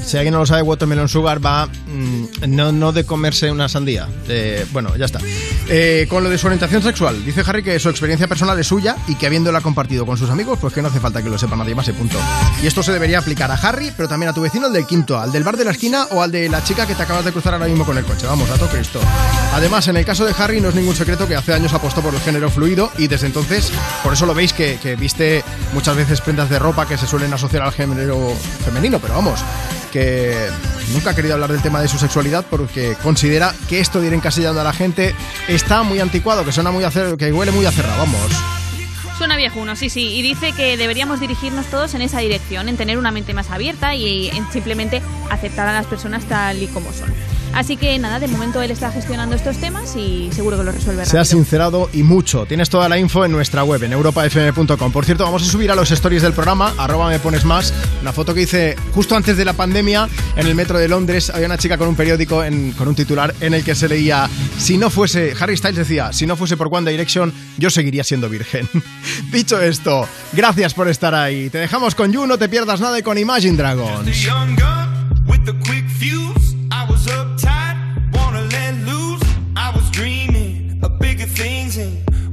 Si 0.05 0.17
alguien 0.17 0.33
no 0.33 0.39
lo 0.39 0.45
sabe, 0.45 0.61
Watermelon 0.63 1.07
Sugar 1.07 1.43
va 1.43 1.65
mm, 1.67 2.25
no, 2.49 2.71
no 2.73 2.91
de 2.91 3.05
comerse 3.05 3.49
una 3.51 3.69
sandía. 3.69 4.07
de- 4.27 4.65
bueno, 4.73 4.95
ya 4.97 5.05
está. 5.05 5.19
Eh, 5.69 6.05
con 6.09 6.23
lo 6.23 6.29
de 6.29 6.37
su 6.37 6.47
orientación 6.47 6.83
sexual, 6.83 7.23
dice 7.25 7.41
Harry 7.47 7.63
que 7.63 7.79
su 7.79 7.87
experiencia 7.89 8.27
personal 8.27 8.42
es 8.51 8.67
suya 8.67 8.95
y 9.07 9.15
que 9.15 9.25
habiéndola 9.25 9.61
compartido 9.61 10.05
con 10.05 10.17
sus 10.17 10.29
amigos, 10.29 10.59
pues 10.59 10.73
que 10.73 10.81
no 10.81 10.89
hace 10.89 10.99
falta 10.99 11.23
que 11.23 11.29
lo 11.29 11.37
sepa 11.37 11.55
nadie 11.55 11.73
más, 11.73 11.87
y 11.87 11.93
punto. 11.93 12.17
Y 12.61 12.67
esto 12.67 12.83
se 12.83 12.91
debería 12.91 13.19
aplicar 13.19 13.49
a 13.49 13.55
Harry, 13.55 13.91
pero 13.95 14.09
también 14.09 14.29
a 14.29 14.33
tu 14.33 14.41
vecino, 14.41 14.67
el 14.67 14.73
del 14.73 14.85
quinto, 14.85 15.17
al 15.17 15.31
del 15.31 15.43
bar 15.43 15.57
de 15.57 15.65
la 15.65 15.71
esquina 15.71 16.05
o 16.11 16.21
al 16.21 16.31
de 16.31 16.49
la 16.49 16.63
chica 16.63 16.85
que 16.85 16.95
te 16.95 17.03
acabas 17.03 17.25
de 17.25 17.31
cruzar 17.31 17.53
ahora 17.53 17.67
mismo 17.67 17.85
con 17.85 17.97
el 17.97 18.03
coche. 18.03 18.27
Vamos, 18.27 18.49
todo 18.49 18.67
Cristo. 18.67 18.99
Además, 19.53 19.87
en 19.87 19.97
el 19.97 20.05
caso 20.05 20.25
de 20.25 20.35
Harry 20.37 20.59
no 20.59 20.69
es 20.69 20.75
ningún 20.75 20.95
secreto 20.95 21.27
que 21.27 21.35
hace 21.35 21.53
años 21.53 21.73
apostó 21.73 22.01
por 22.01 22.13
el 22.13 22.19
género 22.19 22.49
fluido 22.49 22.91
y 22.97 23.07
desde 23.07 23.27
entonces, 23.27 23.71
por 24.03 24.13
eso 24.13 24.25
lo 24.25 24.33
veis 24.33 24.53
que, 24.53 24.77
que 24.81 24.95
viste 24.95 25.43
muchas 25.73 25.95
veces 25.95 26.21
prendas 26.21 26.49
de 26.49 26.59
ropa 26.59 26.85
que 26.85 26.97
se 26.97 27.07
suelen 27.07 27.33
asociar 27.33 27.63
al 27.63 27.71
género 27.71 28.33
femenino, 28.65 28.99
pero 28.99 29.15
vamos, 29.15 29.39
que 29.93 30.35
nunca 30.91 31.11
ha 31.11 31.15
querido 31.15 31.35
hablar 31.35 31.51
del 31.51 31.61
tema 31.61 31.79
de 31.79 31.87
su 31.87 31.99
sexualidad 31.99 32.43
porque 32.49 32.97
considera 33.03 33.53
que 33.69 33.79
esto 33.79 34.01
de 34.01 34.07
ir 34.07 34.13
encasillando 34.15 34.59
a 34.59 34.63
la 34.63 34.73
gente 34.73 35.13
está 35.47 35.83
muy 35.83 35.99
anticuado, 35.99 36.43
que 36.43 36.51
suena 36.51 36.71
muy 36.71 36.83
a 36.83 36.89
que 36.89 37.31
huele 37.31 37.51
muy 37.51 37.67
a 37.67 37.71
cerrado, 37.71 37.99
vamos. 37.99 38.31
Suena 39.19 39.37
viejuno, 39.37 39.75
sí, 39.75 39.91
sí, 39.91 40.15
y 40.15 40.23
dice 40.23 40.51
que 40.51 40.77
deberíamos 40.77 41.19
dirigirnos 41.19 41.67
todos 41.67 41.93
en 41.93 42.01
esa 42.01 42.19
dirección, 42.19 42.69
en 42.69 42.75
tener 42.75 42.97
una 42.97 43.11
mente 43.11 43.35
más 43.35 43.51
abierta 43.51 43.93
y 43.93 44.29
en 44.29 44.51
simplemente 44.51 45.03
aceptar 45.29 45.67
a 45.67 45.73
las 45.73 45.85
personas 45.85 46.25
tal 46.25 46.63
y 46.63 46.67
como 46.67 46.91
son. 46.91 47.13
Así 47.53 47.77
que 47.77 47.97
nada, 47.99 48.19
de 48.19 48.27
momento 48.27 48.61
él 48.61 48.71
está 48.71 48.91
gestionando 48.91 49.35
estos 49.35 49.57
temas 49.57 49.95
y 49.95 50.29
seguro 50.33 50.57
que 50.57 50.63
lo 50.63 50.71
resuelve 50.71 51.05
Se 51.05 51.19
ha 51.19 51.25
sincerado 51.25 51.89
y 51.93 52.01
mucho. 52.03 52.45
Tienes 52.45 52.69
toda 52.69 52.89
la 52.89 52.97
info 52.97 53.23
en 53.25 53.31
nuestra 53.31 53.63
web, 53.63 53.83
en 53.83 53.93
europafm.com. 53.93 54.91
Por 54.91 55.05
cierto, 55.05 55.23
vamos 55.23 55.43
a 55.43 55.45
subir 55.45 55.69
a 55.71 55.75
los 55.75 55.91
stories 55.91 56.23
del 56.23 56.33
programa, 56.33 56.73
arroba 56.77 57.09
me 57.09 57.19
pones 57.19 57.45
más, 57.45 57.73
una 58.01 58.11
foto 58.11 58.33
que 58.33 58.41
hice 58.41 58.75
justo 58.93 59.15
antes 59.15 59.37
de 59.37 59.45
la 59.45 59.53
pandemia 59.53 60.09
en 60.35 60.47
el 60.47 60.55
metro 60.55 60.79
de 60.79 60.87
Londres. 60.87 61.29
Había 61.29 61.45
una 61.45 61.57
chica 61.57 61.77
con 61.77 61.87
un 61.87 61.95
periódico, 61.95 62.43
en- 62.43 62.71
con 62.73 62.87
un 62.87 62.95
titular 62.95 63.33
en 63.39 63.53
el 63.53 63.63
que 63.63 63.75
se 63.75 63.87
leía, 63.87 64.29
si 64.57 64.77
no 64.77 64.89
fuese, 64.89 65.33
Harry 65.39 65.55
Styles 65.55 65.77
decía, 65.77 66.11
si 66.11 66.25
no 66.25 66.35
fuese 66.35 66.57
por 66.57 66.69
One 66.71 66.89
Direction, 66.89 67.31
yo 67.57 67.69
seguiría 67.69 68.03
siendo 68.03 68.29
virgen. 68.29 68.67
Dicho 69.31 69.61
esto, 69.61 70.07
gracias 70.33 70.73
por 70.73 70.87
estar 70.87 71.13
ahí. 71.13 71.49
Te 71.49 71.59
dejamos 71.59 71.93
con 71.95 72.11
You, 72.11 72.25
no 72.25 72.37
te 72.37 72.49
pierdas 72.49 72.79
nada 72.81 72.97
y 72.97 73.03
con 73.03 73.17
Imagine 73.17 73.57
Dragons. 73.57 74.07